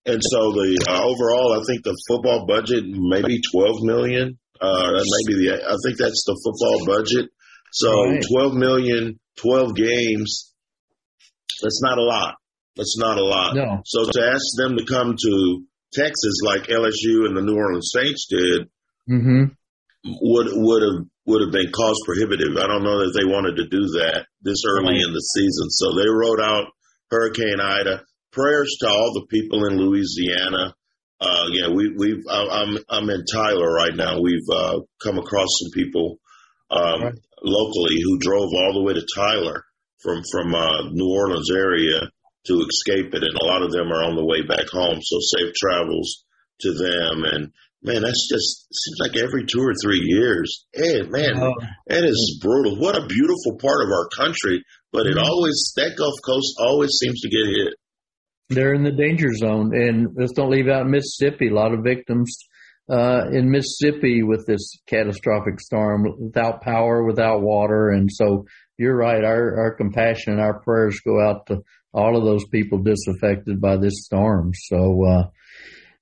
and 0.06 0.20
so 0.22 0.52
the 0.52 0.84
uh, 0.88 1.02
overall, 1.02 1.60
I 1.60 1.64
think 1.66 1.82
the 1.82 1.96
football 2.08 2.46
budget 2.46 2.84
maybe 2.86 3.40
12 3.52 3.82
million. 3.82 4.38
Uh, 4.60 4.92
maybe 4.92 5.42
the 5.42 5.64
I 5.64 5.76
think 5.84 5.98
that's 5.98 6.24
the 6.24 6.38
football 6.44 6.86
budget. 6.86 7.30
So 7.72 8.04
right. 8.04 8.22
12 8.30 8.54
million, 8.54 9.18
12 9.36 9.74
games. 9.74 10.54
That's 11.62 11.80
not 11.82 11.98
a 11.98 12.02
lot. 12.02 12.34
That's 12.76 12.96
not 12.98 13.18
a 13.18 13.24
lot. 13.24 13.54
No. 13.54 13.82
So 13.84 14.10
to 14.10 14.30
ask 14.30 14.44
them 14.56 14.76
to 14.76 14.84
come 14.84 15.16
to 15.16 15.64
Texas 15.92 16.40
like 16.44 16.68
LSU 16.68 17.26
and 17.26 17.36
the 17.36 17.42
New 17.42 17.56
Orleans 17.56 17.92
Saints 17.94 18.26
did 18.28 18.68
mm-hmm. 19.08 19.44
would 20.04 20.48
would 20.50 20.82
have 20.82 21.06
would 21.26 21.42
have 21.42 21.52
been 21.52 21.70
cost 21.70 22.00
prohibitive. 22.06 22.56
I 22.56 22.66
don't 22.66 22.82
know 22.82 23.04
that 23.04 23.14
they 23.16 23.24
wanted 23.24 23.56
to 23.56 23.68
do 23.68 23.82
that 24.00 24.26
this 24.42 24.64
early 24.66 24.94
right. 24.94 25.06
in 25.06 25.12
the 25.12 25.20
season. 25.20 25.70
So 25.70 25.94
they 25.94 26.08
wrote 26.08 26.40
out 26.40 26.72
Hurricane 27.10 27.60
Ida. 27.60 28.02
Prayers 28.32 28.74
to 28.80 28.88
all 28.88 29.12
the 29.14 29.26
people 29.28 29.66
in 29.66 29.76
Louisiana. 29.76 30.74
Uh, 31.20 31.46
yeah, 31.52 31.68
we, 31.68 31.94
we've. 31.96 32.24
I'm 32.28 32.78
I'm 32.88 33.10
in 33.10 33.24
Tyler 33.30 33.70
right 33.70 33.94
now. 33.94 34.20
We've 34.20 34.48
uh, 34.50 34.80
come 35.02 35.18
across 35.18 35.48
some 35.60 35.70
people 35.72 36.18
um, 36.70 37.02
right. 37.02 37.14
locally 37.44 38.00
who 38.02 38.18
drove 38.18 38.48
all 38.54 38.72
the 38.74 38.82
way 38.82 38.94
to 38.94 39.06
Tyler 39.14 39.64
from 40.02 40.22
from 40.32 40.54
uh, 40.54 40.90
New 40.90 41.12
Orleans 41.12 41.50
area 41.52 42.00
to 42.46 42.66
escape 42.68 43.14
it, 43.14 43.22
and 43.22 43.36
a 43.40 43.44
lot 43.44 43.62
of 43.62 43.70
them 43.70 43.92
are 43.92 44.04
on 44.04 44.16
the 44.16 44.24
way 44.24 44.42
back 44.42 44.68
home. 44.70 44.98
So 45.00 45.18
safe 45.20 45.54
travels 45.54 46.24
to 46.60 46.72
them. 46.72 47.24
And 47.24 47.52
man, 47.82 48.02
that's 48.02 48.28
just 48.28 48.66
seems 48.72 48.98
like 49.00 49.16
every 49.16 49.44
two 49.46 49.60
or 49.60 49.74
three 49.82 50.00
years. 50.02 50.66
Hey, 50.72 51.02
man, 51.02 51.38
oh. 51.38 51.54
that 51.86 52.04
is 52.04 52.38
brutal. 52.42 52.78
What 52.78 52.96
a 52.96 53.06
beautiful 53.06 53.58
part 53.60 53.84
of 53.84 53.90
our 53.90 54.08
country, 54.08 54.64
but 54.92 55.06
it 55.06 55.16
mm-hmm. 55.16 55.24
always 55.24 55.72
that 55.76 55.96
Gulf 55.96 56.14
Coast 56.24 56.54
always 56.58 56.90
seems 57.00 57.20
to 57.20 57.28
get 57.28 57.46
hit. 57.46 57.74
They're 58.48 58.74
in 58.74 58.84
the 58.84 58.92
danger 58.92 59.32
zone, 59.34 59.74
and 59.74 60.08
let's 60.14 60.32
don't 60.32 60.50
leave 60.50 60.68
out 60.68 60.86
Mississippi. 60.86 61.48
A 61.48 61.54
lot 61.54 61.72
of 61.72 61.84
victims 61.84 62.36
uh, 62.90 63.28
in 63.32 63.50
Mississippi 63.50 64.22
with 64.22 64.46
this 64.46 64.78
catastrophic 64.86 65.60
storm, 65.60 66.06
without 66.18 66.60
power, 66.60 67.04
without 67.04 67.40
water, 67.40 67.90
and 67.90 68.10
so 68.12 68.44
you're 68.76 68.96
right. 68.96 69.24
Our 69.24 69.58
our 69.58 69.74
compassion 69.74 70.34
and 70.34 70.42
our 70.42 70.60
prayers 70.60 71.00
go 71.00 71.20
out 71.20 71.46
to 71.46 71.62
all 71.92 72.16
of 72.16 72.24
those 72.24 72.44
people 72.48 72.78
disaffected 72.78 73.60
by 73.60 73.76
this 73.76 74.04
storm. 74.04 74.52
So, 74.54 75.04
uh, 75.04 75.28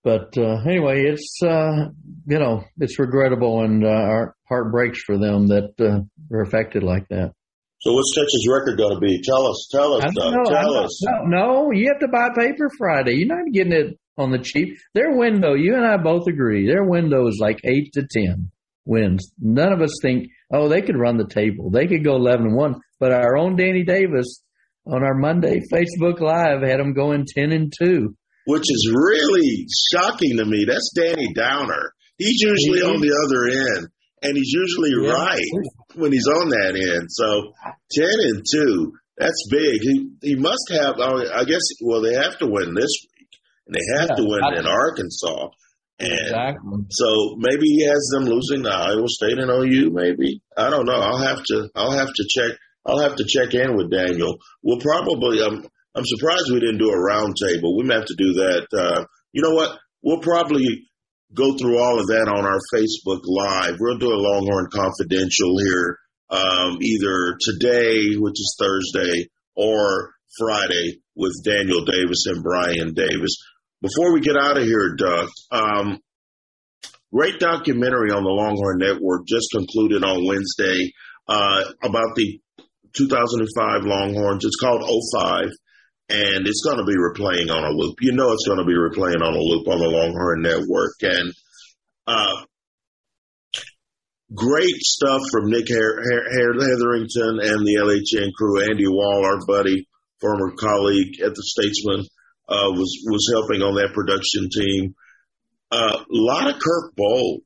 but 0.03 0.37
uh, 0.39 0.63
anyway, 0.67 1.05
it's 1.05 1.39
uh, 1.43 1.89
you 2.27 2.39
know 2.39 2.65
it's 2.79 2.99
regrettable 2.99 3.63
and 3.63 3.85
uh, 3.85 3.89
our 3.89 4.35
heart 4.49 4.73
breaks 4.73 5.03
for 5.03 5.19
them 5.19 5.49
that 5.49 5.75
uh, 5.81 6.01
are 6.35 6.43
affected 6.43 6.83
like 6.83 7.09
that. 7.09 7.33
So 7.81 7.93
what's 7.95 8.15
Texas 8.15 8.47
record 8.47 8.77
going 8.77 8.95
to 8.95 9.01
be? 9.01 9.23
Tell 9.23 9.47
us. 9.47 9.69
Tell 9.73 9.95
us. 9.95 10.05
Know, 10.15 10.45
tell 10.45 10.75
us. 10.75 11.03
No, 11.03 11.25
no, 11.25 11.71
you 11.73 11.89
have 11.89 12.01
to 12.01 12.09
buy 12.09 12.29
paper 12.37 12.71
Friday. 12.77 13.15
You're 13.15 13.35
not 13.35 13.53
getting 13.53 13.73
it 13.73 13.99
on 14.19 14.31
the 14.31 14.39
cheap. 14.39 14.77
Their 14.93 15.17
window, 15.17 15.55
you 15.55 15.75
and 15.77 15.87
I 15.87 15.97
both 15.97 16.27
agree, 16.27 16.67
their 16.67 16.85
window 16.85 17.27
is 17.27 17.39
like 17.41 17.61
eight 17.65 17.95
to 17.95 18.07
ten 18.07 18.51
wins. 18.85 19.33
None 19.39 19.73
of 19.73 19.81
us 19.81 19.99
think, 20.03 20.29
oh, 20.53 20.69
they 20.69 20.83
could 20.83 20.99
run 20.99 21.17
the 21.17 21.27
table. 21.27 21.71
They 21.71 21.87
could 21.87 22.05
go 22.05 22.17
eleven 22.17 22.47
and 22.47 22.57
one. 22.57 22.81
But 22.99 23.13
our 23.13 23.39
own 23.39 23.57
Danny 23.57 23.83
Davis 23.83 24.43
on 24.87 25.03
our 25.03 25.15
Monday 25.15 25.61
Facebook 25.73 26.21
Live 26.21 26.63
had 26.63 26.81
them 26.81 26.95
going 26.95 27.27
10 27.27 27.53
and 27.53 27.73
2. 27.79 28.15
Which 28.47 28.71
is 28.71 28.93
really 28.93 29.67
shocking 29.93 30.39
to 30.39 30.45
me. 30.45 30.65
That's 30.67 30.93
Danny 30.95 31.33
Downer. 31.35 31.93
He's 32.17 32.41
usually 32.41 32.83
on 32.83 32.95
mm-hmm. 32.95 33.03
the 33.03 33.17
other 33.25 33.77
end, 33.77 33.89
and 34.23 34.37
he's 34.37 34.53
usually 34.53 34.93
yeah. 35.01 35.13
right 35.13 35.95
when 35.95 36.13
he's 36.13 36.27
on 36.27 36.49
that 36.51 36.77
end. 36.77 37.09
So 37.11 37.53
10 37.93 38.07
and 38.07 38.45
2, 38.51 38.93
that's 39.17 39.49
big. 39.51 39.81
He, 39.81 40.11
he 40.23 40.35
must 40.37 40.71
have, 40.71 40.99
I 40.99 41.45
guess, 41.45 41.63
well, 41.83 42.03
they 42.03 42.15
have 42.15 42.39
to 42.39 42.47
win 42.47 42.75
this 42.75 42.93
week, 43.17 43.29
and 43.67 43.75
they 43.75 44.01
have 44.01 44.11
yeah, 44.11 44.17
to 44.17 44.25
win 44.25 44.59
in 44.59 44.67
Arkansas. 44.67 45.49
And 46.01 46.13
exactly. 46.13 46.79
so 46.91 47.37
maybe 47.37 47.67
he 47.67 47.85
has 47.85 48.09
them 48.13 48.25
losing 48.25 48.63
to 48.65 48.71
Iowa 48.71 49.07
State 49.07 49.39
and 49.39 49.51
OU. 49.51 49.91
Maybe 49.93 50.41
I 50.57 50.71
don't 50.71 50.87
know. 50.87 50.99
I'll 50.99 51.19
have 51.19 51.45
to. 51.45 51.69
I'll 51.75 51.93
have 51.93 52.09
to 52.09 52.25
check 52.27 52.57
I'll 52.87 53.01
have 53.01 53.17
to 53.17 53.25
check 53.25 53.55
in 53.55 53.77
with 53.77 53.91
Daniel. 53.91 54.39
We'll 54.63 54.81
probably. 54.81 55.43
I'm. 55.43 55.67
I'm 55.93 56.05
surprised 56.07 56.53
we 56.53 56.61
didn't 56.61 56.79
do 56.79 56.91
a 56.91 56.97
roundtable. 56.97 57.77
We 57.77 57.83
may 57.83 57.97
have 57.97 58.07
to 58.07 58.15
do 58.17 58.33
that. 58.35 58.67
Uh, 58.73 59.05
you 59.33 59.43
know 59.43 59.57
what? 59.57 59.77
We'll 60.03 60.21
probably 60.21 60.87
go 61.35 61.57
through 61.57 61.79
all 61.79 61.99
of 61.99 62.07
that 62.07 62.29
on 62.29 62.45
our 62.45 62.61
Facebook 62.73 63.23
Live. 63.25 63.77
We'll 63.81 63.99
do 63.99 64.07
a 64.07 64.23
Longhorn 64.23 64.69
Confidential 64.73 65.59
here, 65.59 65.99
um, 66.31 66.79
either 66.81 67.37
today, 67.41 68.15
which 68.17 68.39
is 68.39 68.57
Thursday, 68.59 69.29
or 69.57 70.13
Friday 70.39 71.01
with 71.17 71.33
Daniel 71.45 71.85
Davis 71.85 72.27
and 72.27 72.43
Brian 72.43 72.95
Davis. 72.95 73.37
Before 73.83 74.13
we 74.13 74.21
get 74.21 74.37
out 74.37 74.59
of 74.59 74.65
here, 74.65 74.95
Doug, 74.97 75.29
um, 75.51 76.01
great 77.13 77.41
documentary 77.41 78.11
on 78.11 78.23
the 78.23 78.31
Longhorn 78.31 78.79
Network 78.79 79.27
just 79.27 79.49
concluded 79.53 80.05
on 80.05 80.27
Wednesday 80.27 80.93
uh, 81.29 81.63
about 81.83 82.15
the 82.15 82.41
2005 82.97 83.85
Longhorns. 83.85 84.45
It's 84.45 84.57
called 84.57 84.83
05, 84.83 85.45
and 86.09 86.47
it's 86.47 86.63
going 86.65 86.79
to 86.79 86.85
be 86.85 86.97
replaying 86.97 87.55
on 87.55 87.65
a 87.65 87.71
loop. 87.71 87.97
You 88.01 88.13
know, 88.13 88.33
it's 88.33 88.47
going 88.47 88.59
to 88.59 88.65
be 88.65 88.75
replaying 88.75 89.23
on 89.23 89.35
a 89.35 89.41
loop 89.41 89.69
on 89.69 89.79
the 89.79 89.89
Longhorn 89.89 90.43
Network, 90.43 90.97
and 91.03 91.33
uh, 92.07 92.45
great 94.35 94.81
stuff 94.81 95.23
from 95.31 95.51
Nick 95.51 95.69
Her- 95.69 96.03
Her- 96.03 96.61
Hetherington 96.61 97.39
and 97.43 97.67
the 97.67 97.79
LHN 97.81 98.33
crew. 98.35 98.63
Andy 98.63 98.89
Wall, 98.89 99.25
our 99.25 99.39
buddy, 99.47 99.89
former 100.21 100.53
colleague 100.59 101.21
at 101.21 101.35
the 101.35 101.43
Statesman, 101.43 102.07
uh, 102.49 102.71
was 102.73 102.99
was 103.07 103.31
helping 103.33 103.63
on 103.63 103.75
that 103.77 103.95
production 103.95 104.49
team. 104.51 104.95
A 105.73 105.77
uh, 105.77 106.05
lot 106.11 106.49
of 106.49 106.61
Kirk 106.61 106.95
Bohls 106.97 107.43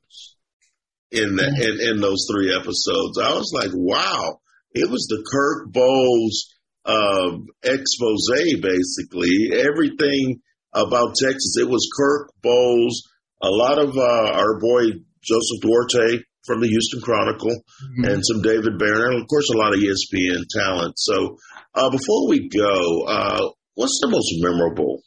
in 1.10 1.36
the, 1.36 1.44
in, 1.44 1.90
in 1.90 2.00
those 2.00 2.26
three 2.30 2.56
episodes. 2.56 3.18
I 3.18 3.34
was 3.34 3.52
like, 3.54 3.70
wow 3.74 4.40
it 4.74 4.90
was 4.90 5.06
the 5.08 5.22
Kirk 5.30 5.72
Bohls 5.72 6.50
uh, 6.84 7.38
expose, 7.62 8.26
basically. 8.60 9.50
Everything 9.52 10.40
about 10.72 11.14
Texas, 11.14 11.56
it 11.58 11.68
was 11.68 11.88
Kirk 11.96 12.32
Bohls, 12.42 13.06
a 13.40 13.48
lot 13.48 13.78
of 13.78 13.96
uh, 13.96 14.32
our 14.34 14.58
boy 14.58 14.98
Joseph 15.22 15.62
Duarte 15.62 16.24
from 16.44 16.60
the 16.60 16.68
Houston 16.68 17.00
Chronicle, 17.00 17.50
mm-hmm. 17.50 18.04
and 18.04 18.22
some 18.24 18.42
David 18.42 18.78
Barron, 18.78 19.14
and 19.14 19.22
of 19.22 19.28
course, 19.28 19.48
a 19.48 19.56
lot 19.56 19.72
of 19.72 19.80
ESPN 19.80 20.44
talent. 20.52 20.94
So, 20.98 21.38
uh, 21.74 21.88
before 21.90 22.28
we 22.28 22.48
go, 22.48 23.04
uh, 23.06 23.48
what's 23.74 23.98
the 24.02 24.10
most 24.10 24.34
memorable, 24.42 25.00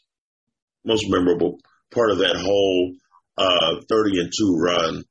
most 0.84 1.06
memorable 1.10 1.60
part 1.94 2.12
of 2.12 2.20
that 2.20 2.38
whole 2.38 2.96
uh, 3.38 3.82
30 3.88 4.20
and 4.20 4.32
2 4.36 4.58
run 4.58 5.04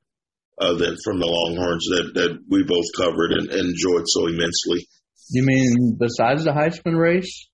uh, 0.58 0.74
that 0.74 1.00
from 1.04 1.20
the 1.20 1.26
Longhorns 1.26 1.86
that, 1.90 2.14
that 2.14 2.38
we 2.48 2.62
both 2.64 2.86
covered 2.96 3.32
and, 3.32 3.50
and 3.50 3.68
enjoyed 3.70 4.04
so 4.06 4.26
immensely. 4.26 4.86
You 5.30 5.42
mean 5.42 5.96
besides 5.98 6.44
the 6.44 6.52
Heisman 6.52 6.98
race? 6.98 7.48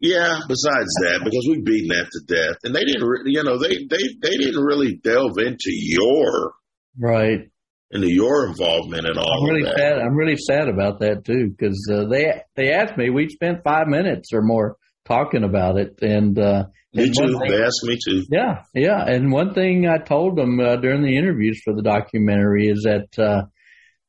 Yeah, 0.00 0.40
besides 0.48 0.90
that, 1.00 1.20
because 1.24 1.46
we've 1.48 1.64
beaten 1.64 1.88
that 1.88 2.10
to 2.10 2.20
death, 2.26 2.58
and 2.64 2.74
they 2.74 2.84
didn't, 2.84 3.06
re- 3.06 3.22
you 3.24 3.42
know, 3.42 3.58
they 3.58 3.86
they 3.88 4.04
they 4.20 4.36
didn't 4.36 4.62
really 4.62 5.00
delve 5.02 5.38
into 5.38 5.70
your 5.70 6.52
right 6.98 7.48
into 7.90 8.12
your 8.12 8.48
involvement 8.48 9.06
and 9.06 9.16
all. 9.16 9.32
I'm 9.32 9.54
really 9.54 9.70
sad. 9.70 9.98
I'm 9.98 10.16
really 10.16 10.36
sad 10.36 10.68
about 10.68 11.00
that 11.00 11.24
too, 11.24 11.54
because 11.56 11.88
uh, 11.90 12.06
they 12.10 12.42
they 12.56 12.72
asked 12.72 12.98
me. 12.98 13.08
We 13.08 13.28
spent 13.28 13.64
five 13.64 13.86
minutes 13.86 14.30
or 14.34 14.42
more 14.42 14.76
talking 15.06 15.44
about 15.44 15.78
it, 15.78 16.00
and 16.02 16.38
uh, 16.38 16.64
me 16.94 17.10
too. 17.10 17.38
Thing, 17.38 17.48
they 17.48 17.62
asked 17.62 17.84
me 17.84 17.98
to. 18.06 18.24
Yeah, 18.30 18.62
yeah. 18.74 19.04
And 19.06 19.32
one 19.32 19.54
thing 19.54 19.86
I 19.88 19.98
told 19.98 20.36
them 20.36 20.60
uh, 20.60 20.76
during 20.76 21.02
the 21.02 21.16
interviews 21.16 21.60
for 21.64 21.74
the 21.74 21.82
documentary 21.82 22.68
is 22.68 22.84
that, 22.84 23.18
uh, 23.18 23.46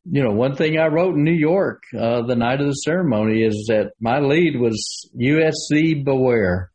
you 0.06 0.24
know, 0.24 0.34
one 0.34 0.56
thing 0.56 0.78
I 0.78 0.88
wrote 0.88 1.16
in 1.16 1.24
New 1.24 1.34
York 1.34 1.84
uh, 1.98 2.22
the 2.28 2.36
night 2.36 2.62
of 2.62 2.68
the 2.68 2.74
ceremony 2.74 3.42
is 3.44 3.66
that 3.70 3.94
my 4.00 4.20
lead 4.20 4.60
was 4.60 5.10
USC 5.20 6.04
beware. 6.04 6.72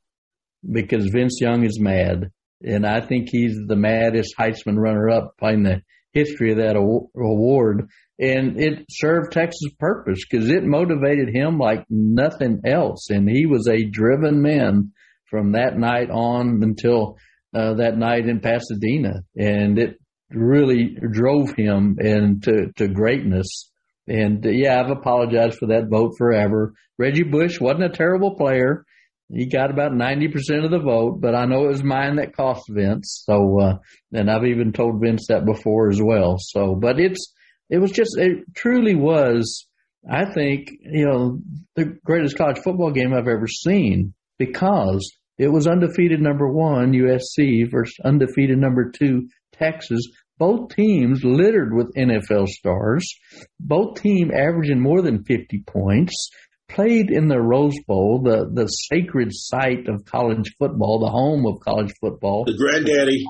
because 0.70 1.06
Vince 1.12 1.38
Young 1.40 1.64
is 1.64 1.80
mad, 1.80 2.30
and 2.62 2.86
I 2.86 3.00
think 3.00 3.28
he's 3.30 3.56
the 3.66 3.76
maddest 3.76 4.34
Heisman 4.38 4.76
runner-up 4.76 5.34
in 5.42 5.62
the 5.62 5.82
history 6.12 6.50
of 6.52 6.58
that 6.58 6.76
award. 6.76 7.88
And 8.18 8.60
it 8.60 8.84
served 8.90 9.32
Texas' 9.32 9.72
purpose 9.78 10.20
because 10.28 10.50
it 10.50 10.62
motivated 10.62 11.34
him 11.34 11.58
like 11.58 11.84
nothing 11.88 12.60
else, 12.66 13.08
and 13.10 13.28
he 13.28 13.46
was 13.46 13.66
a 13.66 13.88
driven 13.88 14.42
man 14.42 14.92
from 15.30 15.52
that 15.52 15.78
night 15.78 16.10
on 16.10 16.60
until 16.62 17.16
uh, 17.54 17.74
that 17.74 17.96
night 17.96 18.28
in 18.28 18.40
Pasadena, 18.40 19.22
and 19.36 19.78
it 19.78 19.98
really 20.30 20.96
drove 21.10 21.52
him 21.56 21.96
into 22.00 22.72
to 22.76 22.88
greatness. 22.88 23.70
And 24.06 24.44
uh, 24.44 24.50
yeah, 24.50 24.80
I've 24.80 24.90
apologized 24.90 25.58
for 25.58 25.68
that 25.68 25.88
vote 25.90 26.14
forever. 26.18 26.74
Reggie 26.98 27.22
Bush 27.22 27.60
wasn't 27.60 27.84
a 27.84 27.96
terrible 27.96 28.36
player. 28.36 28.84
He 29.32 29.46
got 29.46 29.70
about 29.70 29.92
90% 29.92 30.64
of 30.64 30.72
the 30.72 30.80
vote, 30.80 31.20
but 31.20 31.36
I 31.36 31.44
know 31.44 31.66
it 31.66 31.68
was 31.68 31.84
mine 31.84 32.16
that 32.16 32.34
cost 32.34 32.64
Vince. 32.68 33.22
So, 33.24 33.60
uh, 33.60 33.78
and 34.12 34.28
I've 34.28 34.46
even 34.46 34.72
told 34.72 35.00
Vince 35.00 35.26
that 35.28 35.46
before 35.46 35.88
as 35.88 36.02
well. 36.02 36.36
So, 36.38 36.74
but 36.74 36.98
it's, 36.98 37.32
it 37.68 37.78
was 37.78 37.92
just, 37.92 38.18
it 38.18 38.38
truly 38.56 38.96
was, 38.96 39.68
I 40.08 40.24
think, 40.24 40.70
you 40.80 41.06
know, 41.06 41.38
the 41.76 41.96
greatest 42.04 42.36
college 42.36 42.58
football 42.58 42.90
game 42.90 43.14
I've 43.14 43.28
ever 43.28 43.46
seen 43.46 44.14
because 44.36 45.08
it 45.40 45.48
was 45.48 45.66
undefeated 45.66 46.20
number 46.20 46.46
one, 46.46 46.92
USC 46.92 47.70
versus 47.70 47.96
undefeated 48.04 48.58
number 48.58 48.90
two, 48.90 49.26
Texas. 49.52 50.02
Both 50.36 50.76
teams 50.76 51.24
littered 51.24 51.72
with 51.74 51.94
NFL 51.94 52.46
stars. 52.48 53.10
Both 53.58 54.02
teams 54.02 54.32
averaging 54.34 54.80
more 54.80 55.00
than 55.00 55.24
50 55.24 55.64
points. 55.66 56.28
Played 56.68 57.10
in 57.10 57.28
the 57.28 57.40
Rose 57.40 57.78
Bowl, 57.86 58.20
the, 58.22 58.50
the 58.52 58.66
sacred 58.66 59.30
site 59.32 59.88
of 59.88 60.04
college 60.04 60.54
football, 60.58 61.00
the 61.00 61.10
home 61.10 61.46
of 61.46 61.60
college 61.60 61.94
football. 62.02 62.44
The 62.44 62.58
granddaddy. 62.58 63.24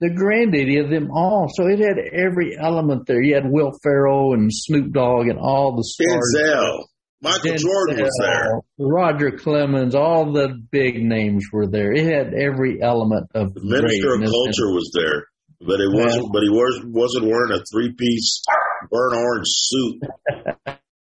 The 0.00 0.08
granddaddy 0.08 0.78
of 0.78 0.88
them 0.88 1.10
all. 1.10 1.48
So 1.52 1.66
it 1.66 1.80
had 1.80 1.98
every 1.98 2.56
element 2.58 3.06
there. 3.06 3.20
You 3.20 3.34
had 3.34 3.44
Will 3.46 3.72
Ferrell 3.82 4.32
and 4.32 4.48
Snoop 4.50 4.90
Dogg 4.90 5.28
and 5.28 5.38
all 5.38 5.76
the 5.76 5.84
stars. 5.84 6.34
Denzel. 6.34 6.84
Michael 7.22 7.54
Jordan 7.56 8.02
was 8.02 8.18
there. 8.20 8.60
Roger 8.78 9.30
Clemens, 9.30 9.94
all 9.94 10.32
the 10.32 10.60
big 10.70 11.02
names 11.02 11.46
were 11.52 11.68
there. 11.68 11.92
It 11.92 12.04
had 12.04 12.34
every 12.34 12.82
element 12.82 13.30
of 13.34 13.54
the 13.54 13.60
Minister 13.62 14.14
of 14.14 14.20
Culture 14.20 14.72
was 14.72 14.90
there 14.92 15.26
but 15.66 15.80
it 15.80 15.90
wasn't. 15.92 16.32
But 16.32 16.42
he 16.42 16.50
was 16.50 16.82
wasn't 16.84 17.26
wearing 17.26 17.52
a 17.52 17.62
three 17.72 17.92
piece 17.92 18.42
burnt 18.90 19.16
orange 19.16 19.46
suit. 19.48 20.02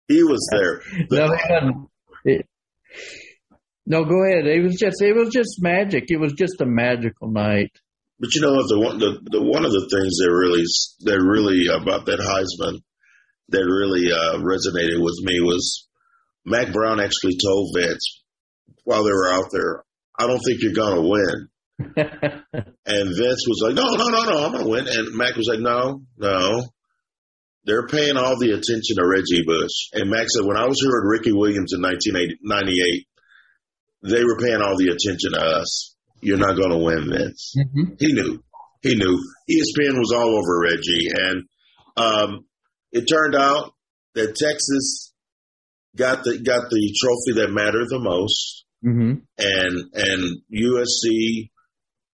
he 0.08 0.24
was 0.24 0.48
there. 0.52 0.82
no, 1.12 1.90
it, 2.26 2.48
no, 3.86 4.06
go 4.06 4.24
ahead. 4.24 4.46
It 4.46 4.64
was 4.64 4.78
just 4.78 5.02
it 5.02 5.16
was 5.16 5.30
just 5.30 5.62
magic. 5.62 6.06
It 6.10 6.18
was 6.18 6.34
just 6.34 6.62
a 6.62 6.66
magical 6.66 7.32
night. 7.32 7.72
But 8.20 8.36
you 8.36 8.42
know 8.42 8.54
what? 8.54 8.68
The 8.68 8.80
one 8.80 9.00
the, 9.00 9.20
the 9.24 9.42
one 9.42 9.66
of 9.66 9.72
the 9.72 9.90
things 9.90 10.18
that 10.18 10.32
really 10.32 10.64
that 11.02 11.20
really 11.20 11.66
about 11.74 12.06
that 12.06 12.20
Heisman 12.20 12.82
that 13.50 13.66
really 13.66 14.12
uh, 14.12 14.38
resonated 14.40 15.04
with 15.04 15.18
me 15.24 15.42
was 15.42 15.88
Mack 16.46 16.74
Brown 16.74 17.00
actually 17.00 17.38
told 17.38 17.76
Vince 17.76 18.24
while 18.84 19.04
they 19.04 19.12
were 19.12 19.32
out 19.32 19.52
there, 19.52 19.84
"I 20.18 20.28
don't 20.28 20.42
think 20.46 20.62
you're 20.62 20.74
going 20.74 20.96
to 20.96 21.10
win." 21.10 21.48
and 21.96 23.16
Vince 23.18 23.46
was 23.48 23.62
like, 23.64 23.76
no, 23.76 23.84
no, 23.84 24.08
no, 24.08 24.24
no, 24.24 24.46
I'm 24.46 24.52
going 24.52 24.64
to 24.64 24.70
win. 24.70 24.88
And 24.88 25.16
Mack 25.16 25.36
was 25.36 25.48
like, 25.48 25.60
no, 25.60 26.04
no. 26.18 26.64
They're 27.66 27.88
paying 27.88 28.18
all 28.18 28.40
the 28.40 28.52
attention 28.52 28.98
to 28.98 29.08
Reggie 29.08 29.46
Bush. 29.46 29.90
And 29.94 30.10
Mack 30.10 30.28
said, 30.30 30.46
when 30.46 30.58
I 30.58 30.68
was 30.68 30.82
here 30.82 30.90
with 30.90 31.20
Ricky 31.20 31.32
Williams 31.32 31.74
in 31.74 31.82
1998, 31.82 33.08
they 34.04 34.24
were 34.24 34.38
paying 34.38 34.62
all 34.62 34.78
the 34.78 34.90
attention 34.90 35.34
to 35.34 35.42
us. 35.42 35.96
You're 36.22 36.38
not 36.38 36.56
going 36.56 36.72
to 36.72 36.78
win, 36.78 37.10
Vince. 37.10 37.56
Mm-hmm. 37.58 37.94
He 38.00 38.14
knew. 38.14 38.44
He 38.82 38.96
knew. 38.96 39.18
ESPN 39.50 40.00
was 40.00 40.12
all 40.12 40.38
over 40.38 40.60
Reggie. 40.60 41.10
And 41.14 41.44
um, 41.98 42.46
it 42.92 43.06
turned 43.06 43.36
out 43.36 43.74
that 44.16 44.36
Texas 44.36 45.11
got 45.96 46.24
the 46.24 46.40
got 46.40 46.70
the 46.70 46.96
trophy 47.00 47.42
that 47.42 47.54
mattered 47.54 47.88
the 47.90 48.00
most. 48.00 48.66
Mm-hmm. 48.84 49.22
And 49.38 49.76
and 49.94 50.42
USC 50.50 51.52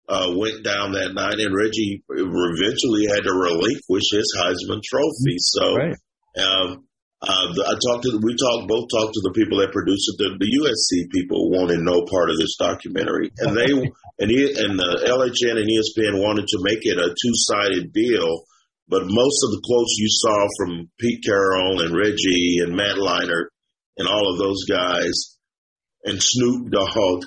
uh, 0.08 0.34
went 0.38 0.64
down 0.64 0.94
that 0.94 1.14
night, 1.14 1.40
and 1.40 1.56
Reggie 1.56 2.04
eventually 2.10 3.06
had 3.10 3.26
to 3.26 3.34
relinquish 3.34 4.14
his 4.14 4.30
Heisman 4.38 4.82
Trophy. 4.84 5.38
So, 5.38 5.76
right. 5.76 5.98
um, 6.38 6.86
uh, 7.22 7.48
I 7.58 7.74
talked 7.82 8.06
to 8.06 8.20
we 8.22 8.38
talked 8.38 8.70
both 8.70 8.90
talked 8.90 9.14
to 9.14 9.24
the 9.26 9.34
people 9.34 9.60
that 9.60 9.74
produced 9.74 10.14
it. 10.14 10.18
The, 10.18 10.38
the 10.38 10.52
USC 10.62 11.10
people 11.10 11.50
wanted 11.50 11.82
no 11.82 12.06
part 12.06 12.30
of 12.30 12.38
this 12.38 12.56
documentary, 12.58 13.32
and 13.38 13.58
they 13.58 13.70
and 14.20 14.30
he, 14.30 14.46
and 14.54 14.78
the 14.78 15.10
LHN 15.10 15.58
and 15.58 15.70
ESPN 15.70 16.22
wanted 16.22 16.48
to 16.54 16.62
make 16.62 16.86
it 16.86 16.98
a 16.98 17.10
two 17.10 17.34
sided 17.34 17.94
deal. 17.94 18.46
But 18.88 19.10
most 19.10 19.42
of 19.42 19.50
the 19.50 19.64
quotes 19.66 19.98
you 19.98 20.06
saw 20.10 20.46
from 20.58 20.92
Pete 21.00 21.26
Carroll 21.26 21.82
and 21.82 21.98
Reggie 21.98 22.62
and 22.62 22.78
Matt 22.78 22.98
Leinart 22.98 23.50
and 23.98 24.08
all 24.08 24.32
of 24.32 24.40
those 24.40 24.66
guys 24.66 25.36
and 26.06 26.22
Snoop 26.22 26.72
Dogg 26.72 27.26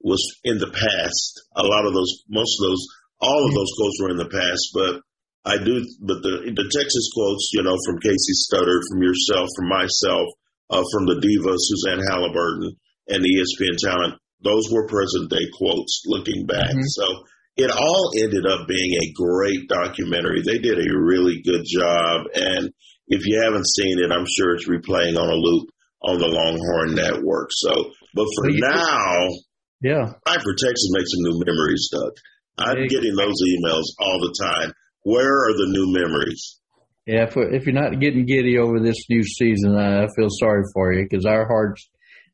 was 0.00 0.22
in 0.44 0.58
the 0.58 0.70
past. 0.70 1.42
A 1.56 1.66
lot 1.66 1.84
of 1.84 1.92
those, 1.92 2.22
most 2.30 2.56
of 2.60 2.70
those, 2.70 2.86
all 3.20 3.44
of 3.44 3.52
those 3.52 3.72
quotes 3.76 3.98
were 4.00 4.10
in 4.10 4.22
the 4.22 4.32
past, 4.32 4.70
but 4.72 5.02
I 5.44 5.58
do, 5.58 5.84
but 6.00 6.22
the, 6.22 6.52
the 6.54 6.68
Texas 6.72 7.10
quotes, 7.12 7.50
you 7.52 7.62
know, 7.62 7.76
from 7.84 8.00
Kasey 8.00 8.36
Studdard, 8.38 8.80
from 8.88 9.02
yourself, 9.02 9.48
from 9.56 9.68
myself, 9.68 10.28
uh, 10.70 10.84
from 10.92 11.04
the 11.10 11.20
diva 11.20 11.52
Suzanne 11.58 12.06
Halliburton 12.06 12.76
and 13.08 13.20
the 13.24 13.34
ESPN 13.42 13.76
talent, 13.76 14.14
those 14.40 14.70
were 14.70 14.88
present 14.88 15.28
day 15.28 15.50
quotes 15.52 16.04
looking 16.06 16.46
back. 16.46 16.70
Mm-hmm. 16.70 16.94
So 16.96 17.04
it 17.56 17.70
all 17.70 18.12
ended 18.16 18.46
up 18.46 18.68
being 18.68 18.96
a 18.96 19.12
great 19.12 19.68
documentary. 19.68 20.40
They 20.40 20.58
did 20.58 20.78
a 20.78 20.96
really 20.96 21.42
good 21.42 21.66
job. 21.66 22.30
And 22.32 22.72
if 23.08 23.26
you 23.26 23.42
haven't 23.42 23.68
seen 23.68 23.98
it, 23.98 24.12
I'm 24.12 24.28
sure 24.28 24.54
it's 24.54 24.68
replaying 24.68 25.18
on 25.18 25.28
a 25.28 25.36
loop 25.36 25.68
on 26.02 26.18
the 26.18 26.26
Longhorn 26.26 26.94
Network. 26.94 27.50
So, 27.52 27.70
but 28.14 28.26
for 28.36 28.50
now, 28.50 29.28
yeah. 29.82 30.12
For 30.26 30.54
Texas 30.54 30.90
makes 30.92 31.10
some 31.12 31.32
new 31.32 31.42
memories, 31.44 31.88
Doug. 31.92 32.12
I'm 32.58 32.86
getting 32.88 33.14
those 33.14 33.40
emails 33.42 33.84
all 33.98 34.20
the 34.20 34.34
time. 34.38 34.72
Where 35.02 35.48
are 35.48 35.52
the 35.52 35.68
new 35.68 35.92
memories? 35.92 36.58
Yeah, 37.06 37.24
if, 37.24 37.36
if 37.36 37.66
you're 37.66 37.74
not 37.74 37.98
getting 37.98 38.26
giddy 38.26 38.58
over 38.58 38.78
this 38.78 39.06
new 39.08 39.22
season, 39.22 39.76
I 39.76 40.06
feel 40.14 40.28
sorry 40.28 40.62
for 40.74 40.92
you 40.92 41.06
because 41.08 41.24
our 41.24 41.46
hearts 41.46 41.88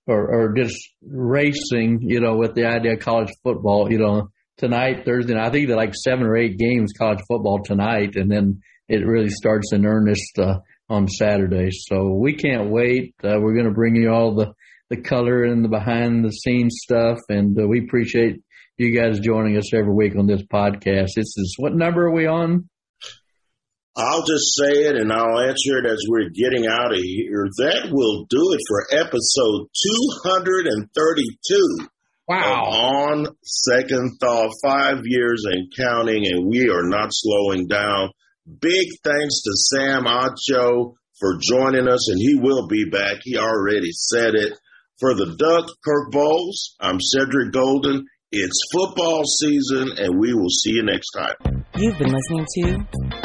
are, 0.08 0.48
are 0.48 0.54
just 0.54 0.76
racing, 1.02 2.00
you 2.02 2.20
know, 2.20 2.36
with 2.36 2.54
the 2.54 2.66
idea 2.66 2.94
of 2.94 3.00
college 3.00 3.30
football. 3.44 3.90
You 3.90 3.98
know, 3.98 4.30
tonight, 4.58 5.04
Thursday, 5.04 5.34
night, 5.34 5.46
I 5.46 5.50
think 5.50 5.68
they're 5.68 5.76
like 5.76 5.94
seven 5.94 6.26
or 6.26 6.36
eight 6.36 6.58
games 6.58 6.92
college 6.98 7.20
football 7.28 7.62
tonight, 7.64 8.16
and 8.16 8.30
then 8.30 8.60
it 8.88 9.06
really 9.06 9.30
starts 9.30 9.72
in 9.72 9.86
earnest 9.86 10.38
uh, 10.38 10.58
on 10.89 11.09
Saturday. 11.09 11.70
So 11.70 12.14
we 12.14 12.34
can't 12.34 12.70
wait. 12.70 13.14
Uh, 13.22 13.39
we're 13.41 13.55
going 13.55 13.66
to 13.66 13.74
bring 13.74 13.97
you 13.97 14.11
all 14.11 14.34
the 14.34 14.53
the 14.89 14.97
color 14.97 15.43
and 15.43 15.64
the 15.64 15.68
behind 15.68 16.24
the 16.24 16.30
scenes 16.30 16.78
stuff. 16.82 17.18
And 17.28 17.59
uh, 17.61 17.66
we 17.66 17.80
appreciate 17.80 18.37
you 18.78 18.97
guys 18.97 19.20
joining 19.20 19.57
us 19.57 19.74
every 19.74 19.93
week 19.93 20.16
on 20.16 20.26
this 20.26 20.43
podcast. 20.43 21.09
This 21.16 21.37
is 21.37 21.57
what 21.59 21.74
number 21.74 22.07
are 22.07 22.14
we 22.14 22.26
on? 22.26 22.68
I'll 23.97 24.24
just 24.24 24.55
say 24.55 24.84
it 24.84 24.97
and 24.97 25.11
I'll 25.11 25.41
answer 25.41 25.78
it 25.78 25.87
as 25.87 26.05
we're 26.07 26.28
getting 26.28 26.66
out 26.66 26.93
of 26.93 26.99
here. 26.99 27.49
That 27.59 27.89
will 27.91 28.26
do 28.28 28.53
it 28.53 28.61
for 28.68 28.87
episode 28.93 29.68
232. 29.87 31.89
Wow. 32.28 32.64
On 32.64 33.26
second 33.43 34.18
thought, 34.20 34.53
five 34.62 34.99
years 35.05 35.45
and 35.47 35.72
counting, 35.74 36.26
and 36.26 36.47
we 36.47 36.68
are 36.68 36.87
not 36.87 37.09
slowing 37.12 37.68
down. 37.68 38.11
Big 38.47 38.86
thanks 39.03 39.42
to 39.42 39.51
Sam 39.55 40.05
Acho 40.05 40.94
for 41.18 41.38
joining 41.40 41.88
us, 41.88 42.11
and 42.11 42.18
he 42.20 42.36
will 42.36 42.68
be 42.68 42.84
back. 42.90 43.18
He 43.24 43.36
already 43.36 43.90
said 43.90 44.34
it. 44.34 44.53
For 45.01 45.14
the 45.14 45.34
Doug 45.36 45.68
Kirk 45.84 46.12
Bohls, 46.12 46.76
I'm 46.80 47.01
Cedric 47.01 47.53
Golden. 47.53 48.07
It's 48.30 48.59
football 48.72 49.24
season, 49.24 49.90
and 49.99 50.20
we 50.20 50.32
will 50.32 50.49
see 50.49 50.70
you 50.70 50.84
next 50.84 51.11
time. 51.11 51.64
You've 51.76 51.99
been 51.99 52.12
listening 52.12 52.47
to 52.55 52.72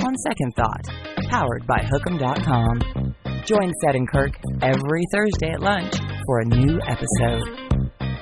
On 0.04 0.16
Second 0.28 0.54
Thought, 0.56 0.86
powered 1.30 1.68
by 1.68 1.80
Hook'em.com. 1.80 3.16
Join 3.46 3.72
Ced 3.84 3.96
and 3.96 4.10
Kirk 4.12 4.32
every 4.62 5.04
Thursday 5.12 5.52
at 5.52 5.62
lunch 5.62 5.96
for 6.26 6.40
a 6.40 6.46
new 6.46 6.80
episode. 6.88 7.44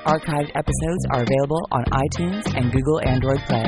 Archived 0.05 0.51
episodes 0.55 1.05
are 1.11 1.23
available 1.23 1.61
on 1.71 1.83
iTunes 1.85 2.53
and 2.55 2.71
Google 2.71 3.01
Android 3.05 3.39
Play. 3.47 3.67